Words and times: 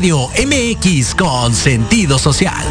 Radio 0.00 0.30
MX 0.30 1.14
con 1.14 1.54
sentido 1.54 2.18
social. 2.18 2.64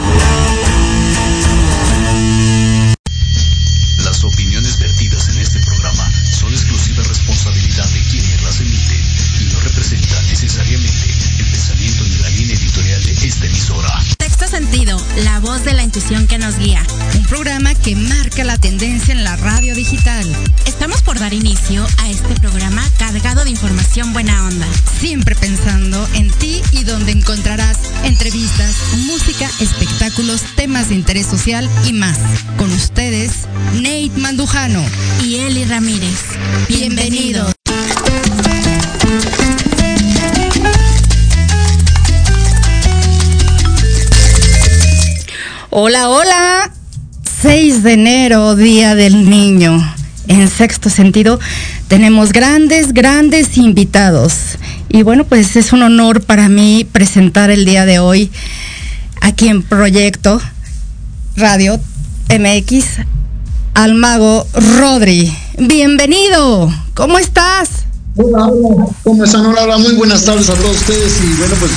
Las 4.04 4.24
opiniones 4.24 4.80
vertidas 4.80 5.30
en 5.30 5.38
este 5.38 5.60
programa 5.60 6.12
son 6.32 6.52
exclusiva 6.52 7.04
responsabilidad 7.04 7.88
de 7.90 8.00
quienes 8.10 8.42
las 8.42 8.60
emiten 8.62 9.02
y 9.42 9.54
no 9.54 9.60
representan 9.60 10.28
necesariamente 10.28 11.06
el 11.38 11.46
pensamiento 11.52 12.04
ni 12.06 12.18
la 12.18 12.30
línea 12.30 12.56
editorial 12.56 13.04
de 13.04 13.12
esta 13.12 13.46
emisora. 13.46 14.04
Sexto 14.20 14.48
sentido, 14.48 15.00
la 15.24 15.40
voz 15.40 15.64
de 15.64 15.74
la 15.74 15.84
intuición 15.84 16.26
que 16.26 16.40
nos 16.40 16.58
guía. 16.58 16.84
Un 17.14 17.26
programa 17.26 17.76
que 17.76 17.96
marca 17.96 18.44
la 18.44 18.58
tendencia 18.58 19.14
en 19.14 19.24
la 19.24 19.36
radio 19.36 19.76
digital. 19.76 20.26
Estamos 20.80 21.02
por 21.02 21.20
dar 21.20 21.34
inicio 21.34 21.86
a 21.98 22.10
este 22.10 22.36
programa 22.36 22.82
cargado 22.98 23.44
de 23.44 23.50
información 23.50 24.14
buena 24.14 24.48
onda. 24.48 24.66
Siempre 24.98 25.36
pensando 25.36 26.08
en 26.14 26.32
ti 26.32 26.62
y 26.72 26.86
donde 26.86 27.12
encontrarás 27.12 27.78
entrevistas, 28.06 28.78
música, 29.06 29.50
espectáculos, 29.60 30.42
temas 30.56 30.88
de 30.88 30.96
interés 30.96 31.26
social 31.26 31.70
y 31.86 31.92
más. 31.92 32.18
Con 32.58 32.72
ustedes, 32.72 33.50
Nate 33.74 34.12
Mandujano 34.16 34.82
y 35.22 35.40
Eli 35.40 35.66
Ramírez. 35.66 36.24
Bienvenidos. 36.70 37.52
Hola, 45.72 46.08
hola. 46.08 46.72
6 47.42 47.84
de 47.84 47.94
enero, 47.94 48.56
Día 48.56 48.96
del 48.96 49.30
Niño. 49.30 49.99
En 50.30 50.48
sexto 50.48 50.92
sentido, 50.92 51.40
tenemos 51.88 52.34
grandes, 52.34 52.94
grandes 52.94 53.58
invitados. 53.58 54.60
Y 54.88 55.02
bueno, 55.02 55.24
pues 55.24 55.56
es 55.56 55.74
un 55.74 55.82
honor 55.82 56.22
para 56.22 56.50
mí 56.50 56.86
presentar 56.90 57.50
el 57.50 57.66
día 57.66 57.88
de 57.88 57.98
hoy 57.98 58.30
aquí 59.22 59.48
en 59.48 59.64
Proyecto 59.64 60.40
Radio 61.36 61.80
MX 62.30 62.86
al 63.74 63.96
mago 63.96 64.46
Rodri. 64.54 65.36
Bienvenido, 65.58 66.72
¿cómo 66.94 67.18
estás? 67.18 67.70
Hola, 68.16 68.52
¿cómo 69.04 69.24
están? 69.24 69.48
Hola, 69.48 69.64
hola, 69.64 69.78
muy 69.80 69.94
buenas 69.96 70.24
tardes 70.26 70.48
a 70.52 70.54
todos 70.54 70.78
ustedes 70.78 71.12
y 71.24 71.40
bueno, 71.40 71.56
pues 71.60 71.72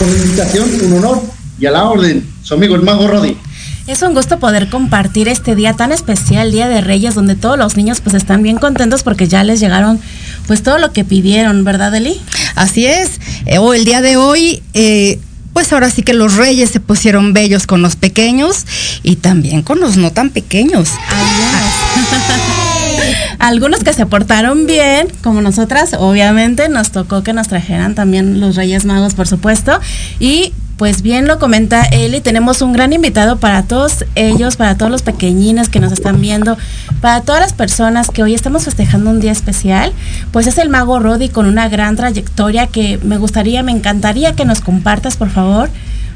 con 0.00 0.10
la 0.10 0.16
invitación, 0.16 0.68
un 0.86 0.92
honor 0.94 1.22
y 1.60 1.66
a 1.66 1.70
la 1.70 1.84
orden, 1.84 2.28
su 2.42 2.54
amigo 2.54 2.74
el 2.74 2.82
mago 2.82 3.06
Rodri. 3.06 3.38
Es 3.86 4.02
un 4.02 4.14
gusto 4.14 4.40
poder 4.40 4.68
compartir 4.68 5.28
este 5.28 5.54
día 5.54 5.74
tan 5.74 5.92
especial, 5.92 6.50
Día 6.50 6.66
de 6.66 6.80
Reyes, 6.80 7.14
donde 7.14 7.36
todos 7.36 7.56
los 7.56 7.76
niños 7.76 8.00
pues 8.00 8.16
están 8.16 8.42
bien 8.42 8.58
contentos 8.58 9.04
porque 9.04 9.28
ya 9.28 9.44
les 9.44 9.60
llegaron 9.60 10.00
pues 10.48 10.64
todo 10.64 10.78
lo 10.78 10.92
que 10.92 11.04
pidieron, 11.04 11.62
¿verdad, 11.62 11.94
Eli? 11.94 12.20
Así 12.56 12.84
es. 12.84 13.20
Eh, 13.44 13.58
o 13.58 13.74
el 13.74 13.84
día 13.84 14.02
de 14.02 14.16
hoy, 14.16 14.60
eh, 14.74 15.20
pues 15.52 15.72
ahora 15.72 15.88
sí 15.88 16.02
que 16.02 16.14
los 16.14 16.34
reyes 16.34 16.70
se 16.70 16.80
pusieron 16.80 17.32
bellos 17.32 17.68
con 17.68 17.80
los 17.80 17.94
pequeños 17.94 18.66
y 19.04 19.16
también 19.16 19.62
con 19.62 19.78
los 19.78 19.96
no 19.96 20.10
tan 20.10 20.30
pequeños. 20.30 20.90
Algunos 23.38 23.84
que 23.84 23.92
se 23.92 24.04
portaron 24.04 24.66
bien, 24.66 25.06
como 25.22 25.42
nosotras, 25.42 25.90
obviamente 25.96 26.68
nos 26.68 26.90
tocó 26.90 27.22
que 27.22 27.32
nos 27.32 27.46
trajeran 27.46 27.94
también 27.94 28.40
los 28.40 28.56
Reyes 28.56 28.84
Magos, 28.84 29.14
por 29.14 29.28
supuesto, 29.28 29.78
y 30.18 30.52
pues 30.76 31.02
bien 31.02 31.26
lo 31.26 31.38
comenta 31.38 31.82
Eli, 31.84 32.20
tenemos 32.20 32.60
un 32.60 32.72
gran 32.72 32.92
invitado 32.92 33.38
para 33.38 33.62
todos 33.62 34.04
ellos, 34.14 34.56
para 34.56 34.76
todos 34.76 34.90
los 34.90 35.02
pequeñines 35.02 35.68
que 35.68 35.80
nos 35.80 35.92
están 35.92 36.20
viendo, 36.20 36.58
para 37.00 37.22
todas 37.22 37.40
las 37.40 37.52
personas 37.54 38.10
que 38.10 38.22
hoy 38.22 38.34
estamos 38.34 38.64
festejando 38.64 39.10
un 39.10 39.20
día 39.20 39.32
especial, 39.32 39.92
pues 40.32 40.46
es 40.46 40.58
el 40.58 40.68
mago 40.68 40.98
Rodi 40.98 41.28
con 41.30 41.46
una 41.46 41.68
gran 41.68 41.96
trayectoria 41.96 42.66
que 42.66 42.98
me 43.02 43.16
gustaría, 43.16 43.62
me 43.62 43.72
encantaría 43.72 44.34
que 44.34 44.44
nos 44.44 44.60
compartas, 44.60 45.16
por 45.16 45.30
favor, 45.30 45.70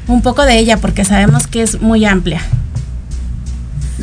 un 0.07 0.21
poco 0.21 0.45
de 0.45 0.59
ella, 0.59 0.77
porque 0.77 1.05
sabemos 1.05 1.47
que 1.47 1.63
es 1.63 1.81
muy 1.81 2.05
amplia. 2.05 2.41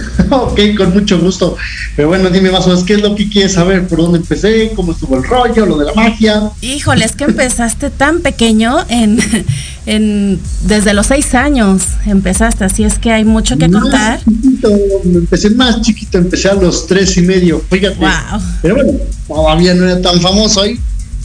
ok, 0.30 0.60
con 0.76 0.92
mucho 0.92 1.18
gusto. 1.18 1.56
Pero 1.96 2.08
bueno, 2.08 2.30
dime 2.30 2.50
más 2.50 2.64
o 2.66 2.68
menos 2.68 2.84
qué 2.84 2.94
es 2.94 3.02
lo 3.02 3.14
que 3.14 3.28
quieres 3.28 3.54
saber, 3.54 3.86
por 3.86 3.98
dónde 3.98 4.18
empecé, 4.18 4.72
cómo 4.74 4.92
estuvo 4.92 5.16
el 5.16 5.24
rollo, 5.24 5.66
lo 5.66 5.78
de 5.78 5.86
la 5.86 5.94
magia. 5.94 6.50
Híjole, 6.60 7.04
es 7.04 7.12
que 7.12 7.24
empezaste 7.24 7.90
tan 7.90 8.20
pequeño 8.20 8.84
en, 8.88 9.18
en 9.86 10.40
desde 10.62 10.94
los 10.94 11.06
seis 11.06 11.34
años 11.34 11.82
empezaste, 12.06 12.64
así 12.64 12.84
es 12.84 12.98
que 12.98 13.12
hay 13.12 13.24
mucho 13.24 13.56
que 13.56 13.70
contar. 13.70 14.20
empecé 15.04 15.50
más 15.50 15.80
chiquito, 15.82 16.18
empecé 16.18 16.48
a 16.48 16.54
los 16.54 16.86
tres 16.86 17.16
y 17.16 17.22
medio, 17.22 17.62
fíjate. 17.70 17.98
Pero 18.62 18.74
bueno, 18.76 18.92
todavía 19.26 19.74
no 19.74 19.84
era 19.84 20.00
tan 20.00 20.20
famoso 20.20 20.62
ahí. 20.62 20.78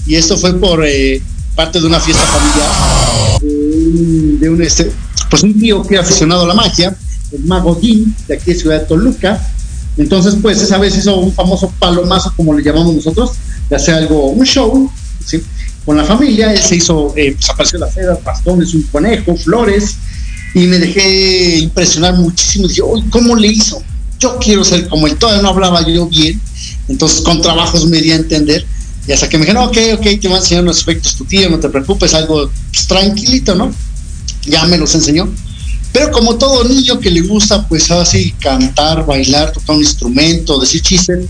Y 0.06 0.16
esto 0.16 0.38
fue 0.38 0.54
por 0.60 0.84
eh, 0.86 1.22
parte 1.56 1.80
de 1.80 1.88
una 1.88 2.00
fiesta 2.00 2.24
familiar 2.24 2.94
de 3.42 4.50
un 4.50 4.62
este, 4.62 4.92
pues 5.30 5.44
un 5.44 5.58
tío 5.60 5.84
que 5.84 5.96
era 5.96 6.04
aficionado 6.04 6.44
a 6.44 6.48
la 6.48 6.54
magia 6.54 6.96
el 7.34 7.44
mago 7.46 7.80
Jim, 7.80 8.14
de 8.28 8.36
aquí 8.36 8.54
de 8.54 8.60
Ciudad 8.60 8.80
de 8.82 8.86
Toluca. 8.86 9.42
Entonces, 9.98 10.36
pues 10.42 10.62
esa 10.62 10.78
vez 10.78 10.98
hizo 10.98 11.18
un 11.18 11.34
famoso 11.34 11.72
palomazo, 11.80 12.34
como 12.36 12.54
le 12.54 12.64
llamamos 12.64 12.96
nosotros, 12.96 13.32
de 13.70 13.76
hacer 13.76 13.96
algo, 13.96 14.30
un 14.30 14.46
show, 14.46 14.90
con 15.86 15.98
la 15.98 16.04
familia. 16.04 16.54
Él 16.54 16.62
se 16.62 16.78
hizo, 16.78 17.14
eh, 17.16 17.34
pues 17.34 17.50
apareció 17.50 17.80
la 17.80 17.92
seda, 17.92 18.18
bastones, 18.24 18.74
un 18.74 18.84
conejo, 18.84 19.36
flores, 19.36 19.96
y 20.54 20.62
me 20.62 20.80
dejé 20.80 21.60
impresionar 21.60 22.16
muchísimo. 22.16 22.68
Dije, 22.68 22.82
¿cómo 23.10 23.36
le 23.36 23.48
hizo? 23.48 23.82
Yo 24.20 24.38
quiero 24.40 24.64
ser 24.64 24.88
como 24.88 25.08
él. 25.08 25.16
Todavía 25.18 25.42
no 25.42 25.50
hablaba 25.50 25.86
yo 25.86 26.08
bien, 26.08 26.40
entonces 26.88 27.22
con 27.22 27.42
trabajos 27.42 27.86
me 27.86 28.02
di 28.02 28.12
a 28.12 28.16
entender. 28.16 28.66
Y 29.06 29.12
hasta 29.12 29.28
que 29.28 29.38
me 29.38 29.46
dijeron, 29.46 29.68
ok, 29.68 29.78
ok, 29.96 30.04
te 30.04 30.28
voy 30.28 30.36
a 30.36 30.38
enseñar 30.38 30.64
unos 30.64 30.80
efectos 30.80 31.16
tu 31.16 31.26
tío, 31.26 31.50
no 31.50 31.60
te 31.60 31.68
preocupes, 31.68 32.14
algo 32.14 32.50
pues, 32.72 32.88
tranquilito, 32.88 33.54
¿no? 33.54 33.72
Ya 34.46 34.66
me 34.66 34.78
los 34.78 34.96
enseñó. 34.96 35.30
Pero 35.94 36.12
como 36.12 36.36
todo 36.36 36.64
niño 36.64 37.00
que 37.00 37.12
le 37.12 37.22
gusta, 37.22 37.68
pues 37.68 37.90
así 37.92 38.34
cantar, 38.40 39.06
bailar, 39.06 39.54
tocar 39.54 39.76
un 39.76 39.82
instrumento, 39.84 40.60
decir 40.60 40.82
chistes, 40.82 41.28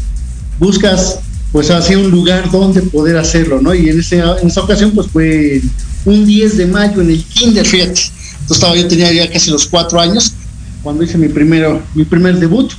buscas 0.57 1.19
pues 1.51 1.69
así 1.69 1.93
un 1.93 2.09
lugar 2.09 2.49
donde 2.49 2.81
poder 2.81 3.15
hacerlo, 3.15 3.61
¿no? 3.61 3.75
Y 3.75 3.87
en, 3.87 3.99
ese, 3.99 4.19
en 4.19 4.47
esa 4.47 4.61
ocasión 4.61 4.91
pues 4.91 5.07
fue 5.07 5.61
un 6.05 6.25
10 6.25 6.57
de 6.57 6.65
mayo 6.65 7.01
en 7.01 7.11
el 7.11 7.23
kinder, 7.23 7.63
fíjate. 7.63 7.91
Entonces 7.91 8.57
estaba, 8.57 8.75
yo 8.75 8.87
tenía 8.87 9.11
ya 9.13 9.29
casi 9.29 9.51
los 9.51 9.67
cuatro 9.67 9.99
años 9.99 10.33
cuando 10.81 11.03
hice 11.03 11.17
mi, 11.17 11.27
primero, 11.27 11.81
mi 11.93 12.05
primer 12.05 12.39
debut 12.39 12.73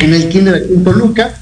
en 0.00 0.14
el 0.14 0.28
kinder 0.28 0.66
de 0.66 0.74
en 0.74 0.84
Toluca. 0.84 1.34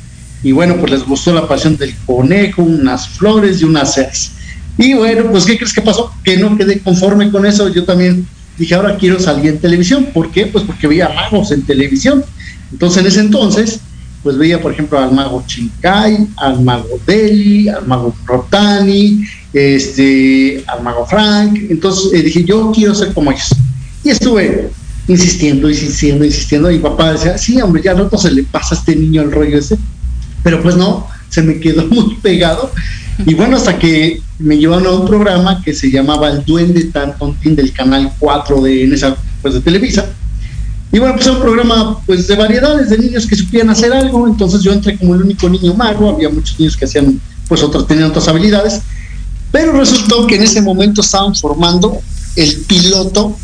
Y 0.43 0.53
bueno, 0.53 0.77
pues 0.79 0.91
les 0.93 1.05
gustó 1.05 1.33
la 1.33 1.47
pasión 1.47 1.77
del 1.77 1.95
conejo, 2.05 2.63
unas 2.63 3.09
flores 3.09 3.63
y 3.63 3.65
unas 3.65 3.95
ceras. 3.95 4.33
Y 4.77 4.95
bueno, 4.95 5.31
pues 5.31 5.45
¿qué 5.45 5.57
crees 5.57 5.73
que 5.73 5.81
pasó? 5.81 6.13
Que 6.23 6.37
no 6.37 6.57
quedé 6.57 6.81
conforme 6.81 7.31
con 7.31 7.47
eso. 7.47 7.69
Yo 7.69 7.85
también 7.85 8.27
dije, 8.59 8.75
ahora 8.75 8.97
quiero 8.97 9.19
salir 9.19 9.47
en 9.47 9.59
televisión. 9.59 10.09
¿Por 10.13 10.31
qué? 10.31 10.47
Pues 10.47 10.65
porque 10.65 10.87
veía 10.87 11.09
magos 11.09 11.51
en 11.51 11.63
televisión. 11.63 12.25
Entonces, 12.73 13.01
en 13.01 13.07
ese 13.07 13.21
entonces, 13.21 13.81
pues 14.25 14.39
veía, 14.39 14.61
por 14.61 14.73
ejemplo, 14.73 14.99
al 14.99 15.13
mago 15.13 15.45
Chincay, 15.47 16.27
al 16.37 16.63
mago 16.63 16.99
Deli, 17.07 17.69
al 17.69 17.87
mago 17.87 18.15
Rotani, 18.25 19.23
este, 19.53 20.65
al 20.67 20.83
mago 20.83 21.07
Frank. 21.07 21.59
Entonces 21.69 22.13
eh, 22.15 22.23
dije, 22.23 22.43
yo 22.43 22.73
quiero 22.75 22.95
ser 22.95 23.13
como 23.13 23.31
ellos. 23.31 23.51
Y 24.03 24.11
estuve 24.11 24.71
insistiendo, 25.09 25.69
insistiendo, 25.69 26.25
insistiendo. 26.25 26.71
Y 26.71 26.79
papá 26.79 27.13
decía, 27.13 27.37
sí, 27.37 27.61
hombre, 27.61 27.83
ya 27.83 27.93
no 27.93 28.09
se 28.17 28.31
le 28.31 28.45
pasa 28.45 28.75
a 28.75 28.79
este 28.79 28.97
niño 28.97 29.23
el 29.23 29.31
rollo 29.31 29.59
ese. 29.59 29.77
Pero 30.43 30.63
pues 30.63 30.75
no, 30.75 31.07
se 31.29 31.43
me 31.43 31.61
quedó 31.61 31.87
muy 31.89 32.15
pegado. 32.17 32.73
Y 33.27 33.35
bueno, 33.35 33.57
hasta 33.57 33.79
que 33.79 34.23
me 34.39 34.57
llevaron 34.57 34.87
a 34.87 34.91
un 34.91 35.07
programa 35.07 35.63
que 35.63 35.73
se 35.75 35.91
llamaba 35.91 36.31
El 36.31 36.45
Duende 36.45 36.85
Tantontín 36.85 37.55
del 37.55 37.73
canal 37.73 38.13
4 38.19 38.61
de, 38.63 38.85
en 38.85 38.93
esa, 38.93 39.17
pues, 39.43 39.55
de 39.55 39.61
Televisa. 39.61 40.07
Y 40.93 40.99
bueno, 40.99 41.15
pues 41.15 41.27
era 41.27 41.37
un 41.37 41.43
programa 41.43 41.99
pues 42.07 42.29
de 42.29 42.37
variedades 42.37 42.89
de 42.89 42.99
niños 42.99 43.27
que 43.27 43.35
supieran 43.35 43.71
hacer 43.71 43.93
algo. 43.93 44.29
Entonces 44.29 44.63
yo 44.63 44.73
entré 44.73 44.97
como 44.97 45.15
el 45.15 45.23
único 45.23 45.49
niño 45.49 45.75
mago, 45.75 46.11
había 46.11 46.29
muchos 46.29 46.59
niños 46.59 46.77
que 46.77 46.85
hacían, 46.85 47.21
pues 47.49 47.63
otros 47.63 47.87
tenían 47.89 48.11
otras 48.11 48.29
habilidades. 48.29 48.81
Pero 49.51 49.73
resultó 49.73 50.27
que 50.27 50.37
en 50.37 50.43
ese 50.45 50.63
momento 50.63 51.01
estaban 51.01 51.35
formando 51.35 52.01
el 52.37 52.57
piloto 52.69 53.37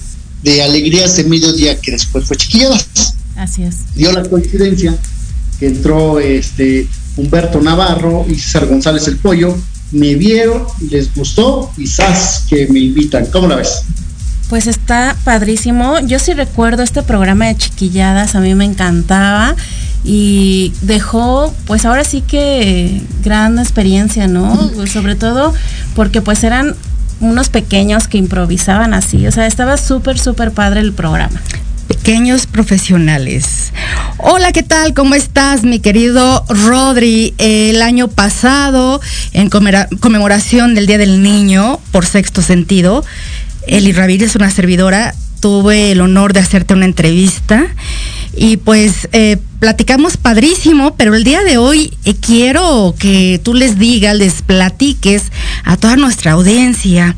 de 0.43 0.63
Alegrías 0.63 1.17
de 1.17 1.25
Mediodía, 1.25 1.81
que 1.81 1.93
después 1.93 2.25
fue 2.25 2.37
Chiquilladas. 2.37 3.15
Así 3.37 3.63
es. 3.63 3.95
Dio 3.95 4.13
la 4.13 4.23
coincidencia 4.23 4.97
que 5.59 5.67
entró 5.67 6.19
este 6.21 6.89
Humberto 7.21 7.61
Navarro 7.61 8.25
y 8.29 8.35
César 8.35 8.67
González 8.67 9.07
el 9.09 9.17
Pollo, 9.17 9.57
me 9.93 10.15
vieron, 10.15 10.65
les 10.91 11.15
gustó, 11.15 11.71
quizás 11.77 12.45
que 12.49 12.67
me 12.69 12.81
invitan. 12.81 13.27
¿Cómo 13.27 13.49
la 13.49 13.57
ves? 13.57 13.83
Pues 14.49 14.67
está 14.67 15.17
padrísimo. 15.25 16.01
Yo 16.01 16.19
sí 16.19 16.33
recuerdo 16.33 16.83
este 16.83 17.03
programa 17.03 17.47
de 17.47 17.57
chiquilladas, 17.57 18.35
a 18.35 18.41
mí 18.41 18.55
me 18.55 18.65
encantaba 18.65 19.55
y 20.03 20.73
dejó, 20.83 21.55
pues 21.67 21.85
ahora 21.85 22.05
sí 22.05 22.23
que 22.23 23.03
gran 23.23 23.59
experiencia, 23.59 24.27
¿no? 24.27 24.71
Sobre 24.87 25.15
todo 25.15 25.53
porque 25.95 26.23
pues 26.23 26.43
eran 26.43 26.75
unos 27.21 27.51
pequeños 27.51 28.09
que 28.09 28.17
improvisaban 28.17 28.95
así, 28.95 29.27
o 29.27 29.33
sea, 29.33 29.47
estaba 29.47 29.77
súper, 29.77 30.19
súper 30.19 30.53
padre 30.53 30.81
el 30.81 30.95
programa. 30.95 31.41
Pequeños 31.91 32.47
profesionales. 32.47 33.73
Hola, 34.19 34.53
¿qué 34.53 34.63
tal? 34.63 34.95
¿Cómo 34.95 35.17
estás, 35.17 35.65
mi 35.65 35.81
querido 35.81 36.45
Rodri? 36.49 37.35
El 37.39 37.83
año 37.83 38.07
pasado, 38.07 39.01
en 39.33 39.51
conmemoración 39.51 40.77
del 40.77 40.87
Día 40.87 40.99
del 40.99 41.21
Niño, 41.21 41.81
por 41.91 42.07
sexto 42.07 42.43
sentido, 42.43 43.05
Eli 43.67 43.91
Ramírez, 43.91 44.37
una 44.37 44.53
servidora, 44.53 45.17
tuve 45.41 45.91
el 45.91 46.01
honor 46.01 46.33
de 46.33 46.39
hacerte 46.39 46.75
una 46.75 46.85
entrevista 46.85 47.67
y 48.37 48.59
pues 48.59 49.09
eh, 49.11 49.39
platicamos 49.59 50.17
padrísimo, 50.17 50.95
pero 50.95 51.17
el 51.17 51.25
día 51.25 51.43
de 51.43 51.59
hoy 51.59 51.93
eh, 52.05 52.15
quiero 52.15 52.95
que 53.01 53.41
tú 53.43 53.53
les 53.53 53.81
digas, 53.81 54.15
les 54.15 54.43
platiques 54.43 55.25
a 55.65 55.77
toda 55.77 55.97
nuestra 55.97 56.33
audiencia 56.33 57.17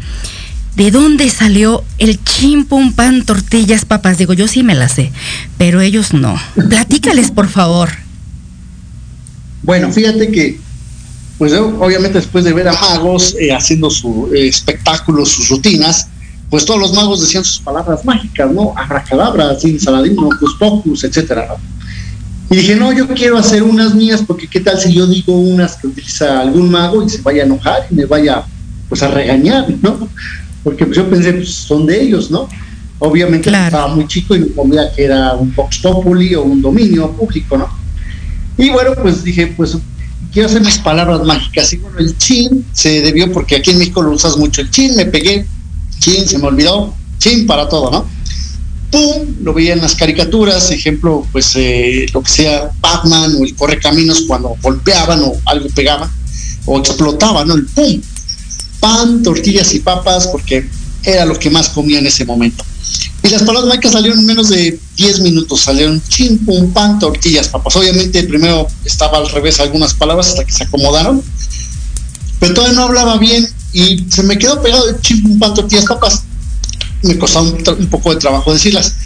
de 0.77 0.91
dónde 0.91 1.29
salió 1.29 1.85
el 1.99 2.23
chimpum 2.25 2.93
pan 2.93 3.25
tortillas 3.25 3.85
papas. 3.85 4.19
Digo, 4.19 4.33
yo 4.33 4.49
sí 4.49 4.63
me 4.63 4.75
la 4.75 4.89
sé, 4.89 5.13
pero 5.59 5.81
ellos 5.81 6.13
no. 6.13 6.37
Platícales, 6.69 7.31
por 7.31 7.49
favor. 7.49 7.91
Bueno, 9.63 9.93
fíjate 9.93 10.31
que, 10.31 10.59
pues 11.39 11.53
obviamente 11.53 12.19
después 12.19 12.45
de 12.45 12.53
ver 12.53 12.69
a 12.69 12.73
magos 12.73 13.37
eh, 13.39 13.53
haciendo 13.53 13.91
su 13.91 14.31
espectáculo, 14.35 15.25
sus 15.25 15.49
rutinas, 15.49 16.09
pues 16.51 16.65
todos 16.65 16.81
los 16.81 16.93
magos 16.93 17.21
decían 17.21 17.45
sus 17.45 17.61
palabras 17.61 18.05
mágicas, 18.05 18.51
¿no? 18.51 18.75
Abracadabra, 18.77 19.59
sin 19.59 19.79
saladino, 19.81 20.29
pues 20.39 20.53
pocus, 20.59 21.05
etcétera. 21.05 21.57
Y 22.51 22.57
dije, 22.57 22.77
no, 22.77 22.93
yo 22.93 23.09
quiero 23.09 23.39
hacer 23.39 23.63
unas 23.63 23.95
mías 23.95 24.23
porque 24.27 24.47
qué 24.47 24.61
tal 24.61 24.79
si 24.79 24.93
yo 24.93 25.07
digo 25.07 25.33
unas 25.33 25.77
que 25.77 25.87
utiliza 25.87 26.41
algún 26.41 26.71
mago 26.71 27.03
y 27.03 27.09
se 27.09 27.23
vaya 27.23 27.45
a 27.45 27.47
enojar 27.47 27.87
y 27.91 27.95
me 27.95 28.05
vaya 28.05 28.45
pues 28.91 29.03
a 29.03 29.09
regañar, 29.09 29.67
¿no? 29.81 30.07
Porque 30.63 30.87
pues 30.87 30.97
yo 30.97 31.09
pensé, 31.09 31.33
pues 31.33 31.51
son 31.51 31.87
de 31.87 32.03
ellos, 32.03 32.31
¿no? 32.31 32.49
Obviamente 32.99 33.51
estaba 33.51 33.89
muy 33.89 34.07
chico 34.07 34.37
y 34.37 34.41
me 34.41 34.49
comía 34.49 34.93
que 34.95 35.05
era 35.05 35.35
un 35.35 35.53
Vox 35.55 35.79
Populi 35.79 36.35
o 36.35 36.43
un 36.43 36.63
dominio 36.63 37.11
público, 37.13 37.59
¿no? 37.59 37.69
Y 38.57 38.71
bueno, 38.71 38.93
pues 39.01 39.25
dije, 39.25 39.49
pues 39.57 39.77
quiero 40.33 40.49
hacer 40.49 40.63
mis 40.63 40.79
palabras 40.79 41.23
mágicas. 41.25 41.73
Y 41.73 41.79
bueno, 41.79 41.99
el 41.99 42.17
chin 42.17 42.65
se 42.73 43.01
debió 43.01 43.33
porque 43.33 43.57
aquí 43.57 43.71
en 43.71 43.79
México 43.79 44.03
lo 44.03 44.13
usas 44.13 44.37
mucho. 44.37 44.61
El 44.61 44.71
chin 44.71 44.95
me 44.95 45.07
pegué 45.07 45.47
chin, 45.99 46.27
se 46.27 46.39
me 46.39 46.49
olvidó, 46.49 46.95
chin 47.19 47.47
para 47.47 47.69
todo, 47.69 47.91
¿no? 47.91 48.07
¡Pum! 48.91 49.37
Lo 49.43 49.55
veía 49.55 49.73
en 49.73 49.81
las 49.81 49.95
caricaturas, 49.95 50.71
ejemplo, 50.71 51.27
pues 51.33 51.53
eh, 51.55 52.07
lo 52.13 52.23
que 52.23 52.31
sea 52.31 52.71
Batman 52.81 53.35
o 53.41 53.45
el 53.45 53.55
Correcaminos 53.55 54.25
cuando 54.27 54.55
golpeaban 54.61 55.23
o 55.23 55.33
algo 55.47 55.69
pegaba 55.75 56.11
o 56.67 56.79
explotaba, 56.79 57.45
¿no? 57.45 57.55
El 57.55 57.67
¡pum! 57.67 58.01
Pan, 58.83 59.23
tortillas 59.23 59.73
y 59.75 59.79
papas, 59.79 60.27
porque 60.27 60.69
era 61.05 61.25
lo 61.25 61.39
que 61.39 61.51
más 61.51 61.69
comía 61.69 62.01
en 62.01 62.07
ese 62.07 62.25
momento. 62.25 62.65
Y 63.23 63.29
las 63.29 63.43
palabras 63.43 63.67
mágicas 63.67 63.93
salieron 63.93 64.19
en 64.19 64.27
menos 64.27 64.49
de 64.49 64.81
10 64.97 65.21
minutos, 65.21 65.61
salieron 65.61 66.03
chin, 66.09 66.39
pum, 66.45 66.73
pan, 66.73 66.99
tortillas, 66.99 67.49
papas. 67.49 67.77
Obviamente 67.77 68.25
primero 68.25 68.67
estaba 68.85 69.19
al 69.19 69.29
revés 69.29 69.61
algunas 69.61 69.95
palabras 69.95 70.31
hasta 70.31 70.45
que 70.45 70.51
se 70.51 70.65
acomodaron, 70.65 71.23
pero 72.41 72.55
todavía 72.55 72.75
no 72.75 72.83
hablaba 72.83 73.19
bien 73.19 73.49
y 73.73 74.05
se 74.11 74.25
me 74.25 74.37
quedó 74.37 74.61
pegado 74.61 74.89
el 74.89 75.01
chip 75.01 75.25
un 75.25 75.39
pan 75.39 75.55
tortillas 75.55 75.85
papas. 75.85 76.23
Me 77.03 77.17
costó 77.17 77.43
un, 77.43 77.87
poco 77.89 78.13
de 78.13 78.21
trabajo 78.21 78.53
decirlas. 78.53 78.97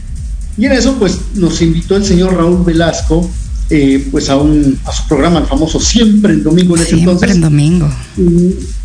Y 0.57 0.65
en 0.65 0.73
eso, 0.73 0.95
pues, 0.95 1.19
nos 1.35 1.61
invitó 1.61 1.97
el 1.97 2.05
señor 2.05 2.35
Raúl 2.35 2.65
Velasco, 2.65 3.31
eh, 3.71 4.07
pues, 4.11 4.29
a, 4.29 4.37
un, 4.37 4.79
a 4.85 4.93
su 4.93 5.07
programa, 5.09 5.41
el 5.41 5.47
famoso 5.47 5.81
Siempre 5.81 6.33
en 6.33 6.43
Domingo 6.43 6.77
en 6.77 6.83
ese 6.83 6.97
Siempre 6.97 7.13
entonces. 7.13 7.37
en 7.37 7.41
Domingo. 7.41 7.89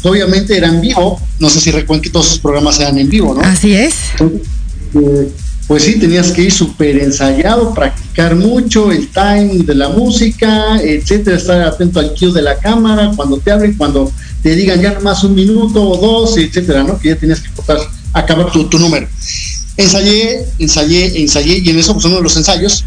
obviamente 0.03 0.57
era 0.57 0.67
en 0.67 0.81
vivo. 0.81 1.21
No 1.39 1.49
sé 1.49 1.59
si 1.61 1.71
recuerden 1.71 2.01
que 2.01 2.09
todos 2.09 2.27
sus 2.27 2.39
programas 2.39 2.79
eran 2.79 2.97
en 2.97 3.09
vivo, 3.09 3.33
¿no? 3.33 3.41
Así 3.41 3.73
es. 3.73 3.95
Eh, 4.19 5.31
pues 5.67 5.83
sí, 5.83 5.99
tenías 5.99 6.31
que 6.31 6.43
ir 6.43 6.51
súper 6.51 6.97
ensayado, 6.97 7.73
practicar 7.73 8.35
mucho 8.35 8.91
el 8.91 9.07
timing 9.07 9.65
de 9.65 9.75
la 9.75 9.87
música, 9.87 10.81
etcétera, 10.81 11.37
estar 11.37 11.61
atento 11.61 12.01
al 12.01 12.13
cue 12.13 12.33
de 12.33 12.41
la 12.41 12.57
cámara, 12.57 13.13
cuando 13.15 13.37
te 13.37 13.51
abren, 13.51 13.75
cuando 13.75 14.11
te 14.43 14.53
digan 14.53 14.81
ya 14.81 14.93
nomás 14.93 15.23
un 15.23 15.33
minuto 15.33 15.81
o 15.81 15.95
dos, 15.95 16.37
etcétera, 16.37 16.83
¿no? 16.83 16.99
Que 16.99 17.09
ya 17.09 17.15
tenías 17.15 17.39
que 17.39 17.49
acabar 18.11 18.51
tu, 18.51 18.77
número. 18.77 19.07
Ensayé, 19.77 20.45
ensayé, 20.59 21.21
ensayé, 21.21 21.59
y 21.59 21.69
en 21.69 21.79
eso, 21.79 21.93
pues 21.93 22.03
uno 22.03 22.17
de 22.17 22.23
los 22.23 22.35
ensayos, 22.35 22.83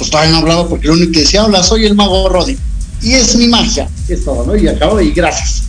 pues 0.00 0.10
todavía 0.10 0.32
no 0.32 0.38
hablaba 0.38 0.66
porque 0.66 0.88
lo 0.88 0.94
único 0.94 1.12
que 1.12 1.20
decía, 1.20 1.44
hola, 1.44 1.62
soy 1.62 1.84
el 1.84 1.94
mago 1.94 2.26
Roddy. 2.30 2.56
Y 3.02 3.12
es 3.12 3.36
mi 3.36 3.48
magia, 3.48 3.86
es 4.08 4.24
todo, 4.24 4.46
¿no? 4.46 4.56
Y 4.56 4.66
acabo 4.66 4.98
y 4.98 5.10
gracias. 5.10 5.64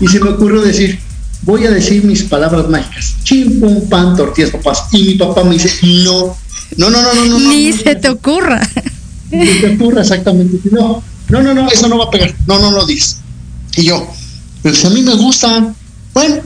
Y 0.00 0.08
se 0.08 0.20
me 0.20 0.30
ocurrió 0.30 0.62
decir, 0.62 0.98
voy 1.42 1.66
a 1.66 1.70
decir 1.70 2.02
mis 2.02 2.22
palabras 2.22 2.66
mágicas. 2.70 3.14
Chim, 3.24 3.60
pum, 3.60 3.86
pan, 3.90 4.16
tortillas, 4.16 4.52
papás. 4.52 4.84
Y 4.92 5.04
mi 5.04 5.14
papá 5.16 5.44
me 5.44 5.52
dice, 5.52 5.70
no, 5.82 6.34
no, 6.78 6.88
no, 6.88 7.02
no, 7.02 7.14
no, 7.14 7.26
no. 7.26 7.38
Ni 7.40 7.74
se 7.74 7.94
te 7.94 8.08
ocurra. 8.08 8.66
Ni 9.30 9.46
se 9.46 9.60
te 9.60 9.74
ocurra, 9.74 10.00
exactamente. 10.00 10.58
No, 10.70 11.02
no, 11.28 11.42
no, 11.42 11.52
no, 11.52 11.68
eso 11.68 11.86
no 11.86 11.98
va 11.98 12.04
a 12.06 12.10
pegar. 12.10 12.34
No, 12.46 12.58
no 12.58 12.70
lo 12.70 12.86
dices. 12.86 13.18
Y 13.76 13.84
yo, 13.84 14.08
pero 14.62 14.74
si 14.74 14.86
a 14.86 14.90
mí 14.90 15.02
me 15.02 15.14
gustan, 15.14 15.76
bueno, 16.14 16.36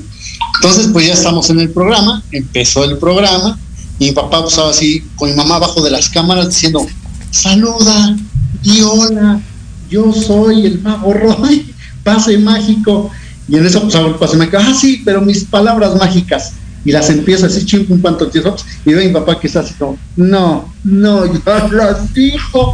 entonces 0.56 0.88
pues 0.92 1.06
ya 1.06 1.14
estamos 1.14 1.50
en 1.50 1.60
el 1.60 1.70
programa, 1.70 2.20
empezó 2.32 2.82
el 2.82 2.98
programa, 2.98 3.56
y 4.00 4.06
mi 4.06 4.12
papá 4.12 4.40
pues 4.40 4.54
estaba 4.54 4.70
así 4.70 5.04
con 5.14 5.30
mi 5.30 5.36
mamá 5.36 5.56
abajo 5.56 5.80
de 5.82 5.92
las 5.92 6.08
cámaras 6.08 6.48
diciendo, 6.48 6.84
saluda, 7.30 8.16
y 8.62 8.80
hola, 8.82 9.40
yo 9.90 10.12
soy 10.12 10.66
el 10.66 10.80
mago 10.80 11.12
Roy, 11.12 11.74
pase 12.04 12.38
mágico. 12.38 13.10
Y 13.48 13.56
en 13.56 13.64
eso 13.64 13.82
pues 13.82 13.94
hago 13.94 14.18
pase 14.18 14.36
mágico, 14.36 14.58
ah 14.60 14.74
sí, 14.78 15.02
pero 15.04 15.20
mis 15.20 15.44
palabras 15.44 15.96
mágicas. 15.96 16.52
Y 16.84 16.92
las 16.92 17.10
empiezo 17.10 17.46
así, 17.46 17.64
ching, 17.64 17.86
un 17.88 18.00
panto, 18.00 18.30
y 18.32 18.92
veo 18.92 19.00
a 19.00 19.04
mi 19.04 19.12
papá 19.12 19.38
que 19.38 19.48
está 19.48 19.60
así 19.60 19.74
como, 19.74 19.98
no, 20.16 20.72
no, 20.84 21.26
ya 21.26 21.68
las 21.70 22.14
dijo. 22.14 22.72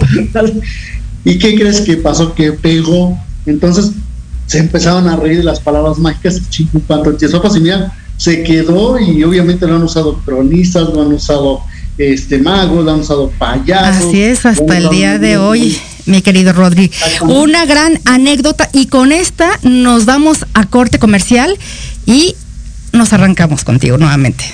¿Y 1.24 1.38
qué 1.38 1.54
crees 1.54 1.80
que 1.80 1.96
pasó? 1.96 2.34
Que 2.34 2.52
pegó. 2.52 3.18
Entonces 3.46 3.92
se 4.46 4.58
empezaron 4.58 5.08
a 5.08 5.16
reír 5.16 5.38
de 5.38 5.44
las 5.44 5.60
palabras 5.60 5.98
mágicas, 5.98 6.40
sopas 7.30 7.56
y 7.56 7.60
mira, 7.60 7.92
se 8.16 8.42
quedó 8.42 8.98
y 8.98 9.24
obviamente 9.24 9.66
lo 9.66 9.76
han 9.76 9.82
usado 9.82 10.18
cronistas, 10.24 10.90
lo 10.90 11.02
han 11.02 11.12
usado 11.12 11.62
este 11.98 12.38
magos, 12.38 12.86
han 12.88 13.00
usado 13.00 13.30
payasos. 13.30 14.06
Así 14.06 14.22
es, 14.22 14.46
hasta 14.46 14.78
el 14.78 14.88
día 14.88 15.18
de 15.18 15.36
hoy, 15.36 15.78
mi 16.06 16.22
querido 16.22 16.52
Rodri. 16.52 16.90
Una 17.22 17.64
gran 17.66 18.00
anécdota 18.04 18.68
y 18.72 18.86
con 18.86 19.12
esta 19.12 19.58
nos 19.62 20.04
vamos 20.04 20.46
a 20.54 20.66
corte 20.66 20.98
comercial 20.98 21.56
y 22.06 22.34
nos 22.92 23.12
arrancamos 23.12 23.64
contigo 23.64 23.98
nuevamente. 23.98 24.44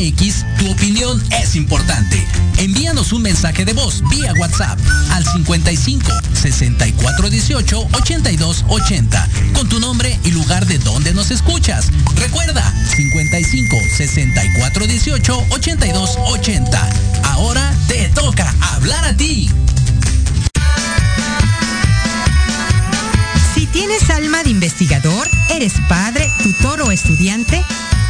MX, 0.00 0.46
tu 0.58 0.70
opinión 0.70 1.22
es 1.42 1.56
importante 1.56 2.26
envíanos 2.60 3.12
un 3.12 3.22
mensaje 3.22 3.64
de 3.64 3.72
voz 3.72 4.02
vía 4.10 4.32
WhatsApp 4.34 4.78
al 5.12 5.24
55 5.24 6.10
64 6.34 7.30
18 7.30 7.88
82 7.92 8.64
80 8.68 9.28
con 9.54 9.68
tu 9.68 9.80
nombre 9.80 10.18
y 10.24 10.30
lugar 10.30 10.66
de 10.66 10.78
donde 10.78 11.12
nos 11.14 11.30
escuchas. 11.30 11.90
Recuerda 12.16 12.62
55 12.96 13.76
64 13.96 14.86
18 14.86 15.46
82 15.50 16.18
80. 16.18 16.90
Ahora 17.24 17.74
te 17.88 18.08
toca 18.08 18.54
hablar 18.72 19.04
a 19.04 19.16
ti. 19.16 19.50
Si 23.54 23.66
tienes 23.66 24.08
alma 24.10 24.42
de 24.42 24.50
investigador, 24.50 25.28
eres 25.50 25.74
padre, 25.88 26.30
tutor 26.42 26.82
o 26.82 26.90
estudiante, 26.90 27.62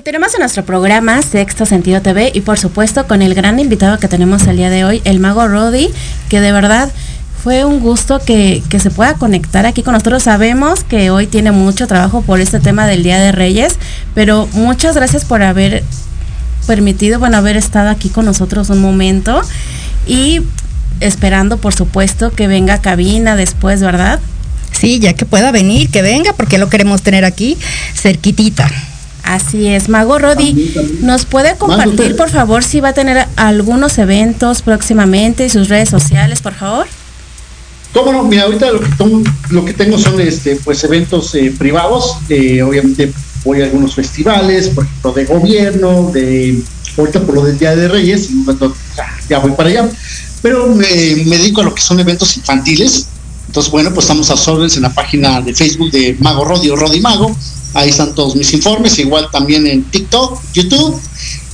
Continuamos 0.00 0.32
en 0.32 0.40
nuestro 0.40 0.64
programa 0.64 1.20
Sexto 1.20 1.66
Sentido 1.66 2.00
TV 2.00 2.32
y 2.32 2.40
por 2.40 2.58
supuesto 2.58 3.06
con 3.06 3.20
el 3.20 3.34
gran 3.34 3.60
invitado 3.60 3.98
que 3.98 4.08
tenemos 4.08 4.46
el 4.46 4.56
día 4.56 4.70
de 4.70 4.82
hoy, 4.82 5.02
el 5.04 5.20
mago 5.20 5.46
Roddy, 5.46 5.90
que 6.30 6.40
de 6.40 6.52
verdad 6.52 6.90
fue 7.44 7.66
un 7.66 7.80
gusto 7.80 8.18
que, 8.18 8.62
que, 8.70 8.80
se 8.80 8.90
pueda 8.90 9.12
conectar 9.12 9.66
aquí 9.66 9.82
con 9.82 9.92
nosotros. 9.92 10.22
Sabemos 10.22 10.84
que 10.84 11.10
hoy 11.10 11.26
tiene 11.26 11.52
mucho 11.52 11.86
trabajo 11.86 12.22
por 12.22 12.40
este 12.40 12.60
tema 12.60 12.86
del 12.86 13.02
Día 13.02 13.18
de 13.18 13.30
Reyes, 13.30 13.76
pero 14.14 14.48
muchas 14.54 14.94
gracias 14.94 15.26
por 15.26 15.42
haber 15.42 15.84
permitido, 16.66 17.18
bueno, 17.18 17.36
haber 17.36 17.58
estado 17.58 17.90
aquí 17.90 18.08
con 18.08 18.24
nosotros 18.24 18.70
un 18.70 18.80
momento 18.80 19.42
y 20.06 20.40
esperando, 21.00 21.58
por 21.58 21.74
supuesto, 21.74 22.30
que 22.30 22.46
venga 22.46 22.80
cabina 22.80 23.36
después, 23.36 23.82
¿verdad? 23.82 24.18
Sí, 24.72 24.98
ya 24.98 25.12
que 25.12 25.26
pueda 25.26 25.52
venir, 25.52 25.90
que 25.90 26.00
venga, 26.00 26.32
porque 26.32 26.56
lo 26.56 26.70
queremos 26.70 27.02
tener 27.02 27.26
aquí 27.26 27.58
cerquitita. 27.94 28.70
Así 29.22 29.68
es, 29.68 29.88
Mago 29.88 30.18
Rodi, 30.18 30.72
¿nos 31.02 31.24
puede 31.24 31.56
compartir 31.56 32.16
por 32.16 32.30
favor 32.30 32.64
si 32.64 32.80
va 32.80 32.88
a 32.88 32.92
tener 32.92 33.26
algunos 33.36 33.98
eventos 33.98 34.62
próximamente 34.62 35.46
y 35.46 35.50
sus 35.50 35.68
redes 35.68 35.88
sociales, 35.88 36.40
por 36.40 36.54
favor? 36.54 36.86
Cómo 37.92 38.12
no, 38.12 38.22
mira, 38.24 38.44
ahorita 38.44 38.70
lo 38.70 38.80
que, 38.80 38.88
tengo, 38.96 39.22
lo 39.50 39.64
que 39.64 39.72
tengo 39.72 39.98
son 39.98 40.20
este, 40.20 40.56
pues 40.56 40.82
eventos 40.84 41.34
eh, 41.34 41.52
privados, 41.58 42.18
eh, 42.28 42.62
obviamente 42.62 43.12
voy 43.44 43.60
a 43.60 43.64
algunos 43.64 43.94
festivales, 43.94 44.68
por 44.68 44.84
ejemplo, 44.84 45.12
de 45.12 45.24
gobierno, 45.24 46.10
de 46.12 46.62
ahorita 46.96 47.20
por 47.22 47.34
lo 47.34 47.44
del 47.44 47.58
Día 47.58 47.74
de 47.74 47.88
Reyes, 47.88 48.28
ya 49.28 49.38
voy 49.38 49.52
para 49.52 49.70
allá, 49.70 49.88
pero 50.40 50.68
me, 50.68 50.86
me 51.26 51.38
dedico 51.38 51.62
a 51.62 51.64
lo 51.64 51.74
que 51.74 51.82
son 51.82 51.98
eventos 51.98 52.36
infantiles, 52.36 53.08
entonces 53.48 53.72
bueno, 53.72 53.92
pues 53.92 54.04
estamos 54.04 54.30
a 54.30 54.50
órdenes 54.52 54.76
en 54.76 54.82
la 54.82 54.94
página 54.94 55.40
de 55.40 55.52
Facebook 55.52 55.90
de 55.90 56.16
Mago 56.20 56.44
Rodi 56.44 56.70
o 56.70 56.76
Rodi 56.76 57.00
Mago, 57.00 57.36
Ahí 57.72 57.90
están 57.90 58.14
todos 58.14 58.34
mis 58.34 58.52
informes, 58.52 58.98
igual 58.98 59.28
también 59.30 59.66
en 59.66 59.84
TikTok, 59.84 60.40
YouTube 60.52 61.00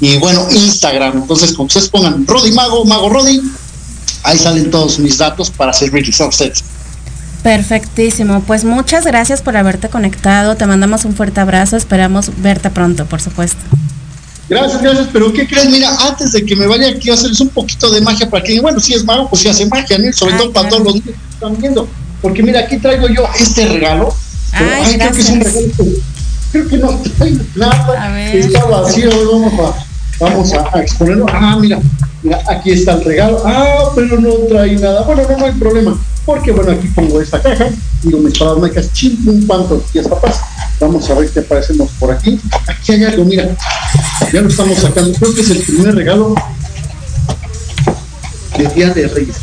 y 0.00 0.16
bueno, 0.16 0.46
Instagram. 0.50 1.18
Entonces, 1.18 1.52
como 1.52 1.66
ustedes 1.66 1.88
pongan 1.88 2.26
Rodi 2.26 2.52
Mago, 2.52 2.84
Mago 2.84 3.08
Rodi, 3.10 3.40
ahí 4.22 4.38
salen 4.38 4.70
todos 4.70 4.98
mis 4.98 5.18
datos 5.18 5.50
para 5.50 5.72
servirles 5.72 6.20
a 6.20 6.26
ustedes. 6.26 6.64
Perfectísimo, 7.42 8.42
pues 8.42 8.64
muchas 8.64 9.04
gracias 9.04 9.42
por 9.42 9.56
haberte 9.56 9.88
conectado, 9.88 10.56
te 10.56 10.66
mandamos 10.66 11.04
un 11.04 11.14
fuerte 11.14 11.40
abrazo, 11.40 11.76
esperamos 11.76 12.30
verte 12.38 12.70
pronto, 12.70 13.06
por 13.06 13.20
supuesto. 13.20 13.60
Gracias, 14.48 14.80
gracias, 14.80 15.08
pero 15.12 15.32
¿qué 15.32 15.46
crees? 15.46 15.68
Mira, 15.70 15.90
antes 16.08 16.32
de 16.32 16.44
que 16.44 16.56
me 16.56 16.66
vaya 16.66 16.88
aquí 16.88 17.10
a 17.10 17.14
hacerles 17.14 17.40
un 17.40 17.48
poquito 17.50 17.90
de 17.90 18.00
magia 18.00 18.30
para 18.30 18.42
que, 18.42 18.60
bueno, 18.60 18.80
si 18.80 18.94
es 18.94 19.04
mago, 19.04 19.28
pues 19.28 19.42
si 19.42 19.48
hace 19.48 19.66
magia, 19.66 19.98
¿no? 19.98 20.12
Sobre 20.12 20.34
todo 20.34 20.52
para 20.52 20.68
todos 20.68 20.82
los 20.82 20.94
que 20.94 21.14
están 21.30 21.56
viendo. 21.58 21.88
Porque 22.22 22.42
mira, 22.42 22.60
aquí 22.60 22.78
traigo 22.78 23.08
yo 23.08 23.24
este 23.38 23.66
regalo 23.66 24.14
Ay, 24.56 24.96
creo 24.96 25.12
que 25.12 25.20
es 25.20 25.30
un 25.30 25.40
regalo. 25.40 25.66
Creo 26.52 26.68
que 26.68 26.78
no 26.78 27.00
trae 27.18 27.36
nada. 27.54 28.32
Está 28.32 28.64
vacío. 28.64 29.10
Vamos 29.30 29.52
a, 29.60 30.24
vamos 30.24 30.52
a, 30.52 30.80
exponerlo. 30.80 31.26
Ah, 31.30 31.58
mira, 31.60 31.78
mira, 32.22 32.40
aquí 32.48 32.72
está 32.72 32.92
el 32.92 33.04
regalo. 33.04 33.42
Ah, 33.44 33.90
pero 33.94 34.18
no 34.20 34.30
trae 34.48 34.76
nada. 34.76 35.02
Bueno, 35.02 35.22
no, 35.28 35.36
no 35.36 35.46
hay 35.46 35.52
problema. 35.52 36.00
Porque 36.24 36.50
bueno, 36.52 36.72
aquí 36.72 36.88
pongo 36.88 37.20
esta 37.20 37.42
caja. 37.42 37.68
Digo, 38.02 38.18
mis 38.18 38.38
palabras 38.38 38.62
mágicas, 38.62 38.92
chim, 38.92 39.24
pum, 39.24 39.46
pan, 39.46 39.68
tortillas, 39.68 40.08
papás. 40.08 40.40
Vamos 40.80 41.08
a 41.10 41.14
ver 41.14 41.30
qué 41.30 41.40
aparecemos 41.40 41.90
por 41.98 42.12
aquí. 42.12 42.40
Aquí 42.66 42.92
hay 42.92 43.04
algo, 43.04 43.24
mira. 43.24 43.54
Ya 44.32 44.40
lo 44.40 44.48
estamos 44.48 44.78
sacando. 44.78 45.12
Creo 45.18 45.34
que 45.34 45.40
es 45.42 45.50
el 45.50 45.62
primer 45.62 45.94
regalo 45.94 46.34
del 48.56 48.74
Día 48.74 48.90
de 48.90 49.08
Reyes. 49.08 49.36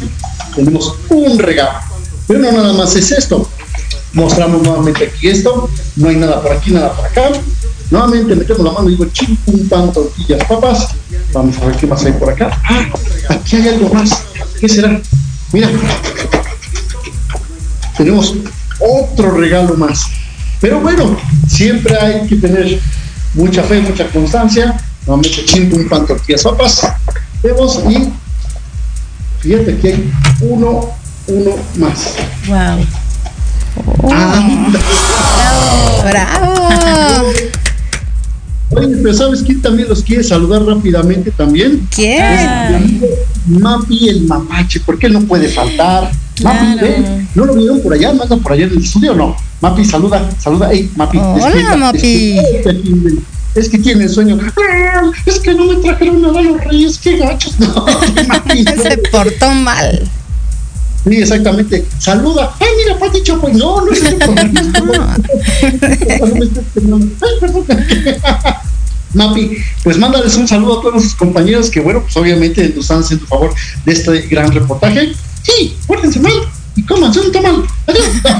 Tenemos 0.55 0.95
un 1.09 1.37
regalo. 1.37 1.79
Pero 2.27 2.39
no 2.39 2.51
nada 2.51 2.73
más 2.73 2.95
es 2.95 3.11
esto 3.11 3.47
mostramos 4.13 4.61
nuevamente 4.61 5.05
aquí 5.05 5.27
esto, 5.27 5.69
no 5.95 6.09
hay 6.09 6.15
nada 6.15 6.41
por 6.41 6.51
aquí, 6.51 6.71
nada 6.71 6.93
por 6.93 7.05
acá. 7.05 7.29
Nuevamente 7.89 8.35
metemos 8.35 8.63
la 8.63 8.71
mano 8.71 8.89
y 8.89 8.93
digo, 8.93 9.05
ching, 9.11 9.35
pum, 9.37 9.67
pan, 9.67 9.91
tortillas, 9.91 10.43
papas. 10.47 10.89
Vamos 11.33 11.57
a 11.57 11.65
ver 11.65 11.75
qué 11.75 11.87
más 11.87 12.03
hay 12.05 12.13
por 12.13 12.29
acá. 12.29 12.59
Ah, 12.63 12.87
aquí 13.29 13.57
hay 13.57 13.67
algo 13.67 13.93
más. 13.93 14.23
¿Qué 14.59 14.69
será? 14.69 14.99
Mira, 15.51 15.69
tenemos 17.97 18.35
otro 18.79 19.31
regalo 19.31 19.75
más. 19.75 20.05
Pero 20.59 20.79
bueno, 20.79 21.17
siempre 21.47 21.97
hay 21.99 22.27
que 22.27 22.37
tener 22.37 22.79
mucha 23.33 23.63
fe, 23.63 23.81
mucha 23.81 24.07
constancia. 24.09 24.79
Nuevamente, 25.05 25.45
ching, 25.45 25.69
pum, 25.69 25.87
pan, 25.89 26.05
tortillas, 26.05 26.43
papas. 26.43 26.87
Vemos 27.43 27.79
y 27.89 28.09
fíjate 29.41 29.77
que 29.77 29.87
hay 29.89 30.11
uno, 30.41 30.89
uno 31.27 31.55
más. 31.75 32.15
Wow. 32.47 33.02
Oh. 33.75 34.09
¡Bravo! 36.03 37.33
Oye, 38.71 38.97
pero 39.01 39.13
¿sabes 39.13 39.43
quién 39.43 39.61
también 39.61 39.87
los 39.87 40.01
quiere 40.03 40.23
saludar 40.23 40.63
rápidamente 40.63 41.31
también? 41.31 41.87
¿Quién? 41.93 43.01
Mapi 43.45 44.09
el 44.09 44.21
mapache, 44.23 44.79
porque 44.85 45.07
él 45.07 45.13
no 45.13 45.21
puede 45.21 45.47
faltar. 45.49 46.11
Mapi, 46.41 46.85
¿eh? 46.85 47.27
¿no 47.35 47.45
lo 47.45 47.55
vieron 47.55 47.81
por 47.81 47.93
allá? 47.93 48.11
¿No 48.13 48.23
anda 48.23 48.37
por 48.37 48.53
allá 48.53 48.65
en 48.65 48.71
el 48.71 48.77
estudio 48.79 49.11
o 49.11 49.15
no? 49.15 49.35
Mapi, 49.61 49.85
saluda, 49.85 50.29
saluda. 50.39 50.69
Hey, 50.71 50.89
Mapi. 50.95 51.17
Hola, 51.19 51.45
despierta, 51.45 51.77
Mapi. 51.77 52.33
despierta. 52.33 52.73
Es 53.55 53.69
que 53.69 53.77
tiene 53.77 54.09
sueño. 54.09 54.39
Es 55.27 55.39
que 55.39 55.53
no 55.53 55.65
me 55.65 55.75
trajeron 55.75 56.21
nada 56.23 56.41
los 56.41 56.63
reyes, 56.63 56.97
qué 56.97 57.17
gachos. 57.17 57.55
No, 57.59 57.85
Mapi, 58.27 58.63
Se 58.63 58.97
portó 59.11 59.51
mal. 59.51 60.09
Sí, 61.07 61.17
exactamente. 61.17 61.85
Saluda. 61.99 62.55
Ay, 62.59 62.67
mira, 62.77 62.97
Pati 62.97 63.23
Chapoy. 63.23 63.53
No, 63.53 63.85
no 63.85 63.91
es 63.91 64.03
el 64.03 64.21
Ay, 66.01 67.39
perdón. 67.39 67.67
Mapi, 69.13 69.57
pues 69.83 69.97
mándales 69.97 70.35
un 70.37 70.47
saludo 70.47 70.79
a 70.79 70.81
todos 70.81 70.93
nuestros 70.93 71.15
compañeros 71.15 71.69
que, 71.69 71.79
bueno, 71.81 72.01
pues 72.01 72.17
obviamente 72.17 72.67
nos 72.69 72.85
están 72.85 73.01
haciendo 73.01 73.27
favor 73.27 73.53
de 73.85 73.91
este 73.91 74.21
gran 74.21 74.51
reportaje. 74.51 75.13
Sí, 75.43 75.77
pórtense 75.85 76.19
mal 76.19 76.33
y 76.75 76.83
cómanse 76.83 77.19
un 77.19 77.31
tamal. 77.31 77.63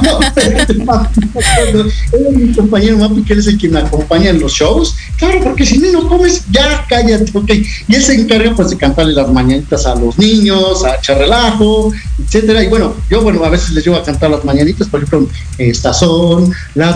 No, 0.03 0.19
es 0.35 0.69
mi 2.35 2.53
compañero 2.53 2.97
Mapi, 2.97 3.23
que 3.23 3.33
es 3.33 3.47
el 3.47 3.57
que 3.57 3.69
me 3.69 3.79
acompaña 3.79 4.29
en 4.29 4.39
los 4.39 4.53
shows. 4.53 4.95
Claro, 5.17 5.39
porque 5.43 5.65
si 5.65 5.77
no 5.77 6.07
comes, 6.07 6.43
ya 6.51 6.85
cállate, 6.87 7.31
ok. 7.33 7.51
Y 7.87 7.95
él 7.95 8.03
se 8.03 8.15
encarga 8.15 8.55
pues 8.55 8.69
de 8.69 8.77
cantarle 8.77 9.13
las 9.13 9.31
mañanitas 9.31 9.85
a 9.85 9.95
los 9.95 10.17
niños, 10.17 10.83
a 10.83 10.95
echar 10.95 11.17
relajo, 11.17 11.91
etcétera. 12.23 12.63
Y 12.63 12.67
bueno, 12.67 12.95
yo 13.09 13.21
bueno, 13.21 13.43
a 13.43 13.49
veces 13.49 13.71
les 13.71 13.85
llevo 13.85 13.97
a 13.97 14.03
cantar 14.03 14.31
las 14.31 14.43
mañanitas, 14.43 14.87
por 14.87 15.03
ejemplo, 15.03 15.29
estas 15.57 15.99
son 15.99 16.51
las 16.75 16.95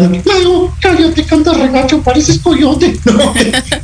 cállate, 0.81 1.23
canta 1.23 1.53
regacho, 1.53 2.01
pareces 2.01 2.39
coyote. 2.39 2.97
No, 3.17 3.33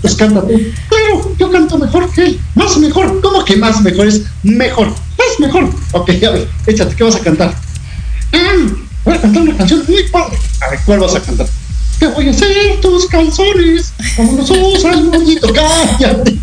pues 0.01 0.15
cántate. 0.15 0.73
Claro, 0.89 1.35
yo 1.39 1.51
canto 1.51 1.77
mejor 1.77 2.11
que 2.11 2.23
él, 2.23 2.39
más 2.55 2.77
mejor. 2.77 3.19
¿Cómo 3.21 3.43
que 3.43 3.55
más 3.55 3.81
mejor 3.81 4.07
es 4.07 4.23
mejor? 4.43 4.93
Más 5.29 5.39
mejor. 5.39 5.69
Ok, 5.91 6.09
a 6.09 6.29
ver, 6.31 6.49
échate, 6.67 6.95
¿qué 6.95 7.03
vas 7.03 7.15
a 7.15 7.19
cantar? 7.19 7.55
Voy 9.05 9.15
a 9.15 9.21
cantar 9.21 9.41
una 9.43 9.57
canción 9.57 9.83
muy 9.87 10.03
padre. 10.09 10.37
A 10.61 10.69
ver, 10.69 10.79
¿cuál 10.85 10.99
vas 10.99 11.15
a 11.15 11.21
cantar? 11.21 11.47
Te 11.99 12.07
voy 12.07 12.27
a 12.27 12.31
hacer 12.31 12.79
tus 12.81 13.05
calzones 13.07 13.93
como 14.15 14.37
los 14.37 14.49
usa 14.49 14.93
el 14.93 15.03
moñito. 15.05 15.51
Cállate. 15.53 16.39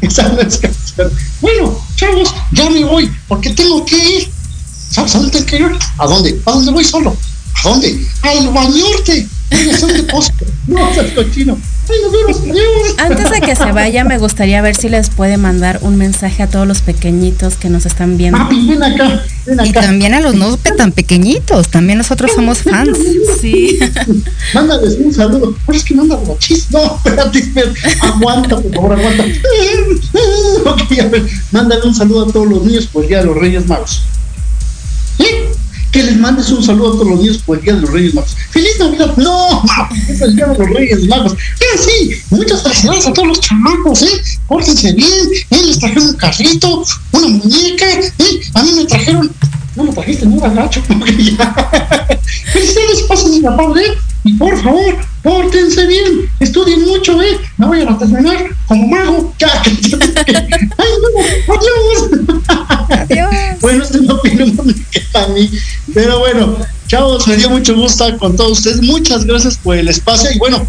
Esa 0.00 0.28
no 0.28 0.40
es 0.40 0.58
canción. 0.58 1.12
Bueno, 1.40 1.78
chavos, 1.96 2.34
ya 2.52 2.68
me 2.70 2.84
voy 2.84 3.10
porque 3.28 3.50
tengo 3.50 3.84
que 3.84 3.96
ir. 3.96 4.30
¿Sabes 4.90 5.14
a 5.14 5.18
dónde 5.18 5.44
que 5.44 5.56
ir? 5.56 5.78
¿A 5.98 6.06
dónde? 6.06 6.40
¿A 6.44 6.52
dónde 6.52 6.72
voy 6.72 6.84
solo? 6.84 7.16
¿A 7.64 7.68
dónde? 7.68 8.06
Al 8.22 8.52
bañorte. 9.50 9.78
son 9.78 9.92
depósito. 9.92 10.44
No 10.66 10.94
seas 10.94 11.10
cochino. 11.12 11.58
Antes 12.98 13.30
de 13.30 13.40
que 13.40 13.56
se 13.56 13.72
vaya, 13.72 14.04
me 14.04 14.18
gustaría 14.18 14.62
ver 14.62 14.76
si 14.76 14.88
les 14.88 15.10
puede 15.10 15.36
mandar 15.36 15.80
un 15.82 15.96
mensaje 15.96 16.42
a 16.42 16.46
todos 16.46 16.66
los 16.66 16.82
pequeñitos 16.82 17.56
que 17.56 17.68
nos 17.68 17.86
están 17.86 18.16
viendo. 18.16 18.38
Papi, 18.38 18.68
ven 18.68 18.82
acá, 18.82 19.24
ven 19.46 19.60
acá. 19.60 19.68
Y 19.68 19.72
también 19.72 20.14
a 20.14 20.20
los 20.20 20.34
no 20.34 20.56
tan 20.56 20.92
pequeñitos, 20.92 21.68
también 21.68 21.98
nosotros 21.98 22.30
somos 22.34 22.58
fans. 22.58 22.96
Sí. 23.40 23.78
Mándales 24.54 24.98
un 25.00 25.12
saludo. 25.12 25.56
Pero 25.66 25.78
es 25.78 25.84
que 25.84 25.94
manda 25.94 26.18
chis. 26.38 26.70
No, 26.70 26.96
espérate, 26.96 27.38
espérate. 27.38 27.80
Aguanta, 28.02 28.56
por 28.56 28.74
favor, 28.74 28.92
aguanta. 28.92 29.24
ok, 30.66 30.98
a 31.00 31.08
ver, 31.08 31.26
mándale 31.50 31.82
un 31.84 31.94
saludo 31.94 32.28
a 32.28 32.32
todos 32.32 32.46
los 32.46 32.64
niños 32.64 32.88
Día 33.08 33.18
de 33.18 33.24
los 33.24 33.36
Reyes 33.36 33.66
Magos. 33.66 34.02
¿Eh? 35.18 35.49
Que 35.90 36.02
les 36.02 36.16
mandes 36.18 36.50
un 36.50 36.62
saludo 36.62 36.88
a 36.88 36.92
todos 36.92 37.08
los 37.08 37.20
niños 37.20 37.38
por 37.38 37.58
el 37.58 37.64
Día 37.64 37.74
de 37.74 37.80
los 37.80 37.90
Reyes 37.90 38.14
Magos. 38.14 38.36
¡Feliz 38.50 38.78
Navidad! 38.78 39.16
¡No! 39.16 39.62
Es 40.08 40.20
el 40.20 40.36
Día 40.36 40.46
de 40.46 40.58
los 40.58 40.70
Reyes 40.70 41.08
Magos. 41.08 41.32
¡Eh, 41.32 41.78
sí! 41.78 42.10
Muchas 42.30 42.62
felicidades 42.62 43.06
a 43.06 43.12
todos 43.12 43.28
los 43.28 43.40
chamacos, 43.40 44.02
¿eh? 44.02 44.22
Pórtense 44.46 44.92
bien, 44.92 45.28
¿eh? 45.50 45.62
Les 45.66 45.78
trajeron 45.78 46.08
un 46.08 46.16
carrito, 46.16 46.84
una 47.12 47.28
muñeca, 47.28 47.86
¿eh? 47.90 48.40
A 48.54 48.62
mí 48.62 48.72
me 48.76 48.84
trajeron... 48.84 49.30
No 49.76 49.84
me 49.84 49.92
trajiste, 49.92 50.26
era 50.26 50.48
gacho. 50.50 50.82
¡Felicidades, 52.52 53.02
pasen 53.08 53.46
a 53.46 53.56
padre! 53.56 53.98
Y 54.22 54.34
por 54.34 54.54
favor, 54.62 54.98
pórtense 55.22 55.86
bien, 55.86 56.30
estudien 56.40 56.82
mucho, 56.82 57.20
¿eh? 57.22 57.38
No 57.56 57.70
vayan 57.70 57.88
a 57.88 57.98
terminar 57.98 58.54
como 58.66 58.86
mago. 58.86 59.34
¡Ya! 59.38 59.48
¡Ay, 59.64 60.92
no! 61.02 61.54
¡Adiós! 61.54 62.10
Adiós. 62.90 63.30
Bueno, 63.60 63.82
este 63.82 63.99
opinión 64.44 64.66
me 64.66 64.74
queda 64.90 65.24
a 65.24 65.28
mí. 65.28 65.50
Pero 65.92 66.18
bueno, 66.20 66.56
chavos, 66.86 67.26
me 67.26 67.36
dio 67.36 67.50
mucho 67.50 67.74
gusto 67.74 68.04
con 68.18 68.36
todos 68.36 68.58
ustedes. 68.58 68.82
Muchas 68.82 69.24
gracias 69.24 69.56
por 69.58 69.76
el 69.76 69.88
espacio. 69.88 70.30
Y 70.32 70.38
bueno, 70.38 70.66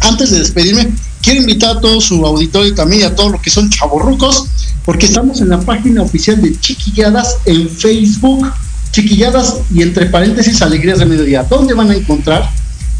antes 0.00 0.30
de 0.30 0.38
despedirme, 0.38 0.88
quiero 1.22 1.40
invitar 1.40 1.76
a 1.76 1.80
todo 1.80 2.00
su 2.00 2.24
auditorio 2.24 2.72
y 2.72 2.74
también 2.74 3.04
a 3.04 3.14
todos 3.14 3.32
los 3.32 3.40
que 3.40 3.50
son 3.50 3.70
chavorrucos, 3.70 4.46
porque 4.84 5.06
estamos 5.06 5.40
en 5.40 5.50
la 5.50 5.60
página 5.60 6.02
oficial 6.02 6.40
de 6.40 6.58
Chiquilladas 6.58 7.36
en 7.44 7.68
Facebook. 7.68 8.50
Chiquilladas 8.90 9.56
y 9.74 9.82
entre 9.82 10.06
paréntesis 10.06 10.62
Alegrías 10.62 10.98
de 10.98 11.06
Mediodía. 11.06 11.42
¿Dónde 11.42 11.74
van 11.74 11.90
a 11.90 11.94
encontrar? 11.94 12.50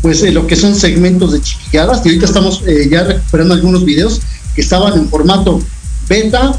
Pues 0.02 0.22
eh, 0.22 0.30
lo 0.30 0.46
que 0.46 0.54
son 0.54 0.74
segmentos 0.74 1.32
de 1.32 1.40
chiquilladas. 1.40 2.02
Y 2.04 2.08
ahorita 2.10 2.26
estamos 2.26 2.62
eh, 2.66 2.88
ya 2.90 3.04
recuperando 3.04 3.54
algunos 3.54 3.84
videos 3.84 4.20
que 4.54 4.60
estaban 4.60 4.92
en 4.94 5.08
formato 5.08 5.60
beta, 6.08 6.58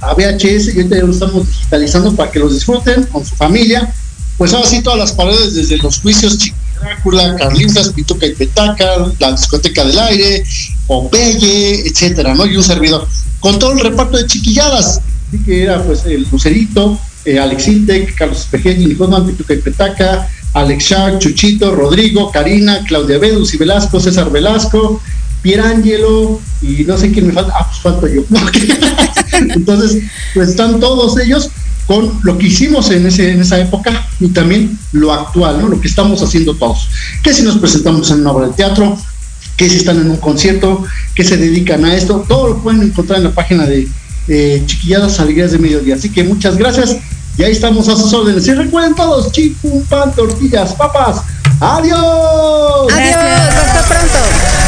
a 0.00 0.14
VHS 0.14 0.68
y 0.68 0.76
ahorita 0.76 0.96
ya 0.96 1.02
lo 1.02 1.12
estamos 1.12 1.46
digitalizando 1.46 2.14
para 2.14 2.30
que 2.30 2.38
los 2.38 2.54
disfruten 2.54 3.04
con 3.04 3.24
su 3.24 3.34
familia. 3.34 3.92
Pues 4.36 4.52
ahora 4.52 4.68
sí, 4.68 4.82
todas 4.82 4.98
las 4.98 5.12
paredes, 5.12 5.54
desde 5.54 5.78
los 5.78 6.00
juicios 6.00 6.38
Drácula, 6.80 7.36
Carlintas, 7.36 7.90
Pituca 7.90 8.26
y 8.26 8.34
Petaca, 8.34 9.10
la 9.18 9.32
discoteca 9.32 9.84
del 9.84 9.98
aire, 9.98 10.44
Popeye, 10.86 11.86
etcétera, 11.88 12.34
¿no? 12.34 12.46
Y 12.46 12.56
un 12.56 12.62
servidor. 12.62 13.08
Con 13.40 13.58
todo 13.58 13.72
el 13.72 13.80
reparto 13.80 14.16
de 14.16 14.26
chiquilladas. 14.26 15.00
Así 15.28 15.42
que 15.42 15.62
era 15.62 15.82
pues 15.82 16.04
el 16.04 16.26
Lucerito, 16.30 16.98
eh, 17.24 17.38
Alex 17.38 17.68
Intec, 17.68 18.14
Carlos 18.14 18.40
Espejel, 18.40 18.88
Nicosman, 18.88 19.26
Pituca 19.26 19.54
y 19.54 19.58
Petaca, 19.58 20.28
Alex 20.52 20.84
Shark, 20.84 21.18
Chuchito, 21.18 21.74
Rodrigo, 21.74 22.30
Karina, 22.30 22.84
Claudia 22.86 23.18
Bedus 23.18 23.54
y 23.54 23.56
Velasco, 23.56 23.98
César 24.00 24.30
Velasco, 24.30 25.00
Pierangelo 25.46 26.40
y 26.60 26.82
no 26.82 26.98
sé 26.98 27.12
quién 27.12 27.28
me 27.28 27.32
falta. 27.32 27.52
Ah, 27.56 27.68
pues 27.68 27.78
falta 27.78 28.08
yo. 28.12 28.22
Entonces, 29.54 30.02
pues 30.34 30.48
están 30.48 30.80
todos 30.80 31.16
ellos 31.20 31.50
con 31.86 32.18
lo 32.24 32.36
que 32.36 32.48
hicimos 32.48 32.90
en, 32.90 33.06
ese, 33.06 33.30
en 33.30 33.42
esa 33.42 33.60
época 33.60 34.08
y 34.18 34.26
también 34.30 34.76
lo 34.90 35.12
actual, 35.12 35.60
¿no? 35.60 35.68
Lo 35.68 35.80
que 35.80 35.86
estamos 35.86 36.20
haciendo 36.20 36.56
todos. 36.56 36.88
Que 37.22 37.32
si 37.32 37.42
nos 37.42 37.58
presentamos 37.58 38.10
en 38.10 38.22
una 38.22 38.32
obra 38.32 38.48
de 38.48 38.54
teatro, 38.54 38.98
que 39.56 39.70
si 39.70 39.76
están 39.76 40.00
en 40.00 40.10
un 40.10 40.16
concierto, 40.16 40.84
que 41.14 41.22
se 41.22 41.36
dedican 41.36 41.84
a 41.84 41.94
esto, 41.94 42.24
todo 42.28 42.48
lo 42.48 42.58
pueden 42.58 42.82
encontrar 42.82 43.18
en 43.18 43.26
la 43.26 43.32
página 43.32 43.66
de 43.66 43.86
eh, 44.26 44.64
Chiquilladas 44.66 45.20
Alegrías 45.20 45.52
de 45.52 45.58
Mediodía. 45.58 45.94
Así 45.94 46.10
que 46.10 46.24
muchas 46.24 46.56
gracias 46.56 46.96
y 47.38 47.44
ahí 47.44 47.52
estamos 47.52 47.88
a 47.88 47.94
sus 47.94 48.12
órdenes. 48.12 48.48
Y 48.48 48.54
recuerden 48.54 48.96
todos, 48.96 49.30
chipum, 49.30 49.84
pan, 49.84 50.12
tortillas, 50.12 50.74
papas. 50.74 51.22
Adiós. 51.60 52.92
Adiós, 52.92 53.16
hasta 53.16 53.84
pronto. 53.86 54.65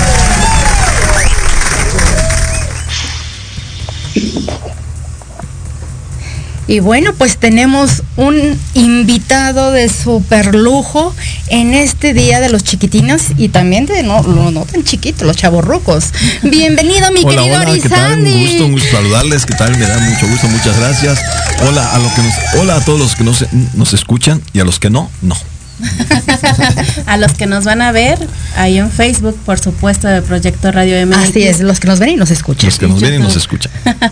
Y 6.68 6.80
bueno, 6.80 7.14
pues 7.16 7.38
tenemos 7.38 8.02
un 8.16 8.36
invitado 8.74 9.72
de 9.72 9.88
super 9.88 10.54
lujo 10.54 11.14
en 11.46 11.72
este 11.72 12.12
día 12.12 12.40
de 12.40 12.50
los 12.50 12.62
chiquitinos 12.62 13.22
y 13.38 13.48
también 13.48 13.86
de 13.86 14.02
no, 14.02 14.22
no, 14.22 14.50
no 14.50 14.66
tan 14.66 14.84
chiquitos, 14.84 15.26
los 15.26 15.34
chavorrucos. 15.34 16.12
Bienvenido, 16.42 17.10
mi 17.10 17.24
Hola, 17.24 17.36
querido 17.42 17.60
hola, 17.60 17.72
¿qué 17.82 17.88
tal? 17.88 18.20
Un 18.20 18.46
gusto, 18.46 18.64
un 18.66 18.72
gusto 18.72 18.90
saludarles, 18.92 19.46
¿qué 19.46 19.54
tal? 19.54 19.78
Me 19.78 19.86
da 19.86 19.98
mucho 19.98 20.28
gusto, 20.28 20.46
muchas 20.48 20.78
gracias. 20.78 21.18
Hola 21.66 21.90
a, 21.90 21.98
lo 21.98 22.14
que 22.14 22.22
nos, 22.22 22.34
hola 22.60 22.76
a 22.76 22.84
todos 22.84 23.00
los 23.00 23.16
que 23.16 23.24
nos, 23.24 23.46
nos 23.74 23.94
escuchan 23.94 24.42
y 24.52 24.60
a 24.60 24.64
los 24.64 24.78
que 24.78 24.90
no, 24.90 25.10
no. 25.22 25.36
A 27.06 27.16
los 27.16 27.32
que 27.34 27.46
nos 27.46 27.64
van 27.64 27.82
a 27.82 27.92
ver 27.92 28.18
ahí 28.56 28.78
en 28.78 28.90
Facebook, 28.90 29.36
por 29.44 29.58
supuesto, 29.58 30.08
de 30.08 30.22
Proyecto 30.22 30.72
Radio 30.72 31.06
MX. 31.06 31.16
Así 31.16 31.42
es, 31.42 31.60
los 31.60 31.80
que 31.80 31.88
nos 31.88 31.98
ven 31.98 32.10
y 32.10 32.16
nos 32.16 32.30
escuchan. 32.30 32.66
Los 32.68 32.78
que 32.78 32.88
nos 32.88 33.00
ven 33.00 33.14
y 33.14 33.18
nos 33.18 33.36
escuchan. 33.36 33.72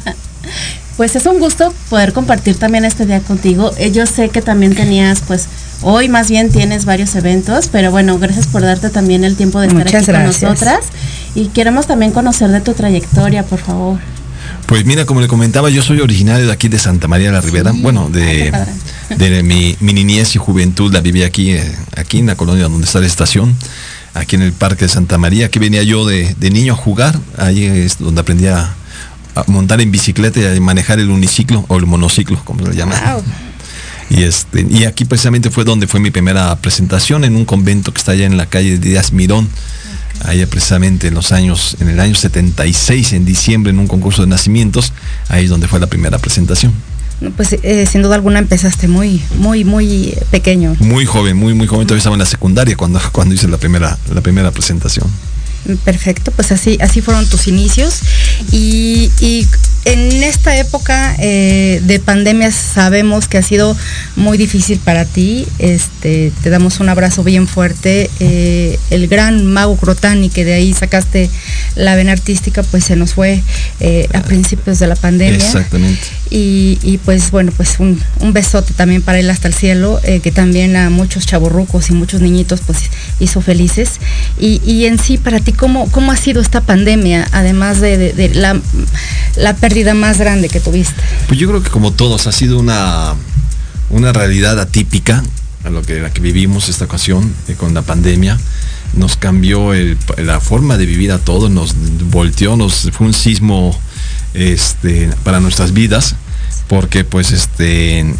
Pues 0.96 1.14
es 1.14 1.26
un 1.26 1.38
gusto 1.38 1.74
poder 1.90 2.14
compartir 2.14 2.56
también 2.56 2.86
este 2.86 3.04
día 3.04 3.20
contigo. 3.20 3.70
Eh, 3.76 3.92
Yo 3.92 4.06
sé 4.06 4.30
que 4.30 4.40
también 4.40 4.74
tenías, 4.74 5.20
pues, 5.26 5.46
hoy 5.82 6.08
más 6.08 6.30
bien 6.30 6.50
tienes 6.50 6.86
varios 6.86 7.14
eventos, 7.16 7.68
pero 7.70 7.90
bueno, 7.90 8.18
gracias 8.18 8.46
por 8.46 8.62
darte 8.62 8.88
también 8.88 9.22
el 9.22 9.36
tiempo 9.36 9.60
de 9.60 9.66
estar 9.66 9.84
Muchas 9.84 10.02
aquí 10.04 10.12
gracias. 10.12 10.38
con 10.40 10.48
nosotras. 10.48 10.86
Y 11.34 11.48
queremos 11.48 11.86
también 11.86 12.12
conocer 12.12 12.48
de 12.48 12.62
tu 12.62 12.72
trayectoria, 12.72 13.42
por 13.42 13.58
favor. 13.58 13.98
Pues 14.66 14.84
mira, 14.84 15.06
como 15.06 15.20
le 15.20 15.28
comentaba, 15.28 15.70
yo 15.70 15.80
soy 15.80 16.00
originario 16.00 16.46
de 16.46 16.52
aquí 16.52 16.68
de 16.68 16.78
Santa 16.78 17.06
María 17.06 17.30
la 17.30 17.40
Ribera. 17.40 17.72
Bueno, 17.72 18.10
de, 18.10 18.52
de 19.16 19.42
mi, 19.44 19.76
mi 19.78 19.92
niñez 19.92 20.34
y 20.34 20.38
juventud 20.38 20.92
la 20.92 21.00
viví 21.00 21.22
aquí, 21.22 21.52
eh, 21.52 21.76
aquí 21.96 22.18
en 22.18 22.26
la 22.26 22.34
colonia 22.34 22.64
donde 22.64 22.84
está 22.84 22.98
la 22.98 23.06
estación, 23.06 23.54
aquí 24.14 24.34
en 24.34 24.42
el 24.42 24.52
Parque 24.52 24.86
de 24.86 24.88
Santa 24.88 25.18
María. 25.18 25.46
Aquí 25.46 25.60
venía 25.60 25.84
yo 25.84 26.04
de, 26.04 26.34
de 26.34 26.50
niño 26.50 26.72
a 26.72 26.76
jugar, 26.76 27.16
ahí 27.38 27.64
es 27.64 27.98
donde 27.98 28.20
aprendí 28.20 28.48
a, 28.48 28.74
a 29.36 29.44
montar 29.46 29.80
en 29.80 29.92
bicicleta 29.92 30.40
y 30.40 30.56
a 30.56 30.60
manejar 30.60 30.98
el 30.98 31.10
uniciclo 31.10 31.64
o 31.68 31.76
el 31.76 31.86
monociclo, 31.86 32.44
como 32.44 32.64
se 32.64 32.70
le 32.70 32.76
llama. 32.76 33.00
Wow. 33.12 33.22
Y, 34.10 34.22
este, 34.24 34.66
y 34.68 34.84
aquí 34.84 35.04
precisamente 35.04 35.50
fue 35.50 35.64
donde 35.64 35.86
fue 35.86 36.00
mi 36.00 36.10
primera 36.10 36.56
presentación 36.56 37.24
en 37.24 37.36
un 37.36 37.44
convento 37.44 37.92
que 37.92 37.98
está 37.98 38.12
allá 38.12 38.26
en 38.26 38.36
la 38.36 38.46
calle 38.46 38.78
Díaz 38.78 39.12
Mirón. 39.12 39.48
Allá 40.24 40.46
precisamente 40.46 41.08
en 41.08 41.14
los 41.14 41.32
años, 41.32 41.76
en 41.80 41.88
el 41.88 42.00
año 42.00 42.14
76, 42.14 43.12
en 43.12 43.24
diciembre, 43.24 43.70
en 43.70 43.78
un 43.78 43.86
concurso 43.86 44.22
de 44.22 44.28
nacimientos, 44.28 44.92
ahí 45.28 45.44
es 45.44 45.50
donde 45.50 45.68
fue 45.68 45.80
la 45.80 45.86
primera 45.86 46.18
presentación. 46.18 46.72
Pues 47.36 47.56
eh, 47.62 47.86
sin 47.90 48.02
duda 48.02 48.14
alguna 48.16 48.38
empezaste 48.38 48.88
muy, 48.88 49.22
muy, 49.36 49.64
muy 49.64 50.14
pequeño. 50.30 50.76
Muy 50.80 51.06
joven, 51.06 51.36
muy, 51.36 51.54
muy 51.54 51.66
joven, 51.66 51.86
todavía 51.86 52.00
estaba 52.00 52.14
en 52.14 52.20
la 52.20 52.26
secundaria 52.26 52.76
cuando, 52.76 53.00
cuando 53.12 53.34
hice 53.34 53.48
la 53.48 53.58
primera, 53.58 53.96
la 54.12 54.20
primera 54.20 54.50
presentación. 54.50 55.06
Perfecto, 55.84 56.30
pues 56.30 56.52
así, 56.52 56.78
así 56.80 57.00
fueron 57.00 57.26
tus 57.28 57.48
inicios. 57.48 58.00
Y, 58.52 59.10
y 59.20 59.46
en 59.86 60.24
esta 60.24 60.56
época 60.56 61.14
eh, 61.20 61.80
de 61.84 62.00
pandemia 62.00 62.50
sabemos 62.50 63.28
que 63.28 63.38
ha 63.38 63.42
sido 63.42 63.76
muy 64.16 64.36
difícil 64.36 64.80
para 64.80 65.04
ti. 65.04 65.46
Este, 65.60 66.32
te 66.42 66.50
damos 66.50 66.80
un 66.80 66.88
abrazo 66.88 67.22
bien 67.22 67.46
fuerte. 67.46 68.10
Eh, 68.18 68.80
el 68.90 69.06
gran 69.06 69.46
mago 69.46 69.76
Crotani, 69.76 70.28
que 70.28 70.44
de 70.44 70.54
ahí 70.54 70.74
sacaste 70.74 71.30
la 71.76 71.94
vena 71.94 72.12
artística, 72.12 72.64
pues 72.64 72.84
se 72.84 72.96
nos 72.96 73.14
fue 73.14 73.42
eh, 73.78 74.08
a 74.12 74.22
principios 74.22 74.80
de 74.80 74.88
la 74.88 74.96
pandemia. 74.96 75.36
Exactamente. 75.36 76.02
Y, 76.30 76.80
y, 76.82 76.98
pues 76.98 77.30
bueno, 77.30 77.52
pues 77.56 77.78
un, 77.78 78.02
un, 78.18 78.32
besote 78.32 78.74
también 78.74 79.02
para 79.02 79.20
él 79.20 79.30
hasta 79.30 79.46
el 79.46 79.54
cielo, 79.54 80.00
que 80.02 80.32
también 80.32 80.74
a 80.74 80.90
muchos 80.90 81.24
chavorrucos 81.24 81.88
y 81.90 81.92
muchos 81.92 82.20
niñitos 82.20 82.60
pues 82.66 82.78
hizo 83.20 83.40
felices. 83.40 84.00
Y, 84.40 84.60
y 84.66 84.86
en 84.86 84.98
sí, 84.98 85.18
para 85.18 85.38
ti, 85.38 85.52
¿cómo, 85.52 85.88
¿cómo 85.92 86.10
ha 86.10 86.16
sido 86.16 86.40
esta 86.42 86.62
pandemia, 86.62 87.28
además 87.30 87.80
de, 87.80 87.96
de, 87.96 88.12
de 88.12 88.34
la, 88.34 88.60
la, 89.36 89.54
pérdida 89.54 89.75
más 89.94 90.18
grande 90.18 90.48
que 90.48 90.60
tuviste? 90.60 91.00
Pues 91.28 91.38
yo 91.38 91.48
creo 91.48 91.62
que 91.62 91.70
como 91.70 91.92
todos, 91.92 92.26
ha 92.26 92.32
sido 92.32 92.58
una, 92.58 93.14
una 93.90 94.12
realidad 94.12 94.58
atípica 94.60 95.22
a 95.64 95.70
lo 95.70 95.82
que, 95.82 96.00
la 96.00 96.12
que 96.12 96.20
vivimos 96.20 96.68
esta 96.68 96.84
ocasión 96.84 97.34
eh, 97.48 97.54
con 97.54 97.74
la 97.74 97.82
pandemia. 97.82 98.38
Nos 98.94 99.16
cambió 99.16 99.74
el, 99.74 99.98
la 100.16 100.40
forma 100.40 100.78
de 100.78 100.86
vivir 100.86 101.12
a 101.12 101.18
todos, 101.18 101.50
nos 101.50 101.74
volteó, 102.10 102.56
nos 102.56 102.88
fue 102.92 103.06
un 103.06 103.14
sismo 103.14 103.78
este, 104.32 105.10
para 105.24 105.40
nuestras 105.40 105.72
vidas, 105.72 106.14
porque 106.68 107.04
pues 107.04 107.32
este, 107.32 108.14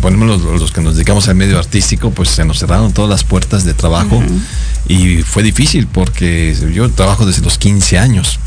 por 0.00 0.12
ejemplo 0.12 0.38
los, 0.38 0.60
los, 0.60 0.72
que 0.72 0.80
nos 0.80 0.94
dedicamos 0.94 1.28
al 1.28 1.34
medio 1.34 1.58
artístico, 1.58 2.10
pues 2.10 2.30
se 2.30 2.44
nos 2.44 2.58
cerraron 2.58 2.92
todas 2.92 3.10
las 3.10 3.24
puertas 3.24 3.64
de 3.64 3.74
trabajo 3.74 4.16
uh 4.16 4.22
-huh. 4.22 4.40
y 4.88 5.22
fue 5.22 5.42
difícil 5.42 5.86
porque 5.86 6.56
yo 6.72 6.88
trabajo 6.90 7.26
desde 7.26 7.42
los 7.42 7.58
15 7.58 7.98
años. 7.98 8.38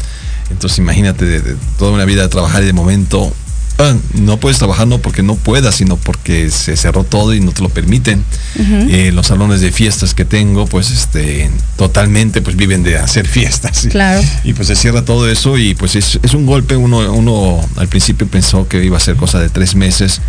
Entonces 0.50 0.80
imagínate 0.80 1.26
de, 1.26 1.42
de 1.42 1.56
toda 1.78 1.92
una 1.92 2.06
vida 2.06 2.24
de 2.24 2.30
trabajar 2.30 2.64
y 2.64 2.68
de 2.68 2.74
momento 2.74 3.34
ah, 3.80 3.96
no 4.14 4.38
puedes 4.38 4.58
trabajar 4.58 4.88
no 4.88 5.00
porque 5.00 5.24
no 5.24 5.36
puedas, 5.36 5.76
sino 5.76 5.98
porque 5.98 6.50
se 6.50 6.76
cerró 6.76 7.04
todo 7.04 7.34
y 7.34 7.40
no 7.40 7.52
te 7.52 7.62
lo 7.62 7.70
permiten. 7.70 8.24
Eh, 8.90 9.12
los 9.14 9.28
salones 9.28 9.62
de 9.62 9.72
fiestas 9.72 10.14
que 10.14 10.26
tengo, 10.26 10.66
pues 10.66 10.90
este, 10.90 11.50
totalmente 11.76 12.42
pues 12.42 12.56
viven 12.56 12.84
de 12.84 12.98
hacer 12.98 13.28
fiestas. 13.28 13.88
Claro. 13.90 14.22
Y 14.44 14.54
pues 14.54 14.68
se 14.68 14.76
cierra 14.76 15.04
todo 15.04 15.30
eso 15.30 15.58
y 15.58 15.76
pues 15.76 15.96
es, 15.96 16.18
un 16.34 16.46
golpe. 16.46 16.76
Uno, 16.76 17.12
uno 17.14 17.68
al 17.76 17.88
principio 17.88 18.28
pensó 18.28 18.68
que 18.68 18.84
iba 18.84 18.98
a 18.98 19.02
ser 19.02 19.16
cosa 19.16 19.40
de 19.40 19.50
tres 19.50 19.76
meses, 19.76 20.22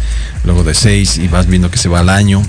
luego 0.44 0.64
de 0.64 0.74
seis 0.74 1.18
y 1.18 1.28
vas 1.28 1.46
viendo 1.46 1.70
que 1.70 1.78
se 1.78 1.88
va 1.88 2.00
al 2.00 2.08
año 2.08 2.42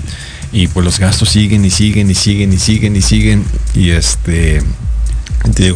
y 0.52 0.66
pues 0.66 0.84
los 0.84 0.98
gastos 0.98 1.30
siguen 1.30 1.64
y 1.64 1.70
siguen 1.70 2.10
y 2.10 2.14
siguen 2.14 2.52
y 2.52 2.58
siguen 2.58 2.96
y 2.96 3.02
siguen 3.02 3.44
y 3.74 3.90
este 3.90 4.60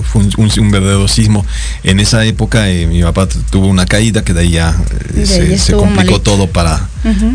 fue 0.03 0.23
un, 0.37 0.71
verdadero 0.71 1.09
sismo. 1.09 1.45
En 1.83 2.01
esa 2.01 2.25
época 2.25 2.69
eh, 2.71 2.87
mi 2.87 3.03
papá 3.03 3.29
tuvo 3.51 3.67
una 3.67 3.87
caída 3.87 4.25
que 4.25 4.33
de 4.33 4.41
ahí 4.41 4.51
ya 4.51 4.77
eh, 5.15 5.59
se, 5.59 5.73
complicó 5.73 6.21
todo 6.21 6.47
para, 6.47 6.89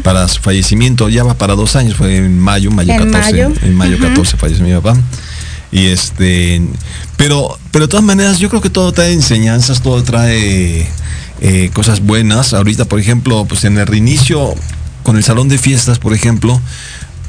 para 0.03 0.27
su 0.27 0.39
fallecimiento. 0.41 1.09
Ya 1.09 1.23
va 1.23 1.35
para 1.35 1.55
dos 1.55 1.75
años, 1.75 1.95
fue 1.95 2.17
en 2.17 2.39
mayo, 2.39 2.71
mayo 2.71 2.95
14. 2.97 3.41
En 3.63 3.75
mayo 3.75 3.97
14 3.99 4.37
falleció 4.37 4.65
mi 4.65 4.73
papá. 4.73 4.97
Y 5.71 5.85
este, 5.87 6.61
pero, 7.17 7.57
pero 7.71 7.85
de 7.85 7.89
todas 7.89 8.05
maneras, 8.05 8.39
yo 8.39 8.49
creo 8.49 8.61
que 8.61 8.69
todo 8.69 8.91
trae 8.91 9.13
enseñanzas, 9.13 9.81
todo 9.81 10.01
trae 10.03 10.87
eh, 11.41 11.69
cosas 11.73 12.01
buenas. 12.01 12.53
Ahorita, 12.53 12.85
por 12.85 12.99
ejemplo, 12.99 13.45
pues 13.45 13.63
en 13.65 13.77
el 13.77 13.85
reinicio, 13.85 14.55
con 15.03 15.15
el 15.17 15.23
salón 15.23 15.47
de 15.47 15.57
fiestas, 15.57 15.99
por 15.99 16.13
ejemplo, 16.13 16.59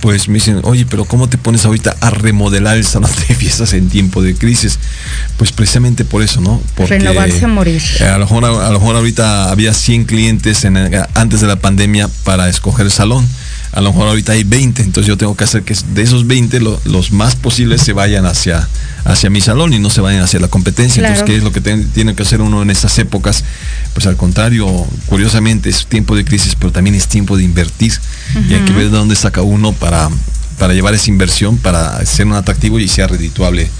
pues 0.01 0.29
me 0.29 0.35
dicen, 0.35 0.61
oye, 0.65 0.87
pero 0.89 1.05
¿cómo 1.05 1.29
te 1.29 1.39
pones 1.39 1.65
ahorita 1.65 1.97
a 2.01 2.11
remodelar 2.11 2.77
el 2.77 2.85
salón 2.85 3.11
de 3.29 3.35
fiestas 3.35 3.73
en 3.73 3.89
tiempo 3.89 4.23
de 4.23 4.35
crisis? 4.35 4.79
Pues 5.37 5.53
precisamente 5.53 6.05
por 6.05 6.23
eso, 6.23 6.41
¿no? 6.41 6.61
Porque 6.75 6.99
Renovarse 6.99 7.45
a 7.45 7.49
morir. 7.49 7.83
A 8.01 8.19
lo, 8.19 8.21
mejor, 8.21 8.45
a, 8.45 8.71
lo 8.71 8.81
mejor 8.81 8.97
ahorita 8.97 9.51
había 9.51 9.75
100 9.75 10.05
clientes 10.05 10.65
antes 11.15 11.41
de 11.41 11.47
la 11.47 11.57
pandemia 11.57 12.09
para 12.25 12.49
escoger 12.49 12.87
el 12.87 12.93
salón 12.93 13.27
a 13.73 13.81
lo 13.81 13.91
mejor 13.91 14.09
ahorita 14.09 14.33
hay 14.33 14.43
20, 14.43 14.83
entonces 14.83 15.07
yo 15.07 15.17
tengo 15.17 15.37
que 15.37 15.45
hacer 15.45 15.63
que 15.63 15.77
de 15.95 16.03
esos 16.03 16.27
20 16.27 16.61
los 16.61 17.13
más 17.13 17.37
posibles 17.37 17.83
se 17.83 17.93
vayan 17.93 18.27
hacia, 18.27 18.69
hacia 19.05 19.31
mi 19.31 19.41
salón 19.41 19.73
y 19.73 19.79
no 19.79 19.91
se 19.91 20.01
vayan 20.01 20.23
hacia 20.23 20.41
la 20.41 20.49
competencia. 20.49 21.01
Entonces, 21.01 21.25
¿qué 21.25 21.37
es 21.37 21.45
lo 21.45 21.53
que 21.53 21.61
tiene 21.61 22.15
que 22.15 22.23
hacer 22.23 22.41
uno 22.41 22.63
en 22.63 22.71
estas 22.71 22.99
épocas? 22.99 23.45
Pues 23.95 24.07
al 24.07 24.17
contrario, 24.17 24.67
curiosamente 25.07 25.71
es 25.71 25.87
tiempo 25.87 26.17
de 26.17 26.25
crisis, 26.25 26.57
pero 26.57 26.73
también 26.73 26.97
es 26.97 27.07
tiempo 27.07 27.37
de 27.37 27.45
invertir 27.45 27.93
y 28.49 28.55
hay 28.55 28.61
que 28.65 28.73
ver 28.73 28.91
de 28.91 28.97
dónde 28.97 29.15
saca 29.15 29.43
uno 29.43 29.73
para, 29.73 30.09
para 30.59 30.75
llevar 30.75 30.95
esa 30.95 31.09
inversión, 31.09 31.57
para 31.57 32.05
ser 32.05 32.27
un 32.27 32.35
atractivo 32.35 32.81
y 32.81 32.89
sea 32.89 33.07
redituable 33.07 33.71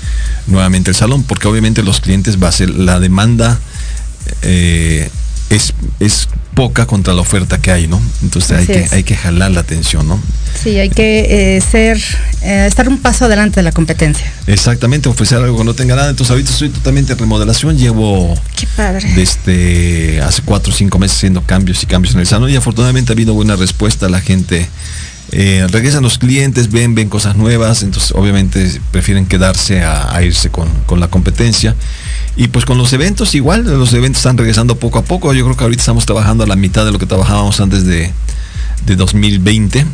nuevamente 0.47 0.91
el 0.91 0.97
salón, 0.97 1.25
porque 1.25 1.49
obviamente 1.49 1.83
los 1.83 2.01
clientes 2.01 2.41
va 2.41 2.49
a 2.49 2.53
ser 2.53 2.71
la 2.71 3.01
demanda. 3.01 3.59
Eh, 4.43 5.11
es, 5.51 5.75
es 5.99 6.29
poca 6.55 6.87
contra 6.87 7.15
la 7.15 7.21
oferta 7.21 7.59
que 7.59 7.71
hay, 7.71 7.87
¿no? 7.87 8.01
Entonces 8.23 8.59
hay 8.59 8.67
que, 8.67 8.87
hay 8.91 9.03
que 9.03 9.17
jalar 9.17 9.51
la 9.51 9.61
atención, 9.61 10.07
¿no? 10.07 10.21
Sí, 10.63 10.79
hay 10.79 10.91
que 10.91 11.57
eh, 11.57 11.61
ser, 11.61 11.99
eh, 12.43 12.67
estar 12.67 12.89
un 12.89 12.99
paso 12.99 13.25
adelante 13.25 13.57
de 13.57 13.63
la 13.63 13.73
competencia. 13.73 14.31
Exactamente, 14.47 15.09
ofrecer 15.09 15.39
algo 15.39 15.57
que 15.59 15.65
no 15.65 15.75
tenga 15.75 15.97
nada. 15.97 16.11
Entonces 16.11 16.31
ahorita 16.31 16.51
estoy 16.51 16.69
totalmente 16.69 17.13
en 17.13 17.19
remodelación, 17.19 17.79
llevo 17.79 18.35
Qué 18.57 18.67
padre. 18.77 19.09
desde 19.15 20.21
hace 20.23 20.43
cuatro 20.43 20.73
o 20.73 20.77
cinco 20.77 20.99
meses 20.99 21.17
haciendo 21.19 21.43
cambios 21.43 21.83
y 21.83 21.87
cambios 21.87 22.15
en 22.15 22.21
el 22.21 22.27
salón 22.27 22.51
y 22.51 22.57
afortunadamente 22.57 23.13
ha 23.13 23.15
habido 23.15 23.35
buena 23.35 23.57
respuesta, 23.57 24.09
la 24.09 24.21
gente 24.21 24.69
eh, 25.33 25.67
regresan 25.71 26.03
los 26.03 26.19
clientes, 26.19 26.71
ven, 26.71 26.95
ven 26.95 27.09
cosas 27.09 27.37
nuevas, 27.37 27.83
entonces 27.83 28.13
obviamente 28.15 28.81
prefieren 28.91 29.27
quedarse 29.27 29.83
a, 29.83 30.21
irse 30.23 30.51
con, 30.51 30.69
con 30.87 30.99
la 30.99 31.09
competencia. 31.09 31.77
Y 32.41 32.49
pues 32.49 32.65
con 32.65 32.79
los 32.79 32.91
eventos 32.95 33.35
igual, 33.35 33.65
los 33.65 33.93
eventos 33.93 34.21
están 34.21 34.39
regresando 34.39 34.75
poco 34.77 34.99
a 34.99 35.03
poco. 35.05 35.35
Yo 35.35 35.45
creo 35.45 35.59
que 35.59 35.65
ahorita 35.65 35.83
estamos 35.83 36.07
trabajando 36.07 36.43
a 36.43 36.47
la 36.47 36.57
mitad 36.57 36.87
de 36.87 36.91
lo 36.91 36.99
que 36.99 37.05
trabajábamos 37.05 37.61
antes 37.61 37.85
de, 37.85 38.11
2020. 38.87 39.85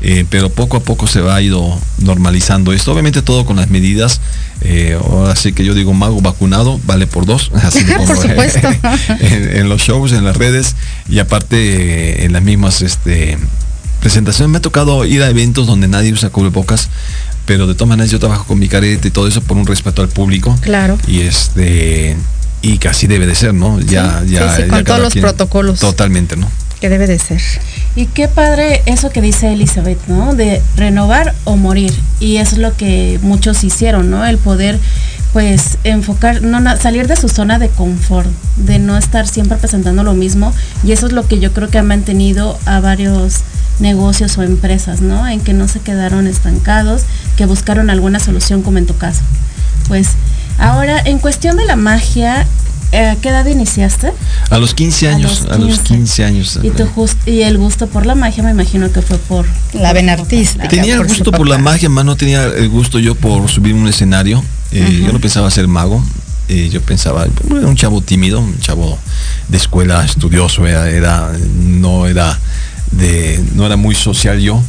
Eh, 0.00 0.24
pero 0.30 0.48
poco 0.48 0.78
a 0.78 0.80
poco 0.80 1.06
se 1.06 1.20
va 1.20 1.34
a 1.34 1.42
ido 1.42 1.78
normalizando 1.98 2.72
esto. 2.72 2.92
Obviamente 2.92 3.20
todo 3.20 3.44
con 3.44 3.56
las 3.56 3.68
medidas. 3.68 4.22
Eh, 4.62 4.98
así 5.28 5.52
que 5.52 5.66
yo 5.66 5.74
digo 5.74 5.92
mago 5.92 6.22
vacunado 6.22 6.80
vale 6.86 7.06
por 7.06 7.26
dos. 7.26 7.52
Así 7.62 7.84
por 8.06 8.16
supuesto. 8.16 8.70
en, 9.20 9.68
los 9.68 9.82
shows, 9.82 10.12
en 10.12 10.24
las 10.24 10.38
redes 10.38 10.76
y 11.10 11.18
aparte 11.18 11.56
eh, 12.22 12.24
en 12.24 12.32
las 12.32 12.42
mismas 12.42 12.80
este, 12.80 13.36
presentaciones. 14.00 14.50
Me 14.50 14.58
ha 14.58 14.62
tocado 14.62 15.04
ir 15.04 15.22
a 15.22 15.28
eventos 15.28 15.66
donde 15.66 15.88
nadie 15.88 16.10
usa 16.10 16.30
cubrebocas 16.30 16.88
pero 17.46 17.66
de 17.66 17.74
todas 17.74 17.88
maneras 17.88 18.10
yo 18.10 18.18
trabajo 18.18 18.44
con 18.44 18.58
mi 18.58 18.68
careta 18.68 19.08
y 19.08 19.10
todo 19.10 19.26
eso 19.26 19.40
por 19.40 19.56
un 19.56 19.66
respeto 19.66 20.02
al 20.02 20.08
público. 20.08 20.56
Claro. 20.62 20.98
Y 21.06 21.20
este 21.20 22.16
y 22.62 22.78
que 22.78 22.88
así 22.88 23.06
debe 23.06 23.26
de 23.26 23.34
ser, 23.34 23.54
¿no? 23.54 23.80
Ya, 23.80 24.22
ya, 24.24 24.56
sí, 24.56 24.62
con 24.64 24.84
todos 24.84 25.00
los 25.00 25.14
protocolos. 25.14 25.80
Totalmente, 25.80 26.36
¿no? 26.36 26.48
Que 26.80 26.88
debe 26.88 27.06
de 27.06 27.18
ser. 27.18 27.40
Y 27.94 28.06
qué 28.06 28.28
padre 28.28 28.82
eso 28.86 29.10
que 29.10 29.20
dice 29.20 29.52
Elizabeth, 29.52 29.98
¿no? 30.06 30.34
De 30.34 30.62
renovar 30.76 31.34
o 31.44 31.56
morir. 31.56 31.92
Y 32.20 32.36
eso 32.36 32.54
es 32.54 32.60
lo 32.60 32.76
que 32.76 33.18
muchos 33.22 33.62
hicieron, 33.64 34.10
¿no? 34.10 34.24
El 34.24 34.38
poder 34.38 34.78
pues 35.32 35.78
enfocar, 35.84 36.42
no, 36.42 36.76
salir 36.76 37.08
de 37.08 37.16
su 37.16 37.28
zona 37.28 37.58
de 37.58 37.68
confort, 37.68 38.28
de 38.56 38.78
no 38.78 38.98
estar 38.98 39.26
siempre 39.26 39.56
presentando 39.56 40.04
lo 40.04 40.14
mismo. 40.14 40.52
Y 40.84 40.92
eso 40.92 41.06
es 41.06 41.12
lo 41.12 41.26
que 41.26 41.40
yo 41.40 41.52
creo 41.52 41.68
que 41.68 41.78
ha 41.78 41.82
mantenido 41.82 42.58
a 42.66 42.80
varios 42.80 43.40
negocios 43.82 44.38
o 44.38 44.42
empresas, 44.42 45.02
¿no? 45.02 45.28
En 45.28 45.40
que 45.40 45.52
no 45.52 45.68
se 45.68 45.80
quedaron 45.80 46.26
estancados, 46.26 47.02
que 47.36 47.44
buscaron 47.44 47.90
alguna 47.90 48.20
solución 48.20 48.62
como 48.62 48.78
en 48.78 48.86
tu 48.86 48.96
caso. 48.96 49.20
Pues 49.88 50.10
ahora, 50.58 51.00
en 51.04 51.18
cuestión 51.18 51.56
de 51.56 51.66
la 51.66 51.76
magia, 51.76 52.46
¿a 52.92 53.16
qué 53.16 53.28
edad 53.28 53.44
iniciaste? 53.46 54.12
A 54.50 54.58
los 54.58 54.74
15 54.74 55.08
años, 55.08 55.46
a 55.50 55.58
los 55.58 55.80
15, 55.80 56.24
años. 56.24 56.58
Y, 56.62 56.70
tu 56.70 56.88
y 57.26 57.42
el 57.42 57.58
gusto 57.58 57.88
por 57.88 58.06
la 58.06 58.14
magia 58.14 58.42
me 58.42 58.50
imagino 58.50 58.90
que 58.92 59.02
fue 59.02 59.18
por... 59.18 59.46
La 59.72 59.92
vena 59.92 60.12
artística. 60.12 60.68
Tenía 60.68 60.94
el 60.94 61.06
gusto 61.06 61.32
por 61.32 61.48
la 61.48 61.58
magia, 61.58 61.88
más 61.88 62.04
no 62.04 62.16
tenía 62.16 62.44
el 62.44 62.68
gusto 62.68 62.98
yo 62.98 63.14
por 63.14 63.50
subir 63.50 63.74
un 63.74 63.88
escenario. 63.88 64.42
Eh, 64.70 65.02
yo 65.04 65.12
no 65.12 65.20
pensaba 65.20 65.50
ser 65.50 65.68
mago. 65.68 66.02
Eh, 66.48 66.68
yo 66.70 66.82
pensaba, 66.82 67.24
era 67.24 67.66
un 67.66 67.76
chavo 67.76 68.00
tímido, 68.00 68.40
un 68.40 68.58
chavo 68.58 68.98
de 69.48 69.56
escuela 69.56 70.04
estudioso, 70.04 70.66
era 70.66 71.32
no 71.56 72.06
era 72.06 72.38
de, 72.92 73.42
no 73.54 73.66
era 73.66 73.76
muy 73.76 73.94
social 73.94 74.40
yo. 74.40 74.62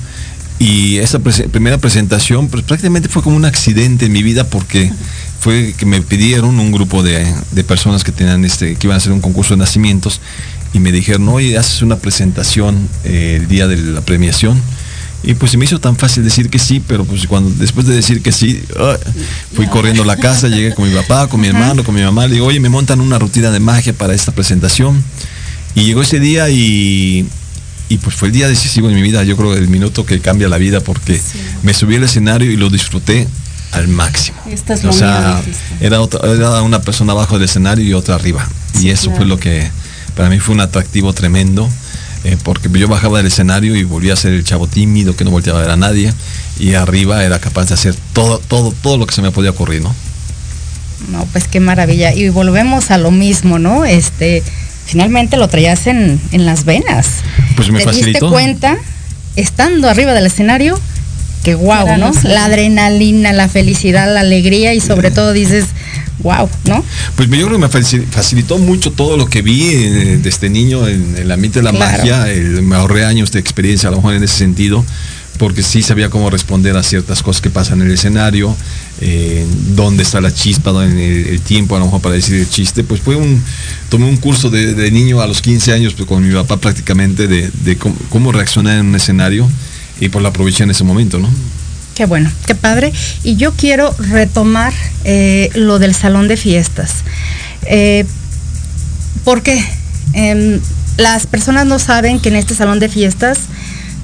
Y 0.59 0.97
esa 0.97 1.19
primera 1.19 1.77
presentación 1.77 2.47
pues, 2.47 2.63
prácticamente 2.63 3.09
fue 3.09 3.21
como 3.21 3.36
un 3.36 3.45
accidente 3.45 4.05
en 4.05 4.12
mi 4.13 4.23
vida 4.23 4.45
porque 4.45 4.91
fue 5.39 5.73
que 5.77 5.86
me 5.86 6.01
pidieron 6.01 6.57
un 6.57 6.71
grupo 6.71 7.03
de, 7.03 7.25
personas 7.67 8.03
que 8.03 8.13
tenían 8.13 8.45
este, 8.45 8.75
que 8.75 8.88
iban 8.88 8.95
a 8.95 8.97
hacer 8.97 9.12
un 9.12 9.19
concurso 9.19 9.55
de 9.55 9.57
nacimientos 9.57 10.21
y 10.71 10.79
me 10.79 10.91
dijeron, 10.91 11.27
oye, 11.27 11.57
haces 11.57 11.81
una 11.81 11.97
presentación 11.97 12.88
eh, 13.03 13.39
el 13.41 13.47
día 13.47 13.67
de 13.67 13.77
la 13.77 14.01
premiación. 14.01 14.62
Y 15.25 15.36
pues 15.36 15.51
se 15.51 15.57
me 15.57 15.65
hizo 15.65 15.79
tan 15.79 15.95
fácil 15.95 16.23
decir 16.23 16.49
que 16.49 16.59
sí, 16.59 16.81
pero 16.86 17.05
pues 17.05 17.27
cuando 17.27 17.49
después 17.51 17.88
de 17.88 17.95
decir 17.95 18.21
que 18.21 18.33
sí, 18.33 18.62
fui 19.53 19.67
corriendo 19.67 20.03
a 20.03 20.05
la 20.05 20.17
casa, 20.17 20.49
llegué 20.49 20.73
con 20.75 20.88
mi 20.88 20.93
papá, 20.93 21.27
con 21.27 21.39
mi 21.39 21.47
hermano, 21.47 21.83
con 21.83 21.95
mi 21.95 22.01
mamá, 22.01 22.27
le 22.27 22.33
digo, 22.36 22.45
oye, 22.45 22.59
me 22.59 22.67
montan 22.67 22.99
una 22.99 23.19
rutina 23.19 23.49
de 23.49 23.62
magia 23.62 23.93
para 23.93 24.13
esta 24.13 24.33
presentación. 24.33 25.01
Y 25.75 25.83
llegó 25.83 26.01
ese 26.01 26.19
día 26.19 26.49
y 26.49 27.25
y 27.89 27.98
pues 27.98 28.15
fue 28.15 28.30
el 28.30 28.34
día 28.34 28.48
decisivo 28.48 28.88
de 28.88 28.96
mi 28.96 29.02
vida, 29.02 29.24
yo 29.24 29.38
creo 29.38 29.56
el 29.56 29.67
minuto 29.67 30.06
que 30.06 30.19
cambia 30.19 30.48
la 30.48 30.58
vida 30.58 30.80
porque 30.80 31.19
me 31.63 31.74
subí 31.74 31.96
al 31.96 32.04
escenario 32.04 32.52
y 32.52 32.58
lo 32.58 32.69
disfruté 32.69 33.28
al 33.72 33.88
máximo. 33.88 34.38
o 34.88 34.93
sea, 34.93 35.41
era, 35.80 36.00
era 36.24 36.62
una 36.62 36.82
persona 36.82 37.13
abajo 37.13 37.36
del 37.36 37.46
escenario 37.46 37.86
y 37.86 37.93
otra 37.93 38.15
arriba. 38.15 38.48
y 38.80 38.89
eso 38.89 39.12
fue 39.12 39.26
lo 39.26 39.39
que 39.39 39.69
para 40.15 40.30
mí 40.30 40.39
fue 40.39 40.56
un 40.56 40.62
atractivo 40.62 41.13
tremendo. 41.13 41.69
Eh, 42.26 42.38
porque 42.41 42.69
yo 42.72 42.88
bajaba 42.88 43.17
del 43.17 43.28
escenario 43.28 43.76
y 43.76 43.84
volvía 43.84 44.13
a 44.13 44.15
ser 44.15 44.32
el 44.32 44.46
chavo 44.46 44.65
tímido 44.65 45.13
que 45.13 45.26
no 45.26 45.32
volteaba 45.32 45.60
a 45.60 45.62
ver 45.63 45.72
a 45.72 45.76
nadie 45.76 46.13
y 46.58 46.74
arriba 46.74 47.22
era 47.26 47.39
capaz 47.39 47.67
de 47.67 47.74
hacer 47.74 47.96
todo, 48.13 48.39
todo, 48.39 48.74
todo 48.82 48.98
lo 48.98 49.06
que 49.06 49.13
se 49.13 49.22
me 49.22 49.32
podía 49.32 49.50
ocurrir, 49.50 49.82
¿no? 49.82 49.93
No, 51.12 51.26
pues 51.34 51.50
qué 51.50 51.60
maravilla. 51.60 52.13
Y 52.13 52.30
volvemos 52.30 52.91
a 52.91 52.98
lo 52.98 53.12
mismo, 53.12 53.60
¿no? 53.60 53.84
Este, 53.84 54.41
finalmente 54.86 55.38
lo 55.38 55.48
traías 55.48 55.88
en, 55.88 56.19
las 56.32 56.65
venas. 56.65 57.08
Pues 57.56 57.72
me 57.72 57.84
¿Te 57.84 57.91
diste 57.91 58.19
cuenta, 58.19 58.78
estando 59.36 59.89
arriba 59.89 60.13
del 60.13 60.26
escenario, 60.26 60.80
que 61.43 61.56
wow, 61.56 61.98
¿no? 61.98 62.12
La 62.24 62.46
adrenalina, 62.46 63.34
la 63.34 63.50
felicidad, 63.50 64.13
la 64.13 64.22
alegría 64.22 64.74
y 64.74 64.80
sobre 64.80 65.12
todo 65.12 65.34
dices, 65.34 65.65
wow, 66.19 66.50
¿no? 66.65 66.84
Pues 67.15 67.30
yo 67.30 67.48
creo 67.48 67.60
que 67.60 67.67
me 67.67 67.69
facilitó 67.69 68.58
mucho 68.58 68.91
todo 68.91 69.17
lo 69.17 69.28
que 69.28 69.41
vi 69.41 69.63
eh, 69.63 70.19
de 70.22 70.30
este 70.30 70.50
niño 70.50 70.88
en, 70.88 71.17
el 71.17 71.32
ambiente 71.32 71.60
de 71.60 71.63
la 71.63 71.74
magia, 71.74 72.26
me 72.62 72.76
ahorré 72.76 73.06
años 73.06 73.32
de 73.32 73.39
experiencia 73.39 73.89
a 73.89 73.91
lo 73.91 73.98
mejor 73.98 74.15
en 74.15 74.24
ese 74.24 74.38
sentido 74.38 74.86
porque 75.38 75.63
sí 75.63 75.82
sabía 75.82 76.10
cómo 76.10 76.30
responder 76.30 76.78
a 76.78 76.84
ciertas 76.84 77.24
cosas 77.24 77.41
que 77.41 77.50
pasan 77.50 77.82
en 77.82 77.88
el 77.88 77.93
escenario, 77.93 78.56
eh, 79.06 79.46
dónde 79.76 80.04
está 80.04 80.22
la 80.22 80.34
chispa, 80.34 80.72
dónde 80.72 81.30
el, 81.30 81.42
tiempo 81.42 81.76
a 81.76 81.80
lo 81.80 81.86
mejor 81.86 82.00
para 82.00 82.16
decir 82.16 82.36
el 82.36 82.50
chiste, 82.50 82.86
pues 82.86 83.02
fue 83.02 83.18
un, 83.18 83.44
tomé 83.89 84.06
un 84.06 84.16
curso 84.16 84.50
de, 84.50 84.92
niño 84.92 85.20
a 85.20 85.28
los 85.28 85.42
15 85.42 85.74
años 85.74 85.94
pues, 85.94 86.08
con 86.08 86.26
mi 86.26 86.34
papá 86.34 86.56
prácticamente 86.56 87.28
de, 87.28 87.78
cómo, 88.10 88.32
reaccionar 88.32 88.80
en 88.80 88.86
un 88.86 88.96
escenario 88.96 89.50
y 90.00 90.08
pues 90.08 90.24
lo 90.24 90.30
aproveché 90.30 90.63
en 90.63 90.72
ese 90.72 90.86
momento, 90.86 91.20
¿no? 91.20 91.30
Qué 91.96 92.06
bueno, 92.06 92.32
qué 92.48 92.56
padre. 92.56 92.94
Y 93.26 93.36
yo 93.36 93.52
quiero 93.52 93.94
retomar 94.00 94.74
eh, 95.04 95.50
lo 95.54 95.80
del 95.80 95.94
salón 95.94 96.30
de 96.30 96.38
fiestas. 96.38 97.04
Eh, 97.66 98.06
¿Por 99.26 99.44
qué? 99.44 99.62
Em, 100.13 100.62
las 100.96 101.28
personas 101.28 101.66
no 101.66 101.78
saben 101.78 102.22
que 102.22 102.30
en 102.30 102.38
este 102.38 102.56
salón 102.56 102.80
de 102.80 102.88
fiestas 102.88 103.39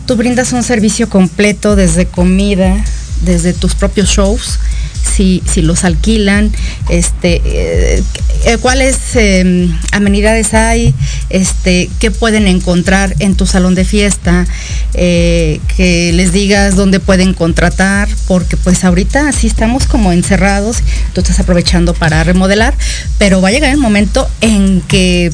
tú 0.06 0.18
brindas 0.18 0.52
un 0.52 0.64
servicio 0.64 1.08
completo 1.08 1.78
desde 1.78 2.06
comida, 2.06 2.84
desde 3.22 3.54
tus 3.54 3.76
propios 3.76 4.10
shows, 4.10 4.60
si, 5.02 5.44
si 5.46 5.62
los 5.62 5.84
alquilan, 5.84 6.52
este, 6.90 7.42
eh, 7.46 8.04
eh, 8.46 8.58
cuáles 8.58 8.98
em, 9.16 9.78
amenidades 9.92 10.54
hay, 10.54 10.94
este, 11.30 11.90
qué 12.00 12.12
pueden 12.12 12.48
encontrar 12.48 13.16
en 13.20 13.36
tu 13.36 13.46
salón 13.46 13.76
de 13.76 13.86
fiesta, 13.86 14.46
eh, 14.94 15.60
que 15.76 16.12
les 16.14 16.32
digas 16.32 16.76
dónde 16.76 17.00
pueden 17.00 17.34
contratar, 17.34 18.08
porque 18.28 18.58
pues 18.58 18.84
ahorita 18.84 19.32
sí 19.32 19.48
estamos 19.48 19.86
como 19.86 20.12
encerrados, 20.12 20.78
tú 21.14 21.22
estás 21.22 21.40
aprovechando 21.40 21.94
para 21.94 22.24
remodelar, 22.24 22.74
pero 23.18 23.42
va 23.42 23.50
a 23.50 23.52
llegar 23.52 23.72
el 23.72 23.78
momento 23.78 24.28
en 24.42 24.82
que 24.82 25.32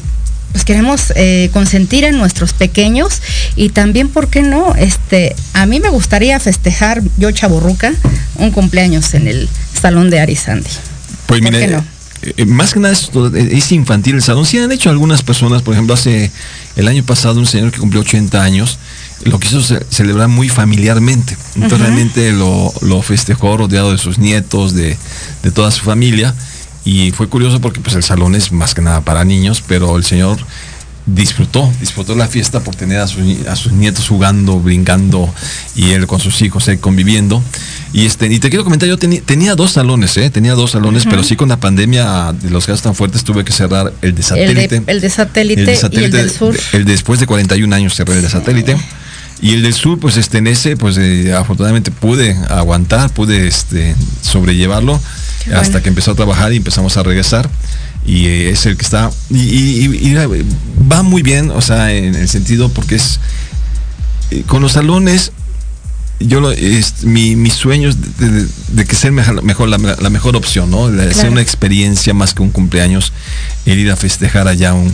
pues 0.56 0.64
queremos 0.64 1.12
eh, 1.16 1.50
consentir 1.52 2.04
en 2.04 2.16
nuestros 2.16 2.54
pequeños 2.54 3.20
y 3.56 3.68
también, 3.68 4.08
¿por 4.08 4.28
qué 4.28 4.40
no? 4.40 4.74
Este, 4.74 5.36
a 5.52 5.66
mí 5.66 5.80
me 5.80 5.90
gustaría 5.90 6.40
festejar, 6.40 7.02
yo 7.18 7.30
chaborruca, 7.30 7.92
un 8.36 8.52
cumpleaños 8.52 9.12
en 9.12 9.28
el 9.28 9.50
salón 9.78 10.08
de 10.08 10.18
Arizandi. 10.18 10.70
Pues 11.26 11.42
mira, 11.42 11.58
eh, 11.60 11.82
eh, 12.38 12.46
más 12.46 12.72
que 12.72 12.80
nada 12.80 12.94
es, 12.94 13.70
infantil 13.72 14.14
el 14.14 14.22
salón. 14.22 14.46
Sí 14.46 14.58
han 14.58 14.72
hecho 14.72 14.88
algunas 14.88 15.22
personas, 15.22 15.60
por 15.60 15.74
ejemplo, 15.74 15.92
hace 15.92 16.30
el 16.76 16.88
año 16.88 17.04
pasado 17.04 17.38
un 17.38 17.46
señor 17.46 17.70
que 17.70 17.78
cumplió 17.78 18.00
80 18.00 18.42
años, 18.42 18.78
lo 19.24 19.38
quiso 19.38 19.60
celebrar 19.90 20.28
muy 20.28 20.48
familiarmente. 20.48 21.36
Entonces 21.56 21.80
realmente 21.80 22.32
lo, 22.32 23.02
festejó 23.02 23.58
rodeado 23.58 23.92
de 23.92 23.98
sus 23.98 24.16
nietos, 24.16 24.74
de, 24.74 24.96
de 25.42 25.50
toda 25.50 25.70
su 25.70 25.84
familia 25.84 26.34
y 26.86 27.10
fue 27.10 27.28
curioso 27.28 27.60
porque 27.60 27.80
pues 27.80 27.96
el 27.96 28.04
salón 28.04 28.36
es 28.36 28.52
más 28.52 28.72
que 28.72 28.80
nada 28.80 29.00
para 29.00 29.24
niños, 29.24 29.62
pero 29.66 29.96
el 29.96 30.04
señor 30.04 30.38
disfrutó, 31.04 31.72
disfrutó 31.80 32.14
la 32.14 32.28
fiesta 32.28 32.60
por 32.60 32.76
tener 32.76 33.00
a 33.00 33.06
sus, 33.08 33.72
nietos 33.72 34.06
jugando, 34.08 34.60
brincando 34.60 35.32
y 35.74 35.90
él 35.90 36.06
con 36.06 36.20
sus 36.20 36.40
hijos 36.42 36.68
eh, 36.68 36.78
conviviendo. 36.78 37.42
Y 37.92 38.06
este, 38.06 38.26
y 38.26 38.38
te 38.38 38.50
quiero 38.50 38.62
comentar, 38.62 38.88
yo 38.88 38.98
tenía 38.98 39.56
dos 39.56 39.72
salones, 39.72 40.16
eh, 40.16 40.30
tenía 40.30 40.54
dos 40.54 40.70
salones, 40.70 41.06
pero 41.10 41.24
sí 41.24 41.34
con 41.34 41.48
la 41.48 41.58
pandemia 41.58 42.32
de 42.32 42.50
los 42.50 42.66
casos 42.66 42.82
tan 42.82 42.94
fuertes 42.94 43.24
tuve 43.24 43.44
que 43.44 43.52
cerrar 43.52 43.92
el 44.00 44.14
de 44.14 44.22
satélite. 44.22 44.82
El 44.86 45.00
de, 45.00 45.10
satélite, 45.10 45.78
y 45.90 46.04
el 46.04 46.10
del 46.12 46.30
sur. 46.30 46.56
El 46.72 46.84
después 46.84 47.18
de 47.18 47.26
41 47.26 47.74
años 47.74 47.94
cerré 47.96 48.14
el 48.14 48.22
de 48.22 48.28
satélite. 48.28 48.76
Y 49.42 49.54
el 49.54 49.62
del 49.62 49.74
sur, 49.74 49.98
pues 49.98 50.16
este, 50.16 50.38
en 50.38 50.46
ese, 50.46 50.76
pues 50.76 50.96
eh, 50.98 51.34
afortunadamente 51.34 51.90
pude 51.90 52.36
aguantar, 52.48 53.10
pude 53.10 53.48
este, 53.48 53.96
sobrellevarlo 54.22 55.00
hasta 55.54 55.82
que 55.82 55.88
empezó 55.88 56.12
a 56.12 56.14
trabajar 56.14 56.52
y 56.52 56.56
empezamos 56.56 56.96
a 56.96 57.02
regresar. 57.02 57.48
Y 58.04 58.26
eh, 58.26 58.50
es 58.50 58.66
el 58.66 58.76
que 58.76 58.84
está. 58.84 59.10
Y, 59.30 60.14
va 60.90 61.02
muy 61.02 61.22
bien, 61.22 61.50
o 61.50 61.60
sea, 61.60 61.92
en 61.92 62.14
el 62.14 62.28
sentido 62.28 62.68
porque 62.68 62.96
es. 62.96 63.20
Eh, 64.30 64.42
con 64.46 64.62
los 64.62 64.72
salones, 64.72 65.32
yo 66.20 66.40
lo, 66.40 66.50
es, 66.50 67.04
mi, 67.04 67.36
mis 67.36 67.54
sueños 67.54 67.96
de, 68.18 68.84
que 68.84 68.96
sea 68.96 69.10
mejor, 69.10 69.68
la, 69.68 70.10
mejor 70.10 70.36
opción, 70.36 70.70
¿no? 70.70 70.90
De 70.90 71.12
Ser 71.14 71.30
una 71.30 71.42
experiencia 71.42 72.14
más 72.14 72.34
que 72.34 72.42
un 72.42 72.50
cumpleaños, 72.50 73.12
el 73.66 73.78
ir 73.78 73.90
a 73.90 73.96
festejar 73.96 74.48
allá 74.48 74.74
un, 74.74 74.92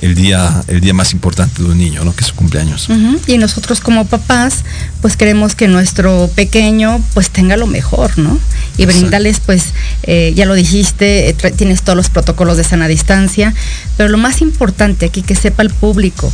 el 0.00 0.14
día, 0.14 0.62
el 0.68 0.80
día 0.80 0.94
más 0.94 1.12
importante 1.12 1.62
de 1.62 1.68
un 1.68 1.78
niño, 1.78 2.04
¿no? 2.04 2.14
Que 2.14 2.22
es 2.22 2.28
su 2.28 2.34
cumpleaños. 2.34 2.88
Y 3.26 3.38
nosotros 3.38 3.80
como 3.80 4.06
papás, 4.06 4.64
pues 5.02 5.16
queremos 5.16 5.54
que 5.54 5.68
nuestro 5.68 6.30
pequeño 6.34 7.02
pues 7.12 7.30
tenga 7.30 7.56
lo 7.56 7.66
mejor, 7.66 8.18
¿no? 8.18 8.38
Y 8.78 8.86
brindarles, 8.86 9.40
pues, 9.40 9.74
eh, 10.04 10.32
ya 10.34 10.46
lo 10.46 10.54
dijiste, 10.54 11.28
eh, 11.28 11.34
tienes 11.54 11.82
todos 11.82 11.96
los 11.96 12.08
protocolos 12.08 12.56
de 12.56 12.64
sana 12.64 12.88
distancia, 12.88 13.52
pero 13.98 14.08
lo 14.08 14.16
más 14.16 14.40
importante 14.40 15.06
aquí 15.06 15.20
que 15.20 15.34
sepa 15.34 15.62
el 15.62 15.70
público, 15.70 16.32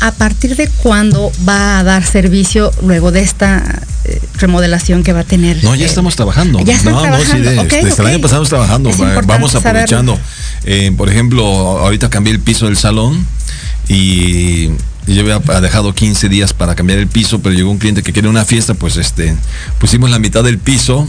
a 0.00 0.12
partir 0.12 0.54
de 0.54 0.68
cuándo 0.68 1.32
va 1.48 1.78
a 1.78 1.84
dar 1.84 2.04
servicio 2.04 2.70
luego 2.82 3.10
de 3.10 3.22
esta 3.22 3.82
eh, 4.04 4.20
remodelación 4.34 5.02
que 5.02 5.14
va 5.14 5.20
a 5.20 5.24
tener. 5.24 5.64
No, 5.64 5.74
ya 5.74 5.86
estamos 5.86 6.14
trabajando. 6.14 6.60
Ya 6.60 6.80
no, 6.82 7.06
no, 7.06 7.18
sí, 7.20 7.38
desde 7.38 8.02
el 8.02 8.06
año 8.06 8.20
pasado 8.20 8.42
estamos 8.42 8.48
trabajando, 8.50 8.90
vamos 9.26 9.54
aprovechando. 9.54 10.18
por 10.96 11.08
ejemplo, 11.08 11.44
ahorita 11.46 12.10
cambié 12.10 12.34
el 12.34 12.40
piso 12.40 12.66
del 12.66 12.76
salón 12.76 12.97
y 13.88 14.68
yo 15.06 15.22
había 15.22 15.38
dejado 15.60 15.94
15 15.94 16.28
días 16.28 16.52
para 16.52 16.74
cambiar 16.74 16.98
el 16.98 17.06
piso, 17.06 17.40
pero 17.40 17.54
llegó 17.54 17.70
un 17.70 17.78
cliente 17.78 18.02
que 18.02 18.12
quiere 18.12 18.28
una 18.28 18.44
fiesta, 18.44 18.74
pues 18.74 18.96
este, 18.96 19.34
pusimos 19.78 20.10
la 20.10 20.18
mitad 20.18 20.44
del 20.44 20.58
piso 20.58 21.08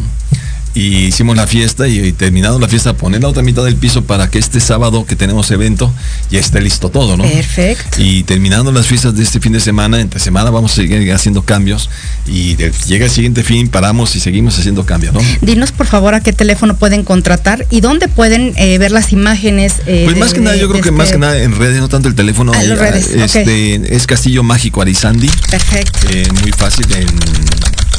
y 0.73 1.05
hicimos 1.05 1.35
la 1.35 1.47
fiesta 1.47 1.87
y, 1.87 2.11
terminando 2.13 2.59
la 2.59 2.67
fiesta 2.67 2.93
poner 2.93 3.21
la 3.21 3.29
otra 3.29 3.43
mitad 3.43 3.63
del 3.63 3.75
piso 3.75 4.03
para 4.03 4.29
que 4.29 4.39
este 4.39 4.59
sábado 4.59 5.05
que 5.05 5.15
tenemos 5.15 5.49
evento 5.51 5.93
ya 6.29 6.39
esté 6.39 6.61
listo 6.61 6.89
todo, 6.89 7.17
¿no? 7.17 7.23
Perfecto. 7.23 8.01
Y 8.01 8.23
terminando 8.23 8.71
las 8.71 8.85
fiestas 8.85 9.15
de 9.15 9.23
este 9.23 9.39
fin 9.39 9.53
de 9.53 9.59
semana, 9.59 9.99
entre 9.99 10.19
semana 10.19 10.49
vamos 10.49 10.73
a 10.73 10.75
seguir 10.75 11.11
haciendo 11.13 11.41
cambios 11.41 11.89
y 12.27 12.55
llega 12.55 13.05
el 13.05 13.11
siguiente 13.11 13.43
fin, 13.43 13.67
paramos 13.67 14.15
y 14.15 14.19
seguimos 14.19 14.57
haciendo 14.59 14.85
cambios, 14.85 15.13
¿no? 15.13 15.21
Dinos 15.41 15.71
por 15.71 15.87
favor 15.87 16.13
a 16.13 16.21
qué 16.21 16.33
teléfono 16.33 16.77
pueden 16.77 17.03
contratar 17.03 17.65
y 17.69 17.81
dónde 17.81 18.07
pueden 18.07 18.53
eh, 18.57 18.77
ver 18.77 18.91
las 18.91 19.11
imágenes. 19.11 19.75
Eh, 19.85 20.03
pues 20.05 20.17
más 20.17 20.33
que 20.33 20.41
nada, 20.41 20.55
yo 20.55 20.69
creo 20.69 20.81
que 20.81 20.91
más 20.91 21.07
que 21.09 21.15
este 21.15 21.19
nada 21.19 21.41
en 21.41 21.55
redes, 21.57 21.79
no 21.79 21.89
tanto 21.89 22.07
el 22.07 22.15
teléfono. 22.15 22.51
Ah, 22.55 22.63
este, 22.63 23.95
Es 23.95 24.07
Castillo 24.07 24.43
Mágico 24.43 24.81
Arizandi. 24.81 25.29
Perfecto. 25.49 25.99
Eh, 26.11 26.27
muy 26.41 26.51
fácil 26.51 26.85
en 26.93 27.07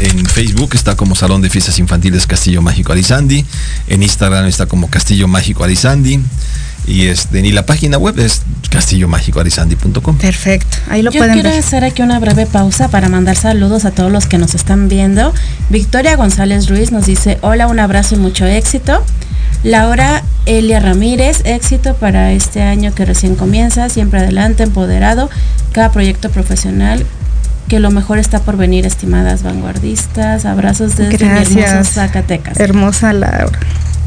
en 0.01 0.25
Facebook 0.27 0.71
está 0.75 0.97
como 0.97 1.15
Salón 1.15 1.43
de 1.43 1.51
Fiestas 1.51 1.79
Infantiles 1.79 2.27
Castillo 2.27 2.63
Mágico 2.63 2.93
Arizandi. 2.93 3.45
En 3.87 4.03
Instagram 4.03 4.47
está 4.47 4.67
como 4.67 4.89
Castillo 4.89 5.29
Mágico 5.29 5.65
Arizandi. 5.65 6.21
Y, 6.87 7.07
este, 7.07 7.41
y 7.41 7.53
la 7.53 7.67
página 7.67 7.99
web 7.99 8.19
es 8.19 8.43
castillomágicoarizandi.com. 8.71 10.17
Perfecto, 10.17 10.79
ahí 10.89 11.03
lo 11.03 11.11
Yo 11.11 11.19
pueden 11.19 11.35
quiero 11.35 11.51
hacer 11.51 11.85
aquí 11.85 12.03
una 12.03 12.19
breve 12.19 12.47
pausa 12.47 12.89
para 12.89 13.09
mandar 13.09 13.37
saludos 13.37 13.85
a 13.85 13.91
todos 13.91 14.11
los 14.11 14.27
que 14.27 14.39
nos 14.39 14.55
están 14.55 14.89
viendo. 14.89 15.35
Victoria 15.69 16.17
González 16.17 16.69
Ruiz 16.69 16.91
nos 16.91 17.07
dice, 17.07 17.39
hola, 17.43 17.67
un 17.67 17.79
abrazo 17.79 18.15
y 18.15 18.19
mucho 18.19 18.47
éxito. 18.47 19.05
Laura 19.63 20.23
Elia 20.47 20.81
Ramírez, 20.81 21.43
éxito 21.45 21.95
para 21.95 22.33
este 22.33 22.63
año 22.63 22.95
que 22.95 23.05
recién 23.05 23.37
comienza, 23.37 23.91
siempre 23.91 24.21
adelante, 24.21 24.63
empoderado, 24.63 25.29
cada 25.73 25.93
proyecto 25.93 26.31
profesional 26.31 27.05
que 27.70 27.78
lo 27.78 27.92
mejor 27.92 28.18
está 28.18 28.40
por 28.40 28.56
venir, 28.56 28.85
estimadas 28.85 29.44
vanguardistas. 29.44 30.44
Abrazos 30.44 30.96
desde 30.96 31.16
gracias. 31.16 31.90
Zacatecas. 31.92 32.59
Hermosa 32.59 33.12
Laura. 33.12 33.56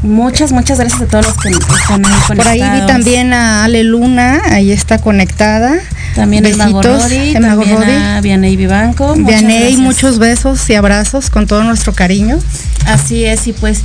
Muchas, 0.02 0.52
muchas 0.52 0.78
gracias 0.78 1.00
a 1.00 1.06
todos 1.06 1.28
los 1.28 1.36
que 1.38 1.48
están 1.48 2.04
ahí 2.04 2.12
conectados. 2.26 2.36
Por 2.36 2.46
ahí 2.46 2.60
vi 2.60 2.86
también 2.86 3.32
a 3.32 3.64
Ale 3.64 3.82
Luna, 3.82 4.42
ahí 4.50 4.70
está 4.70 4.98
conectada. 4.98 5.76
También 6.14 6.44
Besitos, 6.44 7.04
a 7.04 7.08
también 7.32 7.88
a 7.90 8.20
Vianey 8.20 8.54
Vivanco. 8.54 9.14
Vianey, 9.14 9.78
muchos 9.78 10.18
besos 10.18 10.68
y 10.68 10.74
abrazos 10.74 11.30
con 11.30 11.46
todo 11.46 11.64
nuestro 11.64 11.94
cariño. 11.94 12.38
Así 12.84 13.24
es, 13.24 13.46
y 13.46 13.54
pues 13.54 13.80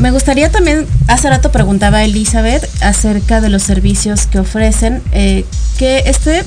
me 0.00 0.10
gustaría 0.10 0.50
también, 0.50 0.86
hace 1.08 1.28
rato 1.28 1.52
preguntaba 1.52 2.02
Elizabeth 2.02 2.66
acerca 2.80 3.40
de 3.42 3.50
los 3.50 3.62
servicios 3.62 4.26
que 4.26 4.38
ofrecen, 4.38 5.02
eh, 5.12 5.44
que 5.78 6.04
este 6.06 6.42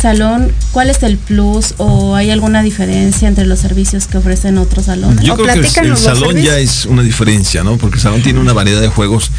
salón, 0.00 0.52
¿cuál 0.72 0.90
es 0.90 1.02
el 1.02 1.16
plus 1.16 1.74
o 1.78 2.14
hay 2.14 2.30
alguna 2.30 2.62
diferencia 2.62 3.26
entre 3.26 3.46
los 3.46 3.58
servicios 3.58 4.06
que 4.06 4.18
ofrecen 4.18 4.58
otros 4.58 4.84
salones? 4.84 5.24
Yo 5.24 5.34
creo 5.34 5.46
que 5.46 5.80
el, 5.80 5.96
salón 5.96 6.36
ya 6.36 6.58
es 6.58 6.84
una 6.84 7.02
diferencia, 7.02 7.64
¿no? 7.64 7.78
Porque 7.78 7.96
el 7.96 8.02
salón 8.02 8.22
tiene 8.22 8.38
una 8.38 8.52
variedad 8.52 8.82
de 8.82 8.88
juegos 8.88 9.30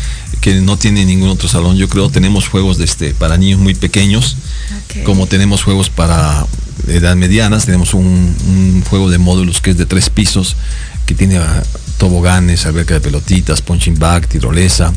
que 0.41 0.55
no 0.55 0.77
tiene 0.77 1.05
ningún 1.05 1.29
otro 1.29 1.47
salón. 1.47 1.77
Yo 1.77 1.87
creo 1.87 2.09
tenemos 2.09 2.47
juegos 2.47 2.79
de 2.79 2.85
este 2.85 3.13
para 3.13 3.37
niños 3.37 3.59
muy 3.59 3.75
pequeños, 3.75 4.37
como 5.03 5.27
tenemos 5.27 5.63
juegos 5.63 5.89
para 5.89 6.47
edad 6.87 7.15
medianas, 7.15 7.65
tenemos 7.65 7.93
un, 7.93 8.35
un, 8.47 8.83
juego 8.89 9.09
de 9.11 9.19
módulos 9.19 9.61
que 9.61 9.69
es 9.69 9.77
de 9.77 9.85
tres 9.85 10.09
pisos, 10.09 10.55
que 11.05 11.13
tiene 11.13 11.39
toboganes, 12.01 12.65
alberca 12.65 12.95
de 12.95 12.99
pelotitas, 12.99 13.61
punching 13.61 13.99
bag, 13.99 14.27
tirolesa 14.27 14.91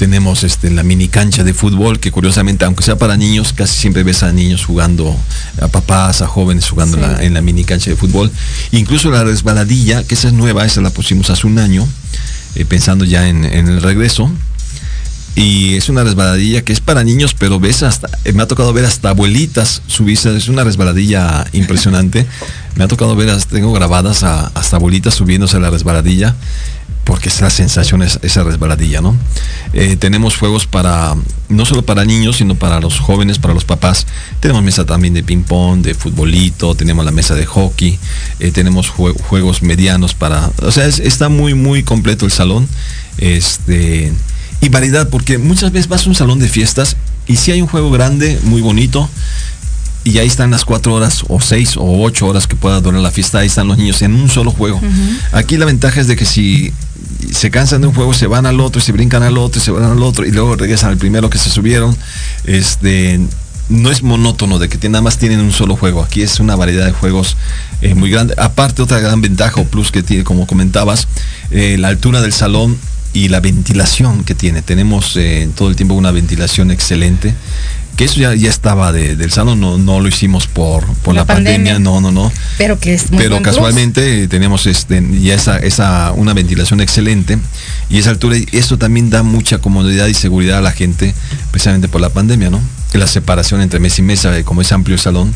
tenemos 0.00 0.44
este, 0.44 0.70
la 0.70 0.82
mini 0.82 1.08
cancha 1.08 1.44
de 1.44 1.52
fútbol, 1.52 2.00
que 2.00 2.10
curiosamente, 2.10 2.64
aunque 2.64 2.82
sea 2.82 2.96
para 2.96 3.18
niños, 3.18 3.52
casi 3.52 3.78
siempre 3.78 4.02
ves 4.02 4.22
a 4.22 4.32
niños 4.32 4.64
jugando, 4.64 5.14
a 5.60 5.68
papás, 5.68 6.22
a 6.22 6.26
jóvenes 6.26 6.70
jugando 6.70 6.96
en 7.20 7.34
la 7.34 7.42
mini 7.42 7.64
cancha 7.64 7.90
de 7.90 7.96
fútbol. 7.96 8.32
Incluso 8.72 9.10
la 9.10 9.24
resbaladilla, 9.24 10.02
que 10.02 10.14
esa 10.14 10.28
es 10.28 10.32
nueva, 10.32 10.64
esa 10.64 10.80
la 10.80 10.88
pusimos 10.88 11.28
hace 11.28 11.46
un 11.46 11.58
año, 11.58 11.86
eh, 12.54 12.64
pensando 12.64 13.04
ya 13.04 13.28
en, 13.28 13.44
el 13.44 13.82
regreso. 13.82 14.32
Y 15.40 15.76
es 15.76 15.88
una 15.88 16.04
resbaladilla 16.04 16.60
que 16.60 16.74
es 16.74 16.80
para 16.80 17.02
niños, 17.02 17.32
pero 17.32 17.58
ves 17.58 17.82
hasta, 17.82 18.10
eh, 18.26 18.34
me 18.34 18.42
ha 18.42 18.46
tocado 18.46 18.74
ver 18.74 18.84
hasta 18.84 19.08
abuelitas 19.08 19.80
subirse, 19.86 20.36
es 20.36 20.48
una 20.48 20.64
resbaladilla 20.64 21.46
impresionante. 21.54 22.26
Me 22.76 22.84
ha 22.84 22.88
tocado 22.88 23.16
ver, 23.16 23.34
tengo 23.44 23.72
grabadas 23.72 24.22
hasta 24.22 24.76
abuelitas 24.76 25.14
subiéndose 25.14 25.56
a 25.56 25.60
la 25.60 25.70
resbaladilla 25.70 26.36
porque 27.04 27.30
es 27.30 27.40
la 27.40 27.48
sensación, 27.48 28.02
esa 28.02 28.44
resbaladilla, 28.44 29.00
¿no? 29.00 29.16
Eh, 29.72 29.96
tenemos 29.96 30.36
juegos 30.36 30.66
para, 30.66 31.16
no 31.48 31.64
solo 31.64 31.82
para 31.82 32.04
niños, 32.04 32.36
sino 32.36 32.54
para 32.54 32.78
los 32.78 33.00
jóvenes, 33.00 33.38
para 33.38 33.54
los 33.54 33.64
papás. 33.64 34.06
Tenemos 34.40 34.62
mesa 34.62 34.84
también 34.84 35.14
de 35.14 35.22
ping-pong, 35.22 35.80
de 35.80 35.94
futbolito, 35.94 36.74
tenemos 36.74 37.04
la 37.04 37.12
mesa 37.12 37.34
de 37.34 37.46
hockey, 37.46 37.98
eh, 38.40 38.50
tenemos 38.52 38.90
juegos 38.90 39.62
medianos 39.62 40.12
para, 40.12 40.50
o 40.62 40.70
sea, 40.70 40.86
está 40.86 41.30
muy, 41.30 41.54
muy 41.54 41.82
completo 41.82 42.26
el 42.26 42.30
salón. 42.30 42.68
Este, 43.16 44.12
y 44.60 44.68
variedad, 44.68 45.08
porque 45.08 45.38
muchas 45.38 45.72
veces 45.72 45.88
vas 45.88 46.06
a 46.06 46.08
un 46.10 46.14
salón 46.14 46.38
de 46.38 46.48
fiestas 46.48 46.96
Y 47.26 47.36
si 47.36 47.52
hay 47.52 47.62
un 47.62 47.68
juego 47.68 47.90
grande, 47.90 48.38
muy 48.44 48.60
bonito, 48.60 49.08
y 50.02 50.18
ahí 50.18 50.26
están 50.26 50.50
las 50.50 50.64
cuatro 50.64 50.94
horas 50.94 51.24
o 51.28 51.40
seis 51.40 51.76
o 51.76 52.02
ocho 52.02 52.26
horas 52.26 52.46
que 52.46 52.56
pueda 52.56 52.80
durar 52.80 53.00
la 53.00 53.10
fiesta, 53.10 53.38
ahí 53.38 53.46
están 53.46 53.68
los 53.68 53.78
niños 53.78 54.00
en 54.02 54.14
un 54.14 54.28
solo 54.28 54.50
juego. 54.50 54.80
Aquí 55.32 55.56
la 55.56 55.66
ventaja 55.66 56.00
es 56.00 56.06
de 56.06 56.16
que 56.16 56.24
si 56.24 56.72
se 57.32 57.50
cansan 57.50 57.82
de 57.82 57.86
un 57.86 57.94
juego, 57.94 58.14
se 58.14 58.26
van 58.26 58.46
al 58.46 58.60
otro, 58.60 58.80
y 58.80 58.84
se 58.84 58.92
brincan 58.92 59.22
al 59.22 59.36
otro, 59.38 59.60
y 59.60 59.64
se 59.64 59.70
van 59.70 59.84
al 59.84 60.02
otro, 60.02 60.26
y 60.26 60.30
luego 60.32 60.56
regresan 60.56 60.90
al 60.90 60.96
primero 60.96 61.28
que 61.28 61.38
se 61.38 61.50
subieron. 61.50 61.96
Este, 62.44 63.20
no 63.68 63.90
es 63.90 64.02
monótono 64.02 64.58
de 64.58 64.68
que 64.68 64.88
nada 64.88 65.02
más 65.02 65.18
tienen 65.18 65.40
un 65.40 65.52
solo 65.52 65.76
juego. 65.76 66.02
Aquí 66.02 66.22
es 66.22 66.40
una 66.40 66.56
variedad 66.56 66.86
de 66.86 66.92
juegos 66.92 67.36
eh, 67.82 67.94
muy 67.94 68.10
grande. 68.10 68.34
Aparte, 68.38 68.82
otra 68.82 68.98
gran 68.98 69.20
ventaja 69.20 69.60
o 69.60 69.64
plus 69.64 69.92
que 69.92 70.02
tiene, 70.02 70.24
como 70.24 70.46
comentabas, 70.46 71.08
eh, 71.50 71.76
la 71.78 71.88
altura 71.88 72.20
del 72.20 72.32
salón 72.32 72.76
y 73.12 73.28
la 73.28 73.40
ventilación 73.40 74.24
que 74.24 74.34
tiene. 74.34 74.62
Tenemos 74.62 75.16
eh, 75.16 75.48
todo 75.54 75.68
el 75.68 75.76
tiempo 75.76 75.94
una 75.94 76.10
ventilación 76.10 76.70
excelente 76.70 77.34
que 78.00 78.06
eso 78.06 78.18
ya, 78.18 78.34
ya 78.34 78.48
estaba 78.48 78.92
del 78.92 79.30
salón, 79.30 79.60
no, 79.60 79.76
no 79.76 80.00
lo 80.00 80.08
hicimos 80.08 80.46
por, 80.46 80.86
por 81.02 81.14
la, 81.14 81.26
pandemia. 81.26 81.78
no, 81.78 82.00
no, 82.00 82.10
no. 82.10 82.32
Pero 82.56 82.78
que 82.78 82.94
es 82.94 83.10
muy 83.10 83.22
Pero 83.22 83.42
casualmente 83.42 84.26
tenemos 84.26 84.66
este, 84.66 85.04
ya 85.20 85.34
esa, 85.34 85.58
esa, 85.58 86.12
una 86.12 86.32
ventilación 86.32 86.80
excelente 86.80 87.38
y 87.90 87.98
esa 87.98 88.08
altura, 88.08 88.38
eso 88.52 88.78
también 88.78 89.10
da 89.10 89.22
mucha 89.22 89.58
comodidad 89.58 90.06
y 90.06 90.14
seguridad 90.14 90.58
a 90.58 90.62
la 90.62 90.72
gente, 90.72 91.14
precisamente 91.50 91.88
por 91.88 92.00
la 92.00 92.08
pandemia, 92.08 92.48
¿no? 92.48 92.62
Que 92.90 92.96
la 92.96 93.06
separación 93.06 93.60
entre 93.60 93.80
mesa 93.80 94.00
y 94.00 94.04
mesa, 94.04 94.42
como 94.44 94.62
es 94.62 94.72
amplio 94.72 94.94
el 94.94 95.00
salón, 95.00 95.34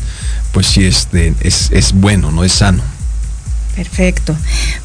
pues 0.51 0.65
sí 0.65 0.85
este, 0.85 1.35
es, 1.41 1.69
es 1.71 1.93
bueno, 1.93 2.31
no 2.31 2.43
es 2.43 2.53
sano. 2.53 2.81
Perfecto. 3.75 4.35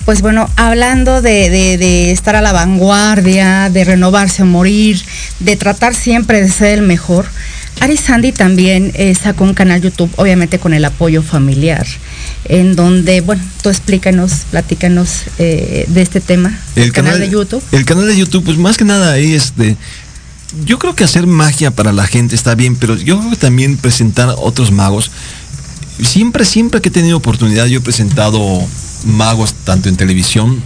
Pues 0.04 0.20
bueno, 0.20 0.48
hablando 0.56 1.22
de, 1.22 1.48
de, 1.50 2.10
estar 2.10 2.34
a 2.34 2.40
la 2.40 2.52
vanguardia, 2.52 3.70
de 3.70 3.84
renovarse 3.84 4.42
o 4.42 4.46
morir, 4.46 5.00
de 5.38 5.56
tratar 5.56 5.94
siempre 5.94 6.42
de 6.42 6.48
ser 6.48 6.78
el 6.78 6.82
mejor, 6.82 7.26
Ari 7.80 7.96
Sandy 7.96 8.32
también 8.32 8.92
eh, 8.94 9.14
sacó 9.14 9.44
un 9.44 9.54
canal 9.54 9.80
YouTube, 9.80 10.10
obviamente 10.16 10.58
con 10.58 10.74
el 10.74 10.84
apoyo 10.84 11.22
familiar, 11.22 11.86
en 12.44 12.76
donde, 12.76 13.22
bueno, 13.22 13.42
tú 13.62 13.70
explícanos, 13.70 14.44
platícanos 14.50 15.22
eh, 15.38 15.86
de 15.88 16.02
este 16.02 16.20
tema. 16.20 16.58
El, 16.76 16.92
canal, 16.92 17.18
de 17.18 17.30
YouTube. 17.30 17.62
El 17.72 17.86
canal 17.86 18.06
de 18.06 18.16
YouTube, 18.16 18.44
pues 18.44 18.58
más 18.58 18.76
que 18.76 18.84
nada 18.84 19.12
ahí, 19.12 19.32
este, 19.32 19.76
yo 20.66 20.78
creo 20.78 20.94
que 20.94 21.04
hacer 21.04 21.26
magia 21.26 21.70
para 21.70 21.92
la 21.92 22.06
gente 22.06 22.34
está 22.34 22.54
bien, 22.54 22.76
pero 22.76 22.96
yo 22.96 23.18
creo 23.18 23.30
que 23.30 23.36
también 23.36 23.78
presentar 23.78 24.34
otros 24.36 24.72
magos. 24.72 25.10
Siempre, 26.02 26.44
siempre 26.44 26.80
que 26.80 26.88
he 26.88 26.92
tenido 26.92 27.16
oportunidad, 27.16 27.66
yo 27.66 27.78
he 27.78 27.82
presentado 27.82 28.40
magos 29.04 29.54
tanto 29.64 29.88
en 29.88 29.96
televisión, 29.96 30.62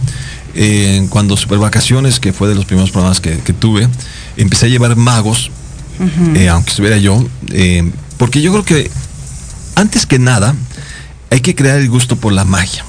eh, 0.55 1.05
cuando 1.09 1.35
Super 1.35 1.59
Vacaciones, 1.59 2.19
que 2.19 2.33
fue 2.33 2.47
de 2.47 2.55
los 2.55 2.65
primeros 2.65 2.91
programas 2.91 3.19
que 3.19 3.53
tuve, 3.53 3.89
empecé 4.37 4.67
a 4.67 4.69
llevar 4.69 4.95
magos 4.95 5.51
eh, 6.35 6.49
aunque 6.49 6.71
estuviera 6.71 6.97
yo, 6.97 7.25
eh, 7.51 7.89
porque 8.17 8.41
yo 8.41 8.51
creo 8.51 8.65
que 8.65 8.91
antes 9.75 10.05
que 10.05 10.19
nada 10.19 10.55
hay 11.29 11.39
que 11.39 11.55
crear 11.55 11.79
el 11.79 11.89
gusto 11.89 12.17
por 12.17 12.33
la 12.33 12.45
magia. 12.45 12.85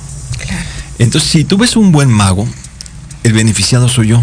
Entonces, 0.99 1.31
si 1.31 1.45
tú 1.45 1.57
ves 1.59 1.77
un 1.77 1.93
buen 1.93 2.11
mago, 2.11 2.49
el 3.23 3.33
beneficiado 3.33 3.89
soy 3.89 4.09
yo. 4.09 4.23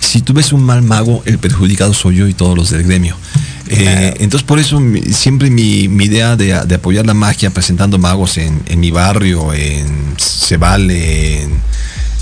Si 0.00 0.22
tú 0.22 0.32
ves 0.32 0.52
un 0.52 0.62
mal 0.62 0.82
mago, 0.82 1.22
el 1.26 1.38
perjudicado 1.38 1.92
soy 1.92 2.16
yo 2.16 2.28
y 2.28 2.34
todos 2.34 2.56
los 2.56 2.70
del 2.70 2.84
gremio. 2.84 3.16
Eh, 3.68 4.14
entonces, 4.20 4.46
por 4.46 4.58
eso 4.58 4.80
siempre 5.10 5.50
mi, 5.50 5.84
idea 6.04 6.36
de, 6.36 6.54
apoyar 6.54 7.06
la 7.06 7.14
magia 7.14 7.50
presentando 7.50 7.98
magos 7.98 8.38
en, 8.38 8.62
mi 8.78 8.90
barrio, 8.90 9.52
en 9.52 10.14
Cebale, 10.18 11.42
en, 11.42 11.60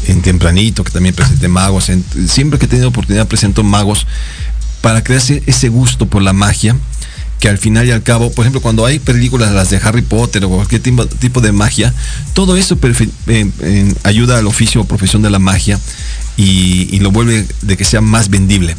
en 0.06 0.22
Tempranito, 0.22 0.84
que 0.84 0.92
también 0.92 1.14
presenté 1.14 1.48
magos, 1.48 1.90
siempre 2.28 2.58
que 2.58 2.66
he 2.66 2.68
tenido 2.68 2.88
oportunidad 2.88 3.26
presento 3.26 3.62
magos 3.62 4.06
para 4.80 5.02
crearse 5.02 5.42
ese 5.46 5.68
gusto 5.68 6.06
por 6.06 6.22
la 6.22 6.32
magia, 6.32 6.76
que 7.40 7.48
al 7.48 7.58
final 7.58 7.86
y 7.86 7.90
al 7.90 8.02
cabo, 8.02 8.32
por 8.32 8.44
ejemplo, 8.44 8.60
cuando 8.60 8.86
hay 8.86 8.98
películas, 8.98 9.52
las 9.52 9.70
de 9.70 9.78
Harry 9.78 10.02
Potter 10.02 10.44
o 10.44 10.48
cualquier 10.48 10.80
tipo, 10.82 11.40
de 11.40 11.52
magia, 11.52 11.92
todo 12.32 12.56
eso 12.56 12.78
eh, 13.26 13.94
ayuda 14.02 14.38
al 14.38 14.46
oficio 14.46 14.80
o 14.80 14.84
profesión 14.84 15.22
de 15.22 15.30
la 15.30 15.38
magia 15.38 15.78
y, 16.36 16.98
lo 17.00 17.10
vuelve 17.10 17.46
de 17.62 17.76
que 17.76 17.84
sea 17.84 18.00
más 18.00 18.30
vendible. 18.30 18.76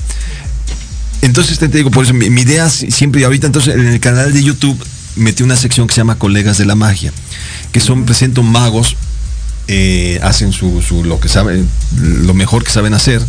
Entonces 1.22 1.58
te 1.58 1.68
digo, 1.68 1.92
por 1.92 2.06
eso 2.06 2.14
mi, 2.14 2.28
idea 2.28 2.70
siempre 2.70 3.22
y 3.22 3.24
ahorita 3.24 3.48
entonces 3.48 3.76
en 3.76 3.88
el 3.88 4.00
canal 4.00 4.34
de 4.34 4.44
YouTube 4.44 4.78
metí 5.16 5.44
una 5.44 5.56
sección 5.56 5.88
que 5.88 5.94
se 5.94 6.02
llama 6.02 6.20
Colegas 6.20 6.58
de 6.58 6.66
la 6.66 6.76
Magia, 6.76 7.12
que 7.72 7.80
son, 7.80 8.06
presento 8.06 8.44
magos, 8.44 8.96
eh, 9.68 10.20
hacen 10.22 10.52
su, 10.52 10.82
su, 10.82 11.04
lo 11.04 11.20
que 11.20 11.28
saben, 11.28 11.68
lo 11.98 12.34
mejor 12.34 12.64
que 12.64 12.72
saben 12.72 12.94
hacer 12.94 13.22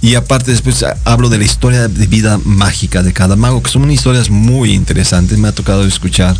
y 0.00 0.14
aparte 0.14 0.52
después 0.52 0.84
hablo 1.04 1.28
de 1.28 1.38
la 1.38 1.44
historia 1.44 1.88
de 1.88 2.06
vida 2.06 2.38
mágica 2.44 3.02
de 3.02 3.12
cada 3.12 3.34
mago, 3.34 3.62
que 3.62 3.70
son 3.70 3.90
historias 3.90 4.30
muy 4.30 4.72
interesantes. 4.72 5.38
Me 5.38 5.48
ha 5.48 5.52
tocado 5.52 5.84
escuchar 5.84 6.36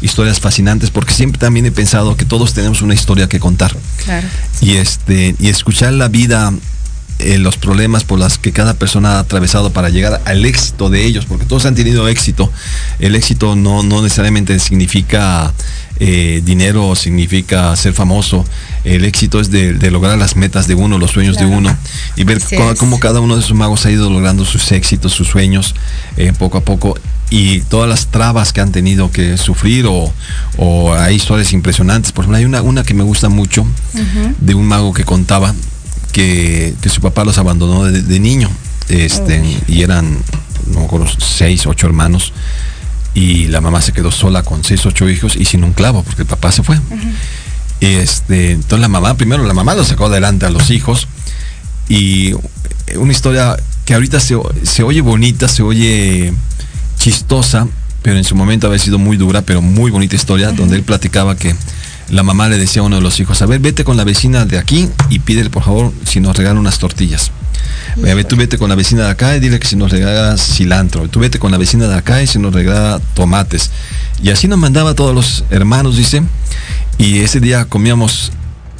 historias 0.00 0.40
fascinantes 0.40 0.90
porque 0.90 1.12
siempre 1.12 1.38
también 1.38 1.66
he 1.66 1.70
pensado 1.70 2.16
que 2.16 2.24
todos 2.24 2.54
tenemos 2.54 2.80
una 2.80 2.94
historia 2.94 3.28
que 3.28 3.38
contar. 3.38 3.76
Claro. 4.04 4.26
Y 4.62 4.76
este 4.76 5.36
y 5.38 5.48
escuchar 5.48 5.92
la 5.92 6.08
vida 6.08 6.54
eh, 7.22 7.38
los 7.38 7.56
problemas 7.56 8.04
por 8.04 8.18
los 8.18 8.38
que 8.38 8.52
cada 8.52 8.74
persona 8.74 9.16
ha 9.16 9.18
atravesado 9.20 9.72
para 9.72 9.88
llegar 9.88 10.22
al 10.24 10.44
éxito 10.44 10.90
de 10.90 11.04
ellos, 11.04 11.26
porque 11.26 11.44
todos 11.44 11.66
han 11.66 11.74
tenido 11.74 12.08
éxito. 12.08 12.50
El 12.98 13.14
éxito 13.14 13.56
no, 13.56 13.82
no 13.82 14.02
necesariamente 14.02 14.58
significa 14.58 15.52
eh, 16.04 16.42
dinero 16.44 16.96
significa 16.96 17.76
ser 17.76 17.92
famoso. 17.92 18.44
El 18.82 19.04
éxito 19.04 19.40
es 19.40 19.52
de, 19.52 19.90
lograr 19.92 20.18
las 20.18 20.34
metas 20.34 20.66
de 20.66 20.74
uno, 20.74 20.98
los 20.98 21.12
sueños 21.12 21.36
de 21.36 21.46
uno, 21.46 21.76
y 22.16 22.24
ver 22.24 22.40
cómo, 22.76 22.98
cada 22.98 23.20
uno 23.20 23.36
de 23.36 23.42
esos 23.42 23.56
magos 23.56 23.86
ha 23.86 23.90
ido 23.92 24.10
logrando 24.10 24.44
sus 24.44 24.72
éxitos, 24.72 25.12
sus 25.12 25.28
sueños, 25.28 25.76
eh, 26.16 26.32
poco 26.36 26.58
a 26.58 26.62
poco, 26.62 26.98
y 27.30 27.60
todas 27.60 27.88
las 27.88 28.08
trabas 28.08 28.52
que 28.52 28.60
han 28.60 28.72
tenido 28.72 29.12
que 29.12 29.36
sufrir, 29.36 29.86
o, 29.86 30.12
hay 30.92 31.14
historias 31.14 31.52
impresionantes. 31.52 32.10
Por 32.10 32.24
ejemplo, 32.24 32.38
hay 32.38 32.46
una, 32.46 32.62
una 32.62 32.82
que 32.82 32.94
me 32.94 33.04
gusta 33.04 33.28
mucho, 33.28 33.64
de 34.40 34.54
un 34.54 34.66
mago 34.66 34.92
que 34.92 35.04
contaba 35.04 35.54
que, 36.12 36.74
su 36.92 37.00
papá 37.00 37.24
los 37.24 37.38
abandonó 37.38 37.84
de, 37.84 38.20
niño, 38.20 38.50
este, 38.88 39.42
y 39.66 39.82
eran, 39.82 40.18
no 40.68 40.80
me 40.80 40.84
acuerdo, 40.86 41.06
seis, 41.18 41.66
ocho 41.66 41.86
hermanos 41.86 42.32
y 43.14 43.48
la 43.48 43.60
mamá 43.60 43.82
se 43.82 43.92
quedó 43.92 44.10
sola 44.10 44.42
con 44.42 44.64
seis, 44.64 44.84
ocho 44.86 45.08
hijos 45.08 45.36
y 45.36 45.44
sin 45.44 45.64
un 45.64 45.72
clavo, 45.72 46.02
porque 46.02 46.22
el 46.22 46.28
papá 46.28 46.52
se 46.52 46.62
fue. 46.62 46.78
este, 47.80 48.52
entonces 48.52 48.80
la 48.80 48.88
mamá, 48.88 49.14
primero 49.14 49.44
la 49.44 49.54
mamá 49.54 49.74
lo 49.74 49.84
sacó 49.84 50.06
adelante 50.06 50.46
a 50.46 50.50
los 50.50 50.70
hijos 50.70 51.08
y 51.88 52.34
una 52.96 53.12
historia 53.12 53.56
que 53.84 53.94
ahorita 53.94 54.20
se, 54.20 54.82
oye 54.82 55.00
bonita, 55.00 55.48
se 55.48 55.62
oye 55.62 56.32
chistosa, 56.98 57.66
pero 58.02 58.16
en 58.16 58.24
su 58.24 58.34
momento 58.34 58.66
había 58.66 58.78
sido 58.78 58.98
muy 58.98 59.16
dura, 59.16 59.42
pero 59.42 59.60
muy 59.60 59.90
bonita 59.90 60.16
historia, 60.16 60.52
donde 60.52 60.76
él 60.76 60.82
platicaba 60.82 61.36
que 61.36 61.54
la 62.10 62.22
mamá 62.22 62.48
le 62.48 62.58
decía 62.58 62.82
a 62.82 62.84
uno 62.84 62.96
de 62.96 63.02
los 63.02 63.18
hijos, 63.20 63.40
a 63.42 63.46
ver, 63.46 63.60
vete 63.60 63.84
con 63.84 63.96
la 63.96 64.04
vecina 64.04 64.44
de 64.44 64.58
aquí 64.58 64.88
y 65.08 65.20
pídele 65.20 65.50
por 65.50 65.62
favor 65.62 65.92
si 66.04 66.20
nos 66.20 66.36
regalan 66.36 66.58
unas 66.58 66.78
tortillas. 66.78 67.30
A 67.96 68.14
ver, 68.14 68.24
tú 68.24 68.36
vete 68.36 68.58
con 68.58 68.68
la 68.68 68.74
vecina 68.74 69.04
de 69.04 69.10
acá 69.10 69.36
y 69.36 69.40
dile 69.40 69.58
que 69.60 69.66
si 69.66 69.76
nos 69.76 69.90
regala 69.90 70.36
cilantro. 70.36 71.08
Tú 71.08 71.20
vete 71.20 71.38
con 71.38 71.50
la 71.52 71.58
vecina 71.58 71.88
de 71.88 71.94
acá 71.94 72.22
y 72.22 72.26
si 72.26 72.38
nos 72.38 72.52
regala 72.54 73.00
tomates. 73.14 73.70
Y 74.22 74.30
así 74.30 74.48
nos 74.48 74.58
mandaba 74.58 74.90
a 74.90 74.94
todos 74.94 75.14
los 75.14 75.44
hermanos, 75.50 75.96
dice. 75.96 76.22
Y 76.98 77.20
ese 77.20 77.40
día 77.40 77.66
comíamos 77.66 78.32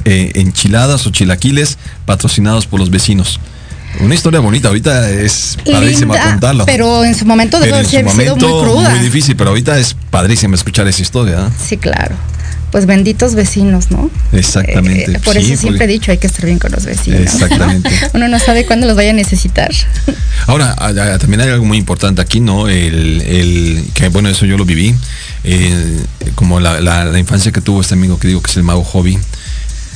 eh, 0.05 0.31
enchiladas 0.35 1.05
o 1.05 1.11
chilaquiles 1.11 1.77
patrocinados 2.05 2.65
por 2.65 2.79
los 2.79 2.89
vecinos. 2.89 3.39
Una 3.99 4.15
historia 4.15 4.39
bonita, 4.39 4.69
ahorita 4.69 5.11
es 5.11 5.57
padrísima 5.71 6.19
contarlo. 6.19 6.65
Pero 6.65 7.03
en 7.03 7.13
su 7.13 7.25
momento 7.25 7.59
debe 7.59 7.73
haber 7.73 7.85
sido 7.85 8.05
muy 8.05 8.25
cruda. 8.25 8.89
Muy 8.89 8.99
difícil, 8.99 9.35
pero 9.35 9.51
ahorita 9.51 9.77
es 9.77 9.95
padrísimo 10.09 10.55
escuchar 10.55 10.87
esa 10.87 11.01
historia. 11.01 11.47
¿eh? 11.47 11.51
Sí, 11.63 11.77
claro 11.77 12.15
pues 12.73 12.87
benditos 12.87 13.35
vecinos, 13.35 13.91
¿no? 13.91 14.09
Exactamente. 14.31 15.11
Eh, 15.11 15.19
por 15.19 15.37
eso 15.37 15.55
siempre 15.55 15.85
he 15.85 15.87
dicho, 15.87 16.11
hay 16.11 16.17
que 16.17 16.25
estar 16.25 16.43
bien 16.43 16.57
con 16.57 16.71
los 16.71 16.83
vecinos. 16.85 17.21
Exactamente. 17.21 17.87
Uno 18.15 18.27
no 18.27 18.39
sabe 18.39 18.65
cuándo 18.65 18.87
los 18.87 18.95
vaya 18.95 19.11
a 19.11 19.13
necesitar. 19.13 19.69
Ahora, 20.47 20.75
también 21.19 21.41
hay 21.41 21.49
algo 21.49 21.65
muy 21.65 21.77
importante 21.77 22.23
aquí, 22.23 22.39
¿no? 22.39 22.67
El, 22.67 23.85
que 23.93 24.09
bueno, 24.09 24.27
eso 24.27 24.47
yo 24.47 24.57
lo 24.57 24.65
viví, 24.65 24.95
eh, 25.43 26.03
como 26.33 26.59
la, 26.59 27.19
infancia 27.19 27.51
que 27.51 27.61
tuvo 27.61 27.79
este 27.81 27.93
amigo 27.93 28.17
que 28.17 28.27
digo 28.27 28.41
que 28.41 28.49
es 28.49 28.57
el 28.57 28.63
mago 28.63 28.83
hobby. 28.83 29.19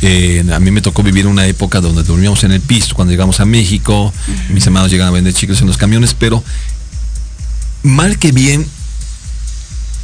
Eh, 0.04 0.46
a 0.54 0.60
mí 0.60 0.70
me 0.70 0.82
tocó 0.82 1.02
vivir 1.02 1.26
una 1.26 1.48
época 1.48 1.82
donde 1.82 2.04
dormíamos 2.04 2.44
en 2.44 2.52
el 2.52 2.62
piso 2.62 2.94
cuando 2.94 3.12
llegamos 3.12 3.40
a 3.40 3.46
México, 3.46 4.14
mis 4.50 4.64
hermanos 4.68 4.92
llegaban 4.92 5.14
a 5.14 5.16
vender 5.16 5.34
chicos 5.34 5.62
en 5.62 5.68
los 5.68 5.78
camiones, 5.78 6.14
pero 6.14 6.44
mal 7.82 8.20
que 8.20 8.32
bien 8.32 8.68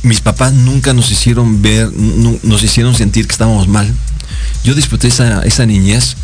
mis 0.03 0.19
papás 0.19 0.53
nunca 0.53 0.93
nos 0.93 1.11
hicieron 1.11 1.61
ver, 1.61 1.91
nos 1.93 2.61
hicieron 2.63 2.93
sentir 2.95 3.25
que 3.25 3.31
estábamos 3.31 3.67
mal. 3.67 3.91
Yo 4.63 4.75
disfruté 4.75 5.07
esa, 5.07 5.41
esa 5.43 5.65
niñez, 5.65 6.15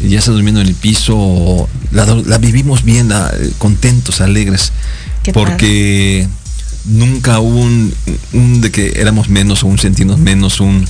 ya 0.00 0.18
está 0.18 0.32
durmiendo 0.32 0.60
en 0.60 0.68
el 0.68 0.74
piso, 0.74 1.68
la, 1.92 2.38
vivimos 2.38 2.82
bien, 2.82 3.10
contentos, 3.58 4.20
alegres, 4.20 4.72
porque 5.32 6.26
nunca 6.86 7.40
hubo 7.40 7.60
un, 7.60 8.60
de 8.60 8.70
que 8.70 8.94
éramos 8.96 9.28
menos 9.28 9.62
o 9.62 9.66
un 9.66 9.78
sentirnos 9.78 10.18
menos, 10.18 10.60
un, 10.60 10.86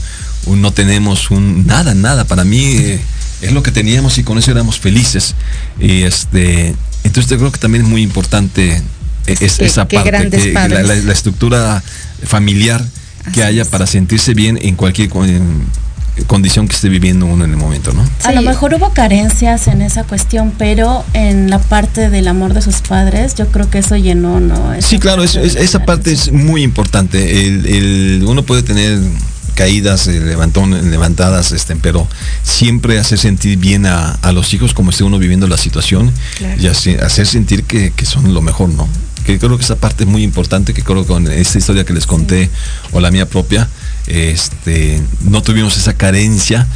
no 0.47 0.73
tenemos 0.73 1.31
un 1.31 1.67
nada, 1.67 1.95
nada. 1.95 2.25
Para 2.25 2.45
mí 2.45 2.63
eh, 2.65 3.01
es 3.43 3.53
lo 3.53 3.63
que 3.63 3.73
teníamos 3.73 4.19
y 4.19 4.23
con 4.23 4.39
eso 4.39 4.53
éramos 4.53 4.79
felices. 4.79 5.35
Y 5.81 6.03
este, 6.03 6.75
entonces 7.03 7.31
yo 7.31 7.39
creo 7.39 7.51
que 7.51 7.59
también 7.59 7.85
es 7.85 7.91
muy 7.91 8.03
importante 8.03 8.83
es, 9.27 9.61
esa 9.61 9.89
parte, 9.89 10.53
la, 10.53 11.13
estructura 11.13 11.83
familiar 12.25 12.85
que 13.33 13.43
haya 13.43 13.65
para 13.65 13.87
sentirse 13.87 14.35
bien 14.35 14.59
en 14.61 14.77
cualquier 14.77 15.11
condición 16.27 16.69
que 16.69 16.75
esté 16.75 16.89
viviendo 16.89 17.27
uno 17.27 17.45
en 17.45 17.51
el 17.51 17.57
momento, 17.57 17.93
¿no? 17.93 18.05
A 18.25 18.33
lo 18.33 18.43
mejor 18.43 18.75
hubo 18.75 18.93
carencias 18.93 19.69
en 19.69 19.83
esa 19.83 20.05
cuestión, 20.05 20.53
pero 20.57 21.05
en 21.13 21.51
la 21.51 21.59
parte 21.59 22.09
del 22.09 22.29
amor 22.29 22.55
de 22.55 22.63
sus 22.63 22.77
padres, 22.77 23.35
yo 23.35 23.49
creo 23.49 23.69
que 23.69 23.79
eso 23.79 23.97
llenó, 23.97 24.41
¿no? 24.41 24.75
sí, 24.81 24.99
claro, 24.99 25.23
esa 25.25 25.85
parte 25.85 26.13
es 26.13 26.33
muy 26.33 26.63
importante. 26.63 27.47
El, 27.47 28.25
uno 28.27 28.43
puede 28.45 28.63
tener 28.63 28.99
caídas, 29.55 30.07
eh, 30.07 30.21
levantón, 30.21 30.91
levantadas, 30.91 31.53
este, 31.53 31.77
pero 31.77 32.07
siempre 32.43 32.99
hacer 32.99 33.19
sentir 33.19 33.59
bien 33.59 33.87
a, 33.87 34.19
los 34.33 34.53
hijos 34.53 34.75
como 34.75 34.91
esté 34.91 35.03
uno 35.03 35.19
viviendo 35.19 35.47
la 35.49 35.57
situación 35.57 36.13
y 36.59 36.67
hacer 36.67 37.27
sentir 37.27 37.65
que, 37.65 37.91
que, 37.91 38.05
son 38.05 38.35
lo 38.35 38.43
mejor, 38.43 38.69
¿no? 38.69 38.87
Que 39.27 39.39
creo 39.39 39.59
que 39.59 39.65
esa 39.65 39.77
parte 39.77 40.05
es 40.05 40.09
muy 40.09 40.23
importante, 40.23 40.73
que 40.73 40.83
creo 40.83 41.03
que 41.03 41.09
con 41.09 41.27
esta 41.27 41.59
historia 41.59 41.85
que 41.85 41.93
les 41.93 42.07
conté 42.07 42.49
o 42.93 43.01
la 43.01 43.11
mía 43.11 43.29
propia, 43.29 43.69
este, 44.07 45.03
no 45.23 45.43
tuvimos 45.43 45.77
esa 45.77 45.95
carencia 45.95 46.67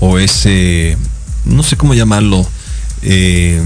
o 0.00 0.18
ese, 0.18 0.96
no 1.44 1.62
sé 1.62 1.76
cómo 1.76 1.92
llamarlo, 1.92 2.48
eh, 3.02 3.62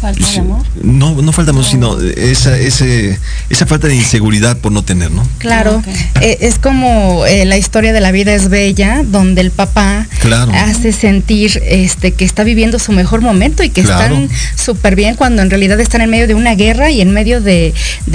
¿Falta 0.00 0.26
de 0.26 0.38
amor? 0.38 0.62
No, 0.82 1.20
no 1.20 1.32
falta 1.32 1.50
amor, 1.50 1.64
sino 1.64 2.00
esa, 2.00 2.56
ese, 2.58 3.18
esa 3.50 3.66
falta 3.66 3.86
de 3.86 3.96
inseguridad 3.96 4.56
por 4.56 4.72
no 4.72 4.82
tener, 4.82 5.10
¿no? 5.10 5.26
Claro, 5.38 5.82
eh, 6.20 6.38
es 6.40 6.58
como 6.58 7.26
eh, 7.26 7.44
la 7.44 7.58
historia 7.58 7.92
de 7.92 8.00
la 8.00 8.10
vida 8.10 8.32
es 8.34 8.48
bella, 8.48 9.02
donde 9.04 9.42
el 9.42 9.50
papá 9.50 10.06
hace 10.54 10.92
sentir 10.92 11.62
este 11.66 12.12
que 12.12 12.24
está 12.24 12.44
viviendo 12.44 12.78
su 12.78 12.92
mejor 12.92 13.20
momento 13.20 13.62
y 13.62 13.70
que 13.70 13.82
están 13.82 14.28
súper 14.56 14.96
bien 14.96 15.16
cuando 15.16 15.42
en 15.42 15.50
realidad 15.50 15.78
están 15.80 16.00
en 16.00 16.10
medio 16.10 16.26
de 16.26 16.34
una 16.34 16.54
guerra 16.54 16.90
y 16.90 17.00
en 17.00 17.12
medio 17.12 17.40
de, 17.40 17.74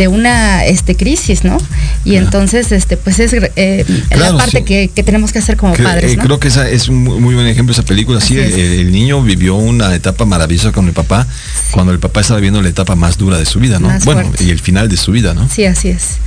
una 0.09 0.65
este, 0.65 0.95
crisis, 0.95 1.43
¿no? 1.43 1.57
Y 2.03 2.15
entonces, 2.15 2.71
este, 2.71 2.97
pues 2.97 3.19
es 3.19 3.33
eh, 3.33 3.85
la 4.11 4.35
parte 4.37 4.63
que, 4.63 4.89
tenemos 5.03 5.31
que 5.31 5.39
hacer 5.39 5.55
como 5.55 5.75
padres. 5.75 6.17
Creo 6.19 6.39
que 6.39 6.47
esa 6.47 6.67
es 6.67 6.89
un 6.89 7.03
muy 7.03 7.35
buen 7.35 7.47
ejemplo 7.47 7.73
esa 7.73 7.83
película. 7.83 8.19
Sí, 8.21 8.37
el, 8.39 8.91
niño 8.91 9.21
vivió 9.21 9.55
una 9.55 9.93
etapa 9.93 10.25
maravillosa 10.25 10.71
con 10.71 10.87
el 10.87 10.93
papá 10.93 11.27
cuando 11.75 11.91
el 11.91 11.99
papá 11.99 12.21
estaba 12.21 12.39
viendo 12.39 12.61
la 12.61 12.69
etapa 12.69 12.95
más 12.95 13.17
dura 13.17 13.37
de 13.37 13.45
su 13.45 13.59
vida, 13.59 13.79
¿no? 13.79 13.89
bueno, 14.05 14.31
y 14.39 14.49
el 14.49 14.61
final 14.61 14.87
de 14.87 14.95
su 14.95 15.11
vida, 15.11 15.33
¿no? 15.33 15.49
Sí, 15.49 15.65
así 15.65 15.89
es. 15.89 16.19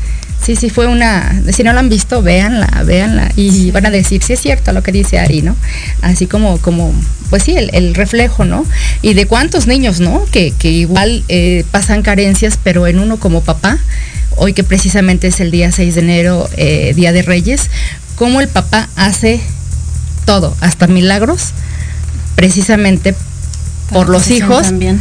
Sí, 0.44 0.56
sí, 0.56 0.68
fue 0.68 0.86
una, 0.86 1.40
si 1.54 1.62
no 1.62 1.72
la 1.72 1.80
han 1.80 1.88
visto, 1.88 2.20
véanla, 2.20 2.82
véanla 2.84 3.32
y 3.34 3.70
van 3.70 3.86
a 3.86 3.90
decir, 3.90 4.22
sí 4.22 4.34
es 4.34 4.40
cierto 4.40 4.72
lo 4.72 4.82
que 4.82 4.92
dice 4.92 5.18
Ari, 5.18 5.40
¿no? 5.40 5.56
Así 6.02 6.26
como, 6.26 6.58
como 6.58 6.94
pues 7.30 7.44
sí, 7.44 7.56
el, 7.56 7.94
reflejo, 7.94 8.44
¿no? 8.44 8.66
Y 9.00 9.14
de 9.14 9.24
cuántos 9.24 9.66
niños, 9.66 10.00
¿no? 10.00 10.22
Que, 10.30 10.52
igual 10.64 11.24
eh, 11.28 11.64
pasan 11.70 12.02
carencias, 12.02 12.58
pero 12.62 12.86
en 12.86 12.98
uno 12.98 13.16
como 13.16 13.40
papá, 13.40 13.78
hoy 14.36 14.52
que 14.52 14.64
precisamente 14.64 15.28
es 15.28 15.40
el 15.40 15.50
día 15.50 15.72
6 15.72 15.94
de 15.94 16.00
enero, 16.02 16.46
eh, 16.58 16.92
Día 16.94 17.12
de 17.12 17.22
Reyes, 17.22 17.70
cómo 18.16 18.42
el 18.42 18.48
papá 18.48 18.90
hace 18.96 19.40
todo, 20.26 20.54
hasta 20.60 20.86
milagros, 20.88 21.52
precisamente 22.36 23.14
por 23.90 24.10
los 24.10 24.30
hijos. 24.30 24.64
También 24.64 25.00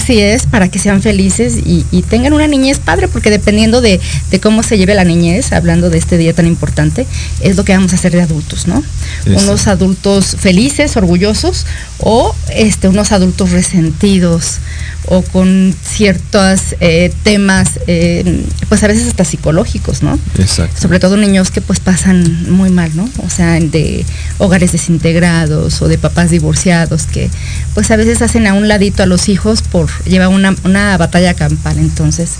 Así 0.01 0.19
es, 0.19 0.47
para 0.47 0.67
que 0.67 0.79
sean 0.79 1.03
felices 1.03 1.57
y, 1.63 1.83
tengan 2.09 2.33
una 2.33 2.47
niñez 2.47 2.79
padre, 2.79 3.07
porque 3.07 3.29
dependiendo 3.29 3.81
de, 3.81 3.99
cómo 4.41 4.63
se 4.63 4.79
lleve 4.79 4.95
la 4.95 5.03
niñez, 5.03 5.51
hablando 5.51 5.91
de 5.91 5.99
este 5.99 6.17
día 6.17 6.33
tan 6.33 6.47
importante, 6.47 7.05
es 7.39 7.55
lo 7.55 7.63
que 7.63 7.73
vamos 7.73 7.93
a 7.93 7.97
hacer 7.97 8.11
de 8.11 8.23
adultos, 8.23 8.67
¿no? 8.67 8.83
Unos 9.27 9.67
adultos 9.67 10.35
felices, 10.39 10.97
orgullosos, 10.97 11.67
o 11.99 12.35
este, 12.49 12.87
unos 12.87 13.11
adultos 13.11 13.51
resentidos, 13.51 14.57
o 15.05 15.21
con 15.21 15.75
ciertos 15.83 16.75
eh, 16.79 17.13
temas, 17.23 17.79
eh, 17.85 18.43
pues 18.69 18.83
a 18.83 18.87
veces 18.87 19.07
hasta 19.07 19.23
psicológicos, 19.23 20.01
¿no? 20.01 20.17
Exacto. 20.39 20.81
Sobre 20.81 20.99
todo 20.99 21.15
niños 21.17 21.51
que 21.51 21.61
pues 21.61 21.79
pasan 21.79 22.51
muy 22.51 22.71
mal, 22.71 22.91
¿no? 22.95 23.07
O 23.23 23.29
sea, 23.29 23.59
de 23.59 24.03
hogares 24.39 24.71
desintegrados 24.71 25.81
o 25.81 25.87
de 25.87 25.97
papás 25.97 26.31
divorciados 26.31 27.03
que 27.03 27.29
pues 27.75 27.91
a 27.91 27.97
veces 27.97 28.21
hacen 28.21 28.47
a 28.47 28.53
un 28.53 28.67
ladito 28.67 29.03
a 29.03 29.05
los 29.05 29.29
hijos 29.29 29.61
por 29.61 29.90
llevar 30.05 30.29
una, 30.29 30.97
batalla 30.97 31.33
campal. 31.33 31.77
Entonces 31.79 32.31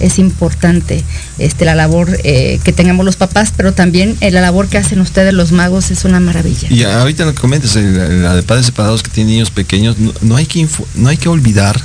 es 0.00 0.18
importante 0.18 1.04
este, 1.38 1.64
la 1.64 1.74
labor 1.74 2.18
eh, 2.24 2.60
que 2.64 2.72
tengamos 2.72 3.04
los 3.04 3.16
papás, 3.16 3.52
pero 3.56 3.72
también 3.72 4.16
la 4.20 4.40
labor 4.40 4.68
que 4.68 4.78
hacen 4.78 5.00
ustedes 5.00 5.32
los 5.34 5.52
magos 5.52 5.90
es 5.90 6.04
una 6.04 6.20
maravilla. 6.20 6.68
Y 6.70 6.84
ahorita 6.84 7.24
lo 7.24 7.34
que 7.34 7.40
comentas, 7.40 7.76
la 7.76 8.34
de 8.34 8.42
padres 8.42 8.66
separados 8.66 9.02
que 9.02 9.10
tienen 9.10 9.34
niños 9.34 9.50
pequeños, 9.50 9.96
no, 10.22 10.36
hay, 10.36 10.46
que 10.46 10.66
no 10.94 11.08
hay 11.08 11.16
que 11.16 11.28
olvidar 11.28 11.80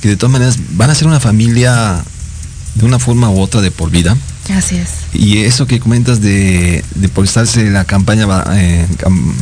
que 0.00 0.08
de 0.08 0.16
todas 0.16 0.32
maneras 0.32 0.58
van 0.72 0.90
a 0.90 0.94
ser 0.94 1.06
una 1.06 1.20
familia 1.20 2.02
de 2.74 2.84
una 2.84 2.98
forma 2.98 3.30
u 3.30 3.40
otra 3.40 3.60
de 3.60 3.70
por 3.70 3.90
vida. 3.90 4.16
Así 4.56 4.76
es. 4.76 4.90
Y 5.12 5.38
eso 5.38 5.66
que 5.66 5.78
comentas 5.78 6.20
de, 6.20 6.84
de 6.94 7.08
por 7.08 7.24
estarse 7.24 7.70
la 7.70 7.84
campaña, 7.84 8.26
eh, 8.52 8.86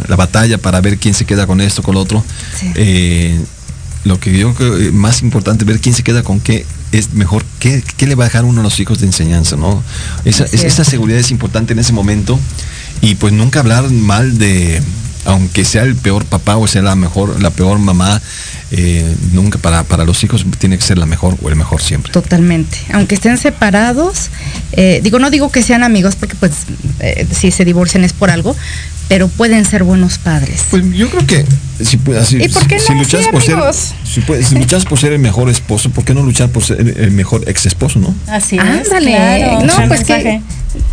la 0.08 0.16
batalla 0.16 0.58
para 0.58 0.80
ver 0.80 0.98
quién 0.98 1.14
se 1.14 1.24
queda 1.24 1.46
con 1.46 1.60
esto, 1.60 1.82
con 1.82 1.94
lo 1.94 2.00
otro, 2.00 2.22
eh, 2.74 3.38
lo 4.08 4.18
que 4.18 4.36
yo 4.36 4.54
creo 4.54 4.76
eh, 4.78 4.90
más 4.90 5.22
importante 5.22 5.64
ver 5.64 5.80
quién 5.80 5.94
se 5.94 6.02
queda 6.02 6.22
con 6.22 6.40
qué 6.40 6.66
es 6.90 7.12
mejor, 7.12 7.44
qué, 7.60 7.82
le 8.00 8.14
va 8.14 8.24
a 8.24 8.28
dejar 8.28 8.44
uno 8.44 8.60
a 8.60 8.64
los 8.64 8.80
hijos 8.80 9.00
de 9.00 9.06
enseñanza, 9.06 9.56
¿no? 9.56 9.82
Esa, 10.24 10.44
esa 10.44 10.84
seguridad 10.84 11.20
es 11.20 11.30
importante 11.30 11.74
en 11.74 11.78
ese 11.78 11.92
momento 11.92 12.38
y 13.02 13.14
pues 13.14 13.32
nunca 13.32 13.60
hablar 13.60 13.90
mal 13.90 14.38
de, 14.38 14.82
aunque 15.28 15.64
sea 15.64 15.82
el 15.82 15.94
peor 15.94 16.24
papá 16.24 16.56
o 16.56 16.66
sea 16.66 16.82
la 16.82 16.96
mejor, 16.96 17.40
la 17.40 17.50
peor 17.50 17.78
mamá, 17.78 18.20
eh, 18.70 19.14
nunca 19.32 19.58
para, 19.58 19.84
para 19.84 20.04
los 20.04 20.22
hijos 20.24 20.44
tiene 20.58 20.78
que 20.78 20.84
ser 20.84 20.98
la 20.98 21.06
mejor 21.06 21.36
o 21.42 21.48
el 21.48 21.56
mejor 21.56 21.82
siempre. 21.82 22.12
Totalmente. 22.12 22.78
Aunque 22.92 23.14
estén 23.14 23.36
separados, 23.38 24.30
eh, 24.72 25.00
digo, 25.02 25.18
no 25.18 25.30
digo 25.30 25.50
que 25.50 25.62
sean 25.62 25.84
amigos 25.84 26.16
porque 26.16 26.34
pues 26.36 26.52
eh, 27.00 27.26
si 27.30 27.50
se 27.50 27.64
divorcian 27.64 28.04
es 28.04 28.12
por 28.12 28.30
algo, 28.30 28.56
pero 29.08 29.28
pueden 29.28 29.64
ser 29.64 29.84
buenos 29.84 30.18
padres. 30.18 30.64
Pues 30.70 30.84
yo 30.92 31.08
creo 31.10 31.26
que 31.26 31.44
si, 31.84 31.96
luchas 32.94 33.28
por 33.28 33.42
ser 33.42 33.58
si, 34.44 34.54
luchas 34.54 34.84
por 34.84 34.98
ser 34.98 35.12
el 35.12 35.18
mejor 35.18 35.48
esposo, 35.48 35.90
¿por 35.90 36.04
qué 36.04 36.14
no 36.14 36.22
luchar 36.22 36.50
por 36.50 36.62
ser 36.62 36.80
el, 36.80 37.10
mejor 37.10 37.48
ex 37.48 37.66
esposo, 37.66 37.98
no? 37.98 38.14
Así 38.26 38.58
es. 38.58 38.88
No, 39.64 39.88
pues 39.88 40.04
que 40.04 40.42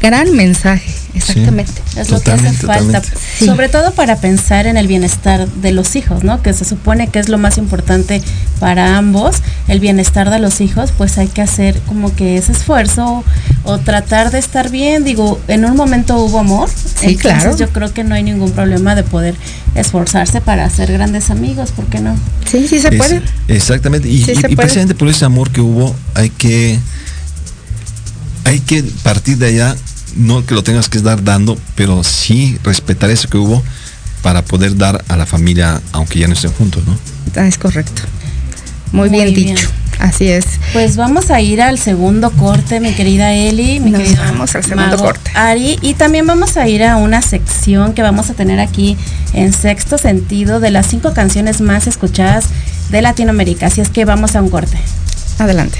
gran 0.01 0.34
mensaje, 0.36 0.89
exactamente. 1.16 1.74
Es 1.95 2.09
lo 2.09 2.20
que 2.20 2.32
hace 2.32 2.51
falta. 2.53 3.01
Sobre 3.39 3.70
todo 3.70 3.93
para 3.93 4.18
pensar 4.18 4.68
en 4.68 4.78
el 4.78 4.88
bienestar 4.88 5.47
de 5.47 5.72
los 5.72 5.95
hijos, 5.95 6.24
¿no? 6.24 6.41
Que 6.41 6.53
se 6.53 6.66
supone 6.66 7.07
que 7.07 7.20
es 7.20 7.30
lo 7.30 7.38
más 7.38 7.57
importante 7.57 8.22
para 8.59 8.97
ambos, 8.97 9.38
el 9.68 9.80
bienestar 9.80 10.30
de 10.30 10.39
los 10.39 10.61
hijos, 10.61 10.91
pues 10.97 11.18
hay 11.18 11.28
que 11.28 11.41
hacer 11.41 11.80
como 11.88 12.16
que 12.16 12.38
ese 12.38 12.51
esfuerzo 12.51 13.24
o 13.63 13.78
tratar 13.80 14.32
de 14.32 14.39
estar 14.39 14.70
bien. 14.70 15.03
Digo, 15.03 15.39
en 15.47 15.66
un 15.66 15.76
momento 15.76 16.18
hubo 16.20 16.39
amor, 16.39 16.70
sí, 16.70 17.16
claro. 17.16 17.55
yo 17.57 17.70
creo 17.70 17.93
que 17.93 18.03
no 18.03 18.16
hay 18.16 18.24
ningún 18.24 18.51
problema 18.51 18.95
de 18.95 19.03
poder 19.03 19.36
esforzarse 19.76 20.41
para 20.41 20.70
ser 20.70 20.91
grandes 20.91 21.30
amigos, 21.30 21.72
¿por 21.72 21.86
qué 21.86 21.99
no? 21.99 22.16
Sí, 22.49 22.68
sí 22.68 22.80
se 22.80 22.91
puede. 22.91 23.22
exactamente. 23.47 24.09
Y, 24.09 24.24
precisamente 24.55 24.95
por 24.95 25.09
ese 25.09 25.26
amor 25.26 25.51
que 25.51 25.61
hubo, 25.61 25.95
hay 26.13 26.30
que 26.30 26.80
hay 28.45 28.59
que 28.59 28.84
partir 29.03 29.38
de 29.38 29.47
allá, 29.47 29.76
no 30.16 30.45
que 30.45 30.55
lo 30.55 30.63
tengas 30.63 30.89
que 30.89 30.97
estar 30.97 31.24
dando, 31.24 31.57
pero 31.76 32.03
sí 32.03 32.57
respetar 32.63 33.09
eso 33.09 33.30
que 33.30 33.38
hubo 33.38 33.63
para 34.22 34.43
poder 34.43 34.76
dar 34.76 35.03
a 35.07 35.16
la 35.16 35.26
familia, 35.26 35.82
aunque 35.91 36.20
ya 36.20 36.28
no 36.28 36.34
estén 36.34 36.51
juntos, 36.51 36.84
¿no? 36.86 36.97
Ah, 37.36 37.47
es 37.47 37.57
correcto. 37.57 38.01
Muy, 38.91 39.09
bien, 39.09 39.34
dicho. 39.34 39.70
Así 39.99 40.28
es. 40.28 40.45
Pues 40.74 40.97
vamos 40.97 41.32
a 41.32 41.41
ir 41.41 41.61
al 41.61 41.80
segundo 41.80 42.32
corte, 42.32 42.80
mi 42.80 42.93
querida 42.93 43.34
Eli, 43.34 43.80
mi 43.80 43.91
Nos 43.91 44.18
vamos 44.18 44.55
al 44.55 44.63
segundo 44.63 44.97
corte. 44.97 45.32
Ari, 45.36 45.78
y 45.82 45.93
también 45.93 46.28
vamos 46.28 46.57
a 46.57 46.68
ir 46.68 46.84
a 46.84 46.97
una 46.97 47.22
sección 47.22 47.93
que 47.93 48.01
vamos 48.01 48.30
a 48.30 48.34
tener 48.34 48.59
aquí 48.59 48.97
en 49.34 49.53
sexto 49.53 49.97
sentido 49.97 50.59
de 50.59 50.72
las 50.72 50.88
cinco 50.88 51.13
canciones 51.13 51.61
más 51.61 51.88
escuchadas 51.88 52.45
de 52.89 53.01
Latinoamérica. 53.01 53.68
Así 53.68 53.82
es 53.82 53.89
que 53.89 54.05
vamos 54.05 54.36
a 54.36 54.41
un 54.41 54.49
corte. 54.49 54.78
Adelante. 55.39 55.80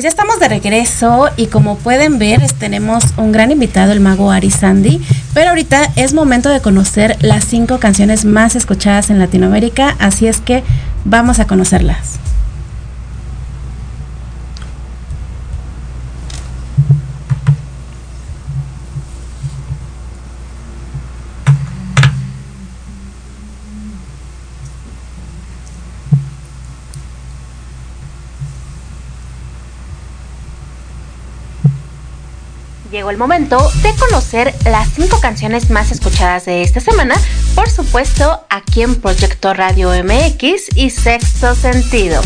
Pues 0.00 0.14
ya 0.14 0.18
estamos 0.18 0.40
de 0.40 0.48
regreso 0.48 1.28
y 1.36 1.48
como 1.48 1.76
pueden 1.76 2.18
ver 2.18 2.40
tenemos 2.58 3.04
un 3.18 3.32
gran 3.32 3.50
invitado, 3.50 3.92
el 3.92 4.00
mago 4.00 4.30
Ari 4.30 4.50
Sandy, 4.50 4.98
pero 5.34 5.50
ahorita 5.50 5.92
es 5.94 6.14
momento 6.14 6.48
de 6.48 6.62
conocer 6.62 7.18
las 7.20 7.44
cinco 7.44 7.78
canciones 7.80 8.24
más 8.24 8.56
escuchadas 8.56 9.10
en 9.10 9.18
Latinoamérica, 9.18 9.96
así 9.98 10.26
es 10.26 10.40
que 10.40 10.62
vamos 11.04 11.38
a 11.38 11.46
conocerlas. 11.46 12.19
El 33.10 33.18
momento 33.18 33.58
de 33.82 33.92
conocer 33.96 34.54
las 34.64 34.88
cinco 34.90 35.18
canciones 35.20 35.68
más 35.68 35.90
escuchadas 35.90 36.44
de 36.44 36.62
esta 36.62 36.78
semana, 36.78 37.16
por 37.56 37.68
supuesto 37.68 38.38
aquí 38.50 38.82
en 38.82 38.94
Proyecto 38.94 39.52
Radio 39.52 39.90
MX 39.90 40.76
y 40.76 40.90
Sexto 40.90 41.56
Sentido. 41.56 42.20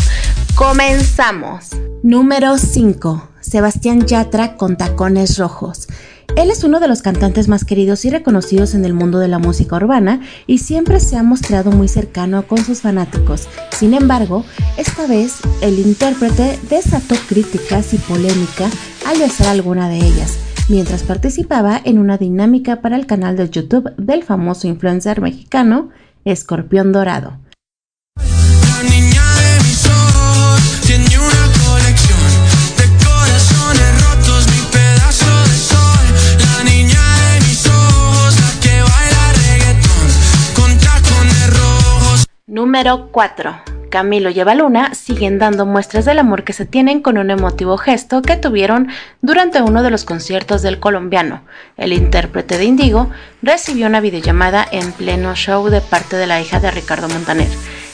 Comenzamos. 0.53 1.71
Número 2.03 2.59
5. 2.59 3.29
Sebastián 3.41 4.05
Yatra 4.05 4.57
con 4.57 4.77
Tacones 4.77 5.39
Rojos. 5.39 5.87
Él 6.35 6.51
es 6.51 6.63
uno 6.63 6.79
de 6.79 6.87
los 6.87 7.01
cantantes 7.01 7.47
más 7.47 7.65
queridos 7.65 8.05
y 8.05 8.11
reconocidos 8.11 8.75
en 8.75 8.85
el 8.85 8.93
mundo 8.93 9.17
de 9.17 9.27
la 9.27 9.39
música 9.39 9.77
urbana 9.77 10.21
y 10.45 10.59
siempre 10.59 10.99
se 10.99 11.17
ha 11.17 11.23
mostrado 11.23 11.71
muy 11.71 11.87
cercano 11.87 12.45
con 12.45 12.63
sus 12.63 12.81
fanáticos. 12.81 13.49
Sin 13.75 13.95
embargo, 13.95 14.45
esta 14.77 15.07
vez 15.07 15.37
el 15.61 15.79
intérprete 15.79 16.59
desató 16.69 17.15
críticas 17.27 17.91
y 17.95 17.97
polémica 17.97 18.69
al 19.07 19.17
besar 19.17 19.47
alguna 19.47 19.89
de 19.89 19.97
ellas 19.97 20.44
mientras 20.67 21.03
participaba 21.03 21.79
en 21.83 21.99
una 21.99 22.17
dinámica 22.17 22.81
para 22.81 22.95
el 22.95 23.05
canal 23.05 23.37
de 23.37 23.49
YouTube 23.49 23.95
del 23.97 24.23
famoso 24.23 24.67
influencer 24.67 25.21
mexicano 25.21 25.89
Escorpión 26.23 26.91
Dorado. 26.91 27.39
Número 42.47 43.09
4. 43.11 43.74
Camilo 43.95 44.29
y 44.29 44.37
Eva 44.37 44.55
Luna 44.55 44.93
siguen 44.93 45.39
dando 45.39 45.65
muestras 45.65 46.03
del 46.03 46.19
amor 46.19 46.43
que 46.43 46.51
se 46.51 46.65
tienen 46.65 47.01
con 47.01 47.17
un 47.17 47.31
emotivo 47.31 47.77
gesto 47.77 48.21
que 48.21 48.35
tuvieron 48.35 48.89
durante 49.21 49.61
uno 49.61 49.83
de 49.83 49.89
los 49.89 50.03
conciertos 50.03 50.61
del 50.61 50.81
colombiano. 50.81 51.43
El 51.77 51.93
intérprete 51.93 52.57
de 52.57 52.65
Indigo 52.65 53.09
recibió 53.41 53.87
una 53.87 54.01
videollamada 54.01 54.67
en 54.69 54.91
pleno 54.91 55.33
show 55.33 55.69
de 55.69 55.79
parte 55.79 56.17
de 56.17 56.27
la 56.27 56.41
hija 56.41 56.59
de 56.59 56.71
Ricardo 56.71 57.07
Montaner. 57.07 57.47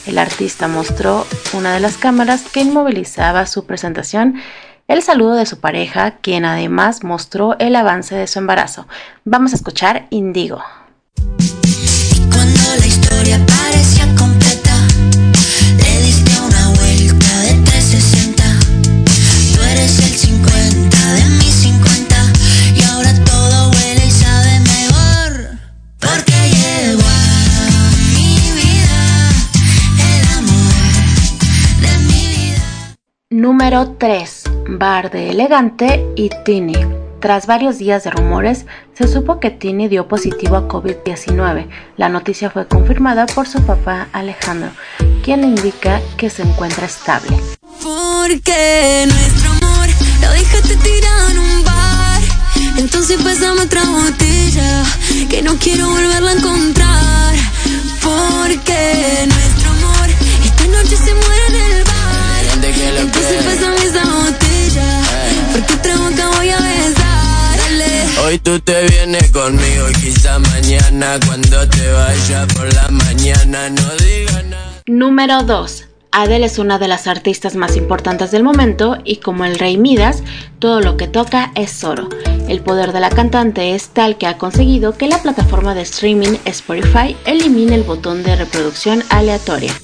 El 0.04 0.18
artista 0.18 0.66
mostró 0.66 1.24
una 1.52 1.72
de 1.72 1.78
las 1.78 1.98
cámaras 1.98 2.50
que 2.50 2.62
inmovilizaba 2.62 3.46
su 3.46 3.64
presentación 3.64 4.42
el 4.88 5.02
saludo 5.02 5.34
de 5.34 5.46
su 5.46 5.60
pareja, 5.60 6.16
quien 6.20 6.44
además 6.44 7.04
mostró 7.04 7.56
el 7.60 7.76
avance 7.76 8.16
de 8.16 8.26
su 8.26 8.40
embarazo. 8.40 8.88
Vamos 9.24 9.52
a 9.52 9.56
escuchar 9.56 10.08
Indigo. 10.10 10.64
cuando 12.28 12.60
la 12.80 12.86
historia 12.86 13.40
parecía 13.46 14.12
Número 33.42 33.96
3. 33.98 34.44
Bar 34.68 35.10
de 35.10 35.30
Elegante 35.30 36.06
y 36.14 36.30
Tini. 36.44 36.76
Tras 37.18 37.48
varios 37.48 37.76
días 37.76 38.04
de 38.04 38.12
rumores, 38.12 38.66
se 38.94 39.08
supo 39.08 39.40
que 39.40 39.50
Tini 39.50 39.88
dio 39.88 40.06
positivo 40.06 40.54
a 40.54 40.68
COVID-19. 40.68 41.66
La 41.96 42.08
noticia 42.08 42.50
fue 42.50 42.68
confirmada 42.68 43.26
por 43.26 43.48
su 43.48 43.60
papá 43.66 44.06
Alejandro, 44.12 44.70
quien 45.24 45.42
indica 45.42 46.00
que 46.16 46.30
se 46.30 46.42
encuentra 46.42 46.86
estable. 46.86 47.36
Porque 47.82 49.08
nuestro 49.08 49.50
amor 49.50 49.88
lo 50.20 50.30
dejaste 50.30 50.76
tirado 50.76 51.30
en 51.30 51.38
un 51.40 51.64
bar. 51.64 52.20
Entonces 52.78 53.20
pásame 53.24 53.62
otra 53.62 53.82
botella, 53.82 54.84
que 55.28 55.42
no 55.42 55.56
quiero 55.56 55.88
volverla 55.88 56.30
a 56.30 56.34
encontrar. 56.34 57.34
Porque 58.04 59.26
nuestro 59.26 59.68
amor 59.68 60.10
esta 60.44 60.64
noche 60.68 60.96
se 60.96 61.12
muere. 61.12 61.41
Hoy 68.24 68.38
tú 68.38 68.58
te 68.60 68.86
vienes 68.86 69.30
conmigo 69.30 69.90
y 69.90 69.92
quizá 69.92 70.38
mañana 70.38 71.18
cuando 71.26 71.68
te 71.68 71.92
vaya 71.92 72.46
por 72.54 72.72
la 72.72 72.88
mañana 72.88 73.68
no 73.68 73.82
diga 73.96 74.42
nada. 74.44 74.82
Número 74.86 75.42
2. 75.42 75.84
Adele 76.12 76.46
es 76.46 76.58
una 76.58 76.78
de 76.78 76.88
las 76.88 77.06
artistas 77.06 77.56
más 77.56 77.76
importantes 77.76 78.30
del 78.30 78.42
momento 78.42 78.96
y 79.04 79.16
como 79.16 79.44
el 79.44 79.58
rey 79.58 79.76
Midas, 79.76 80.22
todo 80.58 80.80
lo 80.80 80.96
que 80.96 81.08
toca 81.08 81.52
es 81.54 81.84
oro. 81.84 82.08
El 82.48 82.62
poder 82.62 82.92
de 82.92 83.00
la 83.00 83.10
cantante 83.10 83.74
es 83.74 83.88
tal 83.88 84.16
que 84.16 84.26
ha 84.26 84.38
conseguido 84.38 84.96
que 84.96 85.08
la 85.08 85.22
plataforma 85.22 85.74
de 85.74 85.82
streaming 85.82 86.38
Spotify 86.44 87.16
elimine 87.26 87.74
el 87.74 87.82
botón 87.82 88.22
de 88.22 88.36
reproducción 88.36 89.02
aleatoria. 89.10 89.74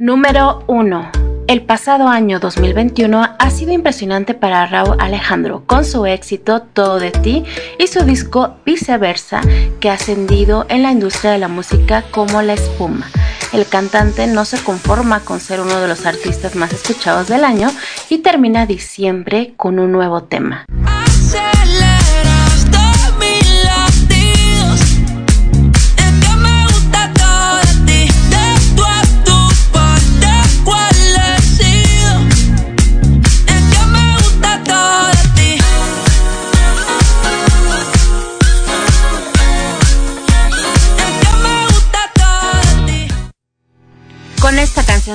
Número 0.00 0.62
1. 0.68 1.10
El 1.48 1.62
pasado 1.62 2.06
año 2.06 2.38
2021 2.38 3.34
ha 3.36 3.50
sido 3.50 3.72
impresionante 3.72 4.32
para 4.32 4.64
Raúl 4.64 4.94
Alejandro 5.00 5.64
con 5.66 5.84
su 5.84 6.06
éxito 6.06 6.62
Todo 6.62 7.00
de 7.00 7.10
ti 7.10 7.42
y 7.80 7.88
su 7.88 8.04
disco 8.04 8.54
Viceversa 8.64 9.40
que 9.80 9.90
ha 9.90 9.94
ascendido 9.94 10.66
en 10.68 10.84
la 10.84 10.92
industria 10.92 11.32
de 11.32 11.38
la 11.38 11.48
música 11.48 12.04
como 12.12 12.42
la 12.42 12.52
espuma. 12.52 13.10
El 13.52 13.66
cantante 13.66 14.28
no 14.28 14.44
se 14.44 14.62
conforma 14.62 15.18
con 15.18 15.40
ser 15.40 15.60
uno 15.60 15.80
de 15.80 15.88
los 15.88 16.06
artistas 16.06 16.54
más 16.54 16.72
escuchados 16.72 17.26
del 17.26 17.42
año 17.42 17.68
y 18.08 18.18
termina 18.18 18.66
diciembre 18.66 19.54
con 19.56 19.80
un 19.80 19.90
nuevo 19.90 20.22
tema. 20.22 20.64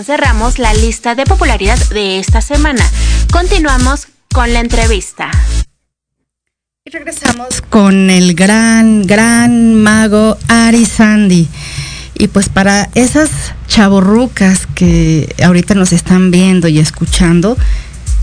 Cerramos 0.02 0.58
la 0.58 0.74
lista 0.74 1.14
de 1.14 1.24
popularidad 1.24 1.78
de 1.89 2.18
esta 2.18 2.41
semana. 2.41 2.84
Continuamos 3.32 4.08
con 4.34 4.52
la 4.52 4.60
entrevista. 4.60 5.30
Y 6.84 6.89
regresamos 6.89 7.62
con 7.70 8.10
el 8.10 8.34
gran, 8.34 9.04
gran 9.04 9.76
mago 9.76 10.38
Ari 10.48 10.86
Sandy. 10.86 11.48
Y 12.16 12.28
pues 12.28 12.50
para 12.50 12.89
esas 12.96 13.30
chaborrucas 13.68 14.66
que 14.74 15.34
ahorita 15.44 15.76
nos 15.76 15.91
están 15.91 16.32
viendo 16.32 16.68
y 16.68 16.80
escuchando, 16.80 17.56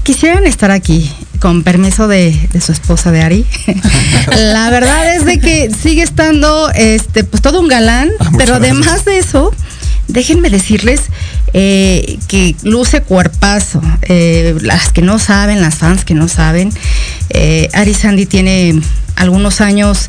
quisieran 0.03 0.47
estar 0.47 0.73
aquí, 0.73 1.14
con 1.39 1.62
permiso 1.62 2.09
de, 2.09 2.49
su 2.61 2.73
esposa 2.73 3.12
de 3.12 3.23
Ari. 3.23 3.47
la 4.37 4.71
verdad 4.71 5.14
es 5.14 5.25
de 5.25 5.39
que 5.39 5.71
sigue 5.71 6.03
estando 6.03 6.71
este, 6.75 7.23
pues 7.23 7.41
todo 7.43 7.61
un 7.61 7.68
galán, 7.68 8.11
ah, 8.18 8.33
pero 8.37 8.57
además 8.57 9.05
de 9.05 9.18
eso, 9.18 9.53
déjenme 10.09 10.51
decirles 10.51 11.03
eh, 11.53 12.18
que 12.28 12.55
luce 12.62 13.03
cuerpazo. 13.03 13.82
Eh, 14.03 14.57
las 14.61 14.92
que 14.92 15.03
no 15.03 15.18
saben, 15.18 15.61
las 15.61 15.76
fans 15.76 16.05
que 16.05 16.14
no 16.14 16.28
saben, 16.28 16.72
eh, 17.30 17.68
Ari 17.72 17.94
Sandy 17.94 18.26
tiene 18.26 18.80
algunos 19.16 19.61
años 19.61 20.09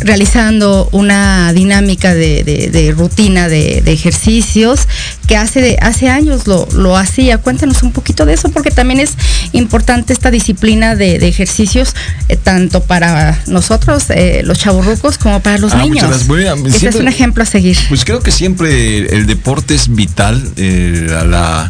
realizando 0.00 0.88
una 0.90 1.52
dinámica 1.52 2.12
de, 2.12 2.92
rutina 2.96 3.48
de, 3.48 3.78
ejercicios 3.86 4.88
que 5.28 5.36
hace, 5.36 5.78
hace 5.80 6.08
años 6.08 6.48
lo, 6.48 6.66
lo, 6.72 6.96
hacía. 6.96 7.38
Cuéntanos 7.38 7.84
un 7.84 7.92
poquito 7.92 8.26
de 8.26 8.34
eso, 8.34 8.48
porque 8.48 8.72
también 8.72 8.98
es 8.98 9.12
importante 9.52 10.12
esta 10.12 10.32
disciplina 10.32 10.96
de, 10.96 11.16
ejercicios, 11.16 11.94
tanto 12.42 12.82
para 12.82 13.40
nosotros, 13.46 14.06
los 14.42 14.58
chaburrucos, 14.58 15.16
como 15.16 15.40
para 15.40 15.58
los 15.58 15.72
ah, 15.72 15.84
niños. 15.84 16.26
Ese 16.66 16.88
es 16.88 16.96
un 16.96 17.06
ejemplo 17.06 17.44
a 17.44 17.46
seguir. 17.46 17.78
Pues 17.88 18.04
creo 18.04 18.20
que 18.20 18.32
siempre 18.32 19.06
el 19.14 19.26
deporte 19.26 19.76
es 19.76 19.94
vital, 19.94 20.29
la, 20.30 21.68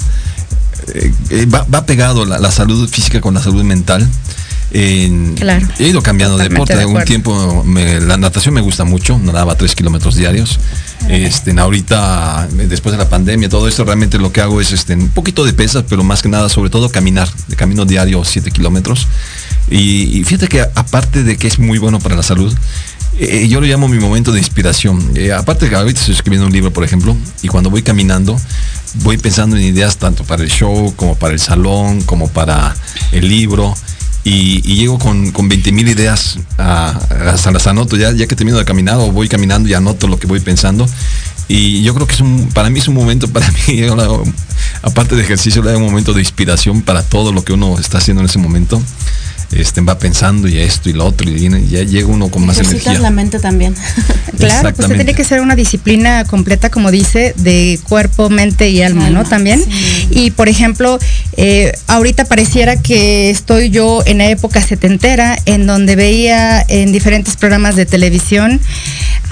va, 1.55 1.87
pegado 1.87 2.25
la 2.25 2.51
salud 2.51 2.89
física 2.89 3.21
con 3.21 3.35
la 3.35 3.43
salud 3.43 3.65
mental 3.65 4.09
claro. 5.37 5.67
He 5.79 5.89
ido 5.89 6.03
cambiando 6.03 6.39
de 6.39 6.49
deporte. 6.49 6.77
De 6.77 6.87
un 6.87 7.05
tiempo 7.05 7.65
la 7.67 8.17
natación 8.17 8.55
me 8.55 8.61
gusta 8.61 8.85
mucho, 8.85 9.19
nadaba 9.19 9.57
tres 9.57 9.75
kilómetros 9.75 10.15
diarios. 10.15 10.59
Este, 11.09 11.59
ahorita, 11.59 12.49
después 12.53 12.93
de 12.93 12.99
la 12.99 13.09
pandemia, 13.09 13.49
todo 13.49 13.67
esto 13.69 13.85
realmente 13.85 14.19
lo 14.19 14.33
que 14.33 14.41
hago 14.41 14.61
es 14.61 14.73
este, 14.73 14.95
un 14.95 15.09
poquito 15.09 15.45
de 15.45 15.53
pesas, 15.53 15.85
pero 15.89 16.05
más 16.05 16.23
que 16.23 16.29
nada, 16.29 16.49
sobre 16.49 16.71
todo 16.71 16.89
caminar, 16.91 17.29
de 17.49 17.57
camino 17.57 17.85
diario 17.85 18.25
7 18.25 18.51
kilómetros. 18.51 19.09
Y, 19.71 20.25
fíjate 20.25 20.49
que 20.49 20.61
aparte 20.61 21.23
de 21.23 21.37
que 21.37 21.47
es 21.47 21.59
muy 21.59 21.79
bueno 21.79 22.01
para 22.01 22.17
la 22.17 22.23
salud, 22.23 22.55
eh, 23.21 23.49
yo 23.49 23.61
lo 23.61 23.67
llamo 23.67 23.89
mi 23.89 23.99
momento 23.99 24.33
de 24.33 24.39
inspiración. 24.39 25.13
Eh, 25.15 25.33
aparte 25.33 25.69
que 25.69 25.77
ahorita 25.77 26.01
estoy 26.01 26.15
escribiendo 26.15 26.47
un 26.47 26.53
libro, 26.53 26.73
por 26.73 26.85
ejemplo, 26.85 27.17
y 27.43 27.49
cuando 27.49 27.71
voy 27.71 27.83
caminando, 27.83 28.41
voy 29.03 29.19
pensando 29.19 29.57
en 29.57 29.63
ideas 29.63 29.97
tanto 29.99 30.25
para 30.25 30.43
el 30.43 30.51
show, 30.51 30.95
como 30.97 31.17
para 31.17 31.35
el 31.35 31.41
salón, 31.41 32.03
como 32.03 32.29
para 32.29 32.75
el 33.13 33.29
libro 33.29 33.75
y, 34.25 34.61
llego 34.63 34.99
con, 34.99 35.33
con 35.33 35.49
20 35.49 35.73
mil 35.73 35.89
ideas 35.89 36.39
hasta 36.59 37.51
las 37.51 37.67
anoto 37.67 37.97
ya, 37.97 38.13
ya 38.13 38.27
que 38.27 38.37
termino 38.37 38.59
de 38.59 38.65
caminar 38.65 38.97
o 38.97 39.11
voy 39.11 39.29
caminando 39.29 39.69
y 39.69 39.75
anoto 39.75 40.09
lo 40.09 40.19
que 40.19 40.27
voy 40.27 40.41
pensando 40.41 40.87
y 41.49 41.83
yo 41.83 41.95
creo 41.95 42.07
que 42.07 42.15
es 42.15 42.21
un, 42.21 42.49
para 42.55 42.71
mí 42.71 42.79
es 42.79 42.87
un 42.87 42.95
momento, 42.95 43.27
para 43.29 43.51
mí, 43.51 43.83
aparte 44.83 45.17
de 45.17 45.23
ejercicio, 45.23 45.63
da 45.63 45.77
un 45.77 45.83
momento 45.83 46.13
de 46.13 46.21
inspiración 46.21 46.83
para 46.83 47.03
todo 47.03 47.33
lo 47.33 47.43
que 47.43 47.53
uno 47.53 47.77
está 47.79 47.99
haciendo 47.99 48.21
en 48.21 48.29
ese 48.29 48.39
momento 48.39 48.81
este, 49.53 49.81
va 49.81 49.99
pensando 49.99 50.49
y 50.49 50.59
esto 50.59 50.89
y 50.89 50.93
lo 50.93 51.07
otro 51.07 51.29
y 51.29 51.49
ya 51.69 51.83
llega 51.83 52.07
uno 52.07 52.29
con 52.31 52.47
más 52.47 52.59
energía. 52.59 52.99
la 52.99 53.11
mente 53.11 53.39
también. 53.39 53.75
claro, 54.39 54.73
pues 54.75 54.89
tiene 54.89 55.15
que 55.15 55.25
ser 55.25 55.41
una 55.41 55.57
disciplina 55.57 56.25
completa, 56.25 56.71
como 56.71 56.91
dice, 56.91 57.35
de 57.37 57.81
cuerpo, 57.89 58.31
mente 58.31 58.69
y 58.71 58.83
alma, 58.83 59.11
¿no? 59.11 59.25
También. 59.25 59.65
Y 60.11 60.31
por 60.31 60.49
ejemplo, 60.49 60.99
eh, 61.37 61.73
ahorita 61.89 62.25
pareciera 62.27 62.81
que 62.81 63.31
estoy 63.31 63.71
yo 63.71 64.03
en 64.07 64.19
la 64.19 64.31
época 64.31 64.63
setentera, 64.63 65.37
en 65.47 65.67
donde 65.67 65.97
veía 65.97 66.65
en 66.69 66.93
diferentes 66.93 67.37
programas 67.37 67.77
de 67.77 67.87
televisión 67.87 68.61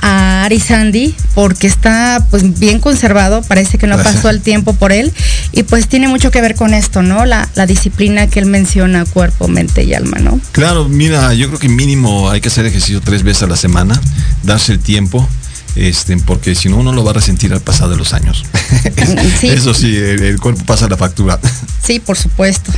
a 0.01 0.45
Ari 0.45 0.61
Sandy, 0.61 1.15
porque 1.35 1.67
está 1.67 2.27
pues 2.31 2.59
bien 2.59 2.81
conservado, 2.81 3.43
parece 3.43 3.79
que 3.79 3.87
no 3.87 3.97
pasó 3.97 4.31
el 4.31 4.41
tiempo 4.41 4.75
por 4.75 4.93
él, 4.93 5.13
y 5.53 5.63
pues 5.63 5.89
tiene 5.89 6.09
mucho 6.09 6.31
que 6.31 6.41
ver 6.41 6.55
con 6.55 6.75
esto, 6.75 7.03
¿no? 7.03 7.25
La, 7.25 7.49
la 7.55 7.67
disciplina 7.67 8.27
que 8.27 8.41
él 8.41 8.47
menciona, 8.47 9.05
cuerpo, 9.05 9.49
mente 9.49 9.85
y 9.85 9.95
alma. 9.95 10.19
Claro, 10.53 10.89
mira, 10.89 11.35
yo 11.35 11.49
creo 11.49 11.59
que 11.59 11.69
mínimo 11.69 12.31
hay 12.31 12.41
que 12.41 12.49
hacer 12.49 12.67
ejercicio 12.67 13.01
tres 13.01 13.23
veces 13.23 13.45
a 13.45 13.47
la 13.47 13.57
semana, 13.57 14.01
darse 14.43 14.73
el 14.73 14.81
tiempo. 14.81 15.29
Este, 15.77 16.17
porque 16.17 16.57
si 16.57 16.69
no 16.69 16.79
uno 16.79 16.93
lo 16.93 17.05
va 17.05 17.13
a 17.13 17.15
resentir 17.15 17.53
al 17.53 17.61
pasar 17.61 17.89
de 17.89 17.97
los 17.97 18.13
años. 18.13 18.45
Eso 19.43 19.75
sí, 19.75 19.97
el, 19.97 20.41
cuerpo 20.41 20.65
pasa 20.65 20.89
la 20.89 20.97
factura. 20.97 21.39
Sí, 21.85 22.01
por 22.01 22.17
supuesto. 22.17 22.73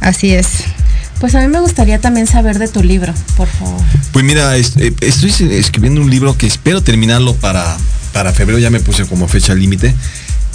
Así 0.00 0.32
es. 0.32 0.46
Pues 1.20 1.34
a 1.34 1.40
mí 1.40 1.48
me 1.48 1.60
gustaría 1.60 2.00
también 2.00 2.26
saber 2.26 2.58
de 2.58 2.68
tu 2.68 2.82
libro, 2.82 3.12
por 3.36 3.48
favor. 3.48 3.80
Pues 4.12 4.24
mira, 4.24 4.56
eh, 4.56 4.62
estoy 5.00 5.34
escribiendo 5.50 6.00
un 6.00 6.10
libro 6.10 6.36
que 6.36 6.46
espero 6.46 6.80
terminarlo 6.82 7.34
para, 7.34 7.76
para 8.12 8.32
febrero, 8.32 8.58
ya 8.58 8.70
me 8.70 8.80
puse 8.80 9.04
como 9.06 9.26
fecha 9.26 9.54
límite, 9.54 9.94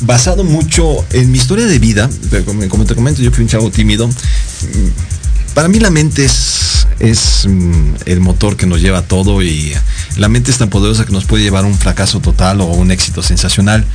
basado 0.01 0.43
mucho 0.43 1.05
en 1.11 1.31
mi 1.31 1.37
historia 1.37 1.65
de 1.65 1.79
vida, 1.79 2.09
como 2.69 2.85
te 2.85 2.95
comento, 2.95 3.21
yo 3.21 3.31
fui 3.31 3.43
un 3.43 3.49
chavo 3.49 3.71
tímido, 3.71 4.09
para 5.53 5.67
mí 5.67 5.79
la 5.79 5.89
mente 5.89 6.25
es, 6.25 6.87
es 6.99 7.45
mm, 7.47 7.95
el 8.05 8.19
motor 8.21 8.57
que 8.57 8.65
nos 8.65 8.81
lleva 8.81 8.99
a 8.99 9.01
todo 9.03 9.41
y 9.43 9.73
la 10.17 10.29
mente 10.29 10.51
es 10.51 10.57
tan 10.57 10.69
poderosa 10.69 11.05
que 11.05 11.11
nos 11.11 11.25
puede 11.25 11.43
llevar 11.43 11.65
a 11.65 11.67
un 11.67 11.77
fracaso 11.77 12.19
total 12.21 12.61
o 12.61 12.65
un 12.65 12.91
éxito 12.91 13.21
sensacional. 13.21 13.85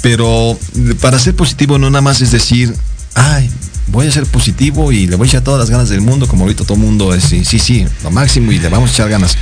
Pero 0.00 0.58
para 1.00 1.18
ser 1.18 1.34
positivo 1.34 1.78
no 1.78 1.90
nada 1.90 2.02
más 2.02 2.20
es 2.20 2.30
decir, 2.30 2.74
ay, 3.14 3.50
voy 3.88 4.06
a 4.06 4.10
ser 4.10 4.24
positivo 4.26 4.92
y 4.92 5.06
le 5.06 5.16
voy 5.16 5.26
a 5.26 5.28
echar 5.28 5.42
todas 5.42 5.60
las 5.60 5.70
ganas 5.70 5.88
del 5.88 6.00
mundo, 6.00 6.26
como 6.26 6.44
ahorita 6.44 6.64
todo 6.64 6.74
el 6.74 6.80
mundo 6.80 7.14
es, 7.14 7.24
sí, 7.24 7.44
sí, 7.44 7.86
lo 8.02 8.10
máximo 8.10 8.52
y 8.52 8.58
le 8.58 8.68
vamos 8.68 8.90
a 8.90 8.92
echar 8.92 9.08
ganas. 9.08 9.36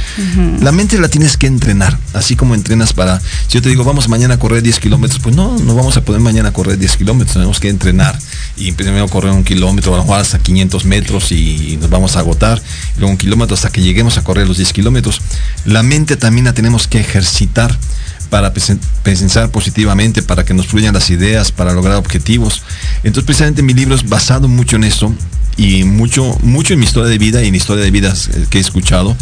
La 0.60 0.72
mente 0.72 0.98
la 0.98 1.08
tienes 1.08 1.36
que 1.36 1.46
entrenar, 1.46 1.98
así 2.12 2.36
como 2.36 2.54
entrenas 2.54 2.92
para, 2.92 3.20
si 3.20 3.54
yo 3.54 3.62
te 3.62 3.68
digo, 3.68 3.84
vamos 3.84 4.08
mañana 4.08 4.34
a 4.34 4.38
correr 4.38 4.62
10 4.62 4.80
kilómetros, 4.80 5.20
pues 5.20 5.34
no, 5.36 5.58
no 5.58 5.74
vamos 5.74 5.96
a 5.96 6.04
poder 6.04 6.20
mañana 6.20 6.50
a 6.50 6.52
correr 6.52 6.78
10 6.78 6.96
kilómetros, 6.96 7.34
tenemos 7.34 7.60
que 7.60 7.68
entrenar 7.68 8.18
y 8.56 8.72
primero 8.72 9.08
correr 9.08 9.32
un 9.32 9.44
kilómetro, 9.44 9.94
a 9.94 9.98
lo 9.98 10.02
mejor 10.04 10.20
hasta 10.20 10.38
500 10.38 10.84
metros 10.84 11.32
y 11.32 11.78
nos 11.80 11.90
vamos 11.90 12.16
a 12.16 12.20
agotar, 12.20 12.60
luego 12.96 13.10
un 13.10 13.18
kilómetro 13.18 13.54
hasta 13.54 13.70
que 13.70 13.80
lleguemos 13.80 14.18
a 14.18 14.24
correr 14.24 14.46
los 14.46 14.56
10 14.56 14.72
kilómetros. 14.72 15.20
La 15.64 15.82
mente 15.82 16.16
también 16.16 16.44
la 16.44 16.52
tenemos 16.52 16.86
que 16.88 17.00
ejercitar 17.00 17.78
para 18.32 18.54
pensar 18.54 19.50
positivamente, 19.50 20.22
para 20.22 20.42
que 20.42 20.54
nos 20.54 20.66
fluyan 20.66 20.94
las 20.94 21.10
ideas, 21.10 21.52
para 21.52 21.74
lograr 21.74 21.96
objetivos. 21.96 22.62
Entonces 23.04 23.24
precisamente 23.24 23.62
mi 23.62 23.74
libro 23.74 23.94
es 23.94 24.08
basado 24.08 24.48
mucho 24.48 24.76
en 24.76 24.84
eso 24.84 25.14
y 25.58 25.84
mucho, 25.84 26.38
mucho 26.42 26.72
en 26.72 26.80
mi 26.80 26.86
historia 26.86 27.10
de 27.10 27.18
vida 27.18 27.42
y 27.42 27.48
en 27.48 27.52
la 27.52 27.58
historia 27.58 27.84
de 27.84 27.90
vidas 27.90 28.30
eh, 28.32 28.46
que 28.48 28.56
he 28.56 28.60
escuchado, 28.62 29.14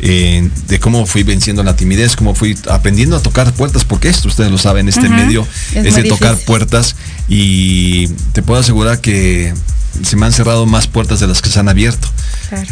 eh, 0.00 0.50
de 0.66 0.78
cómo 0.80 1.06
fui 1.06 1.22
venciendo 1.22 1.62
la 1.62 1.76
timidez, 1.76 2.14
cómo 2.14 2.34
fui 2.34 2.58
aprendiendo 2.68 3.16
a 3.16 3.22
tocar 3.22 3.50
puertas, 3.54 3.86
porque 3.86 4.10
esto 4.10 4.28
ustedes 4.28 4.50
lo 4.50 4.58
saben, 4.58 4.86
este 4.86 5.08
medio 5.08 5.48
es, 5.74 5.94
de 5.94 6.04
tocar 6.04 6.36
puertas 6.36 6.94
y 7.26 8.08
te 8.34 8.42
puedo 8.42 8.60
asegurar 8.60 9.00
que 9.00 9.54
se 10.02 10.16
me 10.16 10.26
han 10.26 10.32
cerrado 10.34 10.66
más 10.66 10.88
puertas 10.88 11.20
de 11.20 11.26
las 11.26 11.40
que 11.40 11.48
se 11.48 11.58
han 11.58 11.70
abierto. 11.70 12.06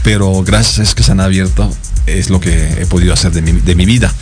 Pero 0.03 0.43
gracias 0.43 0.93
a 0.93 0.95
que 0.95 1.03
se 1.03 1.13
han 1.13 1.21
abierto 1.21 1.75
es 2.07 2.31
lo 2.31 2.41
que 2.41 2.81
he 2.81 2.87
podido 2.87 3.13
hacer 3.13 3.33
de 3.33 3.43
mi, 3.43 3.53
de 3.53 3.75
mi 3.75 3.85
vida 3.85 4.13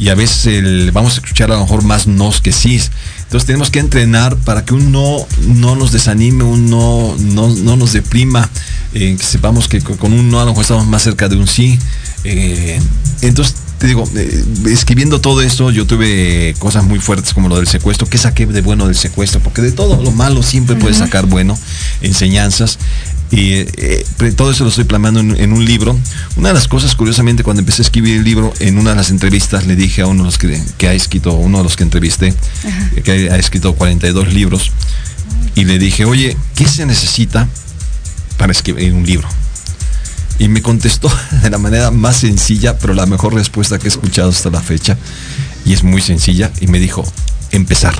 y 0.00 0.08
a 0.08 0.14
veces 0.14 0.92
vamos 0.92 1.12
a 1.12 1.14
escuchar 1.16 1.50
a 1.52 1.56
lo 1.56 1.60
mejor 1.60 1.84
más 1.84 2.06
nos 2.06 2.40
que 2.40 2.52
sí. 2.52 2.80
Entonces 3.22 3.46
tenemos 3.46 3.70
que 3.70 3.80
entrenar 3.80 4.34
para 4.36 4.64
que 4.64 4.72
un 4.74 4.90
no 4.90 5.26
no 5.46 5.76
nos 5.76 5.92
desanime, 5.92 6.42
un 6.42 6.70
no 6.70 7.14
no, 7.18 7.76
nos 7.76 7.92
deprima, 7.92 8.48
eh, 8.94 9.16
que 9.18 9.24
sepamos 9.24 9.68
que 9.68 9.80
con 9.80 10.12
un 10.12 10.30
no 10.30 10.40
a 10.40 10.44
lo 10.44 10.50
mejor 10.50 10.62
estamos 10.62 10.86
más 10.86 11.02
cerca 11.02 11.28
de 11.28 11.36
un 11.36 11.46
sí. 11.46 11.78
Eh, 12.24 12.80
entonces 13.20 13.56
te 13.80 13.86
digo, 13.86 14.06
eh, 14.14 14.44
escribiendo 14.66 15.22
todo 15.22 15.40
esto, 15.40 15.70
yo 15.70 15.86
tuve 15.86 16.54
cosas 16.58 16.84
muy 16.84 16.98
fuertes 16.98 17.32
como 17.32 17.48
lo 17.48 17.56
del 17.56 17.66
secuestro. 17.66 18.06
¿Qué 18.06 18.18
saqué 18.18 18.44
de 18.44 18.60
bueno 18.60 18.86
del 18.86 18.94
secuestro? 18.94 19.40
Porque 19.40 19.62
de 19.62 19.72
todo 19.72 20.02
lo 20.02 20.10
malo 20.10 20.42
siempre 20.42 20.76
puedes 20.76 20.98
sacar 20.98 21.24
bueno, 21.24 21.58
enseñanzas. 22.02 22.78
Y 23.30 23.52
eh, 23.54 24.04
todo 24.36 24.50
eso 24.50 24.64
lo 24.64 24.68
estoy 24.68 24.84
plasmando 24.84 25.20
en, 25.20 25.52
un 25.54 25.64
libro. 25.64 25.98
Una 26.36 26.48
de 26.48 26.54
las 26.56 26.68
cosas, 26.68 26.94
curiosamente, 26.94 27.42
cuando 27.42 27.60
empecé 27.60 27.80
a 27.80 27.84
escribir 27.84 28.18
el 28.18 28.24
libro, 28.24 28.52
en 28.60 28.76
una 28.76 28.90
de 28.90 28.96
las 28.96 29.08
entrevistas 29.08 29.66
le 29.66 29.76
dije 29.76 30.02
a 30.02 30.06
uno 30.08 30.24
de 30.24 30.26
los 30.26 30.36
que, 30.36 30.62
que 30.76 30.86
ha 30.86 30.92
escrito, 30.92 31.32
uno 31.32 31.58
de 31.58 31.64
los 31.64 31.76
que 31.76 31.84
entrevisté, 31.84 32.34
que 33.02 33.30
ha 33.30 33.36
escrito 33.38 33.72
42 33.72 34.34
libros, 34.34 34.72
y 35.54 35.64
le 35.64 35.78
dije, 35.78 36.04
oye, 36.04 36.36
¿qué 36.54 36.68
se 36.68 36.84
necesita 36.84 37.48
para 38.36 38.52
escribir 38.52 38.92
un 38.92 39.06
libro? 39.06 39.26
Y 40.40 40.48
me 40.48 40.62
contestó 40.62 41.12
de 41.42 41.50
la 41.50 41.58
manera 41.58 41.92
más 41.92 42.16
sencilla, 42.16 42.78
pero 42.78 42.94
la 42.94 43.06
mejor 43.06 43.34
respuesta 43.34 43.78
que 43.78 43.84
he 43.84 43.88
escuchado 43.88 44.30
hasta 44.30 44.50
la 44.50 44.60
fecha. 44.60 44.96
Y 45.64 45.74
es 45.74 45.84
muy 45.84 46.00
sencilla. 46.00 46.50
Y 46.60 46.66
me 46.66 46.80
dijo, 46.80 47.04
empezar. 47.52 47.94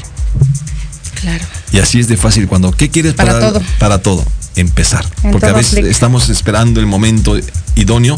Claro. 1.20 1.44
Y 1.70 1.78
así 1.78 2.00
es 2.00 2.08
de 2.08 2.16
fácil. 2.16 2.48
Cuando, 2.48 2.72
¿qué 2.72 2.88
quieres 2.88 3.12
para, 3.12 3.38
todo? 3.38 3.62
Para 3.78 4.02
todo. 4.02 4.24
Empezar. 4.56 5.04
Porque 5.30 5.46
a 5.46 5.52
veces 5.52 5.84
estamos 5.84 6.30
esperando 6.30 6.80
el 6.80 6.86
momento 6.86 7.38
idóneo 7.76 8.16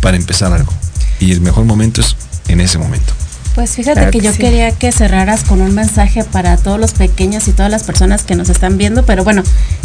para 0.00 0.16
empezar 0.16 0.52
algo. 0.52 0.72
Y 1.20 1.32
el 1.32 1.42
mejor 1.42 1.66
momento 1.66 2.00
es 2.00 2.16
en 2.48 2.62
ese 2.62 2.78
momento. 2.78 3.12
Pues 3.58 3.72
fíjate 3.72 4.08
que, 4.12 4.20
yo 4.20 4.32
quería 4.34 4.70
que 4.70 4.92
cerraras 4.92 5.42
con 5.42 5.60
un 5.60 5.74
mensaje 5.74 6.22
para 6.22 6.56
todos 6.56 6.78
los 6.78 6.92
pequeños 6.92 7.48
y 7.48 7.50
todas 7.50 7.72
las 7.72 7.82
personas 7.82 8.22
que 8.22 8.36
nos 8.36 8.50
están 8.50 8.78
viendo, 8.78 9.04
pero 9.04 9.24
bueno, 9.24 9.42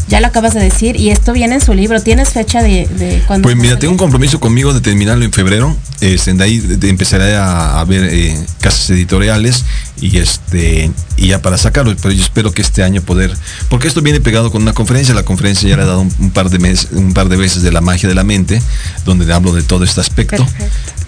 ya 0.07 0.19
lo 0.19 0.27
acabas 0.27 0.53
de 0.53 0.59
decir 0.59 0.95
y 0.95 1.09
esto 1.09 1.33
viene 1.33 1.55
en 1.55 1.61
su 1.61 1.73
libro. 1.73 1.99
¿Tienes 1.99 2.29
fecha 2.29 2.61
de, 2.61 2.85
de 2.85 3.23
cuándo? 3.25 3.47
Pues 3.47 3.55
mira, 3.55 3.79
tengo 3.79 3.93
un 3.93 3.97
compromiso 3.97 4.39
conmigo 4.39 4.75
de 4.75 4.81
terminarlo 4.81 5.25
en 5.25 5.33
febrero. 5.33 5.75
Este, 6.01 6.33
de 6.33 6.43
ahí 6.43 6.61
empezaré 6.83 7.35
a, 7.35 7.83
ver 7.87 8.09
eh, 8.11 8.37
casas 8.61 8.91
editoriales 8.91 9.65
y 10.01 10.17
este 10.17 10.91
y 11.17 11.27
ya 11.27 11.41
para 11.41 11.57
sacarlo. 11.57 11.95
Pero 12.01 12.13
yo 12.13 12.23
espero 12.23 12.51
que 12.51 12.61
este 12.61 12.83
año 12.83 13.01
poder, 13.01 13.35
porque 13.69 13.87
esto 13.87 14.01
viene 14.01 14.19
pegado 14.19 14.51
con 14.51 14.61
una 14.61 14.73
conferencia. 14.73 15.13
La 15.13 15.23
conferencia 15.23 15.69
ya 15.69 15.77
le 15.77 15.83
he 15.83 15.85
dado 15.85 16.01
un, 16.01 16.31
par 16.31 16.49
de 16.49 16.59
meses, 16.59 16.89
un 16.91 17.13
par 17.13 17.29
de 17.29 17.37
veces 17.37 17.61
de 17.63 17.71
la 17.71 17.81
magia 17.81 18.09
de 18.09 18.15
la 18.15 18.23
mente, 18.23 18.61
donde 19.05 19.31
hablo 19.33 19.53
de 19.53 19.63
todo 19.63 19.83
este 19.83 20.01
aspecto. 20.01 20.45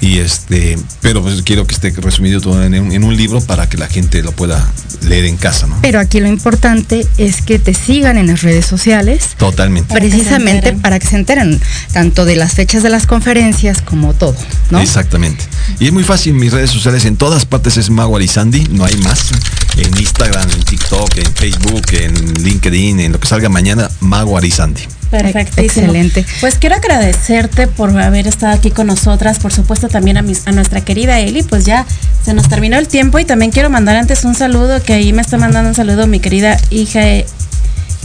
Y 0.02 0.20
este, 0.20 0.78
pero 1.02 1.22
pues 1.22 1.42
quiero 1.42 1.66
que 1.66 1.74
esté 1.74 1.90
resumido 1.92 2.42
todo 2.42 2.64
en 2.64 2.80
un, 2.80 2.92
en 2.92 3.04
un 3.04 3.16
libro 3.16 3.42
para 3.42 3.70
que 3.70 3.78
la 3.78 3.88
gente 3.88 4.22
lo 4.22 4.34
pueda 4.34 4.72
leer 5.02 5.26
en 5.26 5.38
casa, 5.38 5.68
¿no? 5.68 5.80
Pero 5.82 6.00
aquí 6.00 6.20
lo 6.20 6.28
importante 6.28 7.08
es 7.18 7.42
que 7.42 7.60
te 7.60 7.74
sigan 7.74 8.18
en 8.18 8.28
las 8.28 8.42
redes 8.42 8.66
sociales. 8.66 9.30
Totalmente. 9.38 9.94
Precisamente 9.94 10.74
para 10.74 11.00
que 11.00 11.08
se 11.08 11.16
enteren 11.16 11.60
tanto 11.94 12.26
de 12.26 12.36
las 12.36 12.54
fechas 12.54 12.84
de 12.84 12.90
las 12.90 13.08
conferencias 13.08 13.82
como 13.82 14.14
todo, 14.14 14.36
¿no? 14.70 14.80
Exactamente. 14.80 15.44
Y 15.80 15.88
es 15.88 15.94
muy 15.94 16.04
fácil, 16.04 16.34
mis 16.34 16.52
redes 16.52 16.70
sociales 16.70 17.06
en 17.06 17.18
todas 17.18 17.46
partes 17.46 17.78
es 17.78 17.90
Mago 17.90 18.16
Arizandi, 18.16 18.66
no 18.76 18.86
hay 18.86 18.96
más. 18.98 19.32
En 19.78 19.98
Instagram, 19.98 20.50
en 20.52 20.64
TikTok, 20.64 21.18
en 21.18 21.34
Facebook, 21.34 21.84
en 21.92 22.34
LinkedIn, 22.44 23.00
en 23.00 23.12
lo 23.12 23.20
que 23.20 23.28
salga 23.28 23.50
mañana, 23.50 23.90
Mago 24.00 24.38
Arizandi. 24.38 24.82
Perfectísimo. 25.10 25.86
Excelente. 25.86 26.26
Pues 26.42 26.56
quiero 26.56 26.76
agradecerte 26.76 27.68
por 27.68 27.98
haber 28.00 28.28
estado 28.28 28.54
aquí 28.54 28.72
con 28.72 28.88
nosotras, 28.88 29.40
por 29.40 29.54
supuesto 29.54 29.88
también 29.88 30.18
a, 30.18 30.22
mis, 30.22 30.48
a 30.48 30.52
nuestra 30.52 30.82
querida 30.82 31.20
Eli, 31.20 31.44
pues 31.44 31.66
ya 31.66 31.86
se 32.24 32.34
nos 32.34 32.50
terminó 32.50 32.78
el 32.78 32.88
tiempo 32.88 33.20
y 33.20 33.26
también 33.26 33.52
quiero 33.52 33.70
mandar 33.70 33.96
antes 33.96 34.24
un 34.26 34.36
saludo, 34.36 34.82
que 34.82 34.94
ahí 34.94 35.14
me 35.14 35.22
está 35.22 35.38
mandando 35.38 35.70
un 35.70 35.76
saludo 35.76 36.08
mi 36.08 36.20
querida 36.20 36.58
hija 36.70 37.02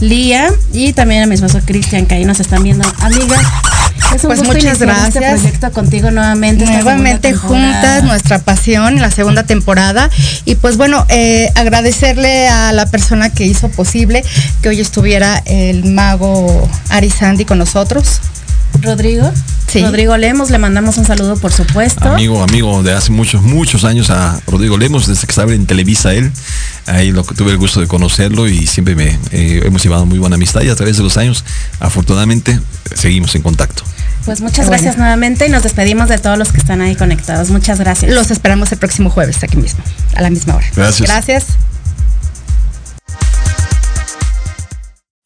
Lía 0.01 0.51
y 0.73 0.93
también 0.93 1.23
a 1.23 1.27
mi 1.27 1.35
esposo 1.35 1.59
Cristian, 1.63 2.07
que 2.07 2.15
ahí 2.15 2.25
nos 2.25 2.39
están 2.39 2.63
viendo. 2.63 2.91
Amigas, 2.99 3.45
es 4.15 4.23
un 4.23 4.27
Pues 4.29 4.39
gusto 4.39 4.53
muchas 4.53 4.73
este 4.73 4.85
gracias. 4.85 5.39
proyecto 5.41 5.71
contigo 5.71 6.11
nuevamente. 6.11 6.65
Nuevamente 6.65 7.33
juntas, 7.33 8.03
nuestra 8.03 8.39
pasión, 8.39 8.99
la 8.99 9.11
segunda 9.11 9.43
temporada. 9.43 10.09
Y 10.45 10.55
pues 10.55 10.77
bueno, 10.77 11.05
eh, 11.09 11.49
agradecerle 11.55 12.47
a 12.47 12.71
la 12.73 12.85
persona 12.85 13.29
que 13.29 13.45
hizo 13.45 13.69
posible 13.69 14.23
que 14.61 14.69
hoy 14.69 14.79
estuviera 14.81 15.41
el 15.45 15.85
mago 15.85 16.67
Arizandi 16.89 17.45
con 17.45 17.57
nosotros. 17.59 18.19
Rodrigo. 18.81 19.31
Sí. 19.67 19.81
Rodrigo 19.81 20.17
Lemos, 20.17 20.49
le 20.49 20.57
mandamos 20.57 20.97
un 20.97 21.05
saludo, 21.05 21.37
por 21.37 21.51
supuesto. 21.51 22.09
Amigo, 22.09 22.43
amigo 22.43 22.83
de 22.83 22.93
hace 22.93 23.11
muchos, 23.11 23.41
muchos 23.41 23.85
años 23.85 24.09
a 24.09 24.39
Rodrigo 24.47 24.77
Lemos, 24.77 25.07
desde 25.07 25.25
que 25.25 25.31
estaba 25.31 25.53
en 25.53 25.65
Televisa 25.65 26.13
él. 26.13 26.31
Ahí 26.87 27.11
lo 27.11 27.23
que 27.25 27.35
tuve 27.35 27.51
el 27.51 27.57
gusto 27.57 27.79
de 27.79 27.87
conocerlo 27.87 28.49
y 28.49 28.67
siempre 28.67 28.95
me 28.95 29.17
eh, 29.31 29.61
hemos 29.63 29.81
llevado 29.81 30.05
muy 30.05 30.19
buena 30.19 30.35
amistad 30.35 30.61
y 30.61 30.69
a 30.69 30.75
través 30.75 30.97
de 30.97 31.03
los 31.03 31.17
años, 31.17 31.45
afortunadamente, 31.79 32.59
seguimos 32.95 33.33
en 33.35 33.43
contacto. 33.43 33.83
Pues 34.25 34.41
muchas 34.41 34.65
Qué 34.65 34.71
gracias 34.71 34.97
nuevamente 34.97 35.47
y 35.47 35.49
nos 35.49 35.63
despedimos 35.63 36.09
de 36.09 36.17
todos 36.17 36.37
los 36.37 36.51
que 36.51 36.57
están 36.59 36.81
ahí 36.81 36.95
conectados. 36.95 37.49
Muchas 37.49 37.79
gracias. 37.79 38.11
Los 38.11 38.29
esperamos 38.29 38.71
el 38.71 38.77
próximo 38.77 39.09
jueves 39.09 39.43
aquí 39.43 39.57
mismo, 39.57 39.83
a 40.15 40.21
la 40.21 40.29
misma 40.29 40.55
hora. 40.55 40.65
Gracias. 40.75 41.09
Gracias. 41.09 41.45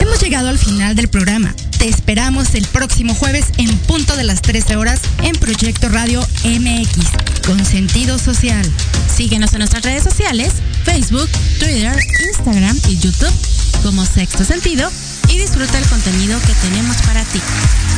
Hemos 0.06 0.22
llegado 0.22 0.50
al 0.50 0.60
final 0.60 0.96
del 0.96 1.08
programa. 1.08 1.54
Te 1.80 1.90
esperamos 1.90 2.54
el 2.54 2.66
próximo 2.68 3.16
jueves 3.16 3.46
en 3.58 3.76
punto 3.80 4.16
de 4.16 4.24
las 4.24 4.44
13 4.44 4.76
horas 4.76 5.02
en 5.24 5.36
Proyecto 5.36 5.90
Radio 5.90 6.22
MX 6.44 7.08
con 7.48 7.66
sentido 7.66 8.20
social. 8.20 8.64
Síguenos 9.14 9.52
en 9.54 9.60
nuestras 9.60 9.84
redes 9.84 10.04
sociales, 10.04 10.54
Facebook, 10.84 11.28
Twitter, 11.60 11.98
Instagram 12.28 12.80
y 12.88 13.00
YouTube 13.00 13.34
como 13.82 14.06
Sexto 14.06 14.46
Sentido 14.46 14.92
y 15.28 15.40
disfruta 15.40 15.80
el 15.80 15.86
contenido 15.86 16.40
que 16.42 16.54
tenemos 16.54 16.98
para 16.98 17.24
ti. 17.24 17.42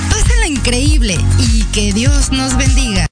Pásenla 0.09 0.47
increíble 0.47 1.17
y 1.39 1.63
que 1.65 1.91
Dios 1.91 2.31
nos 2.31 2.55
bendiga. 2.55 3.07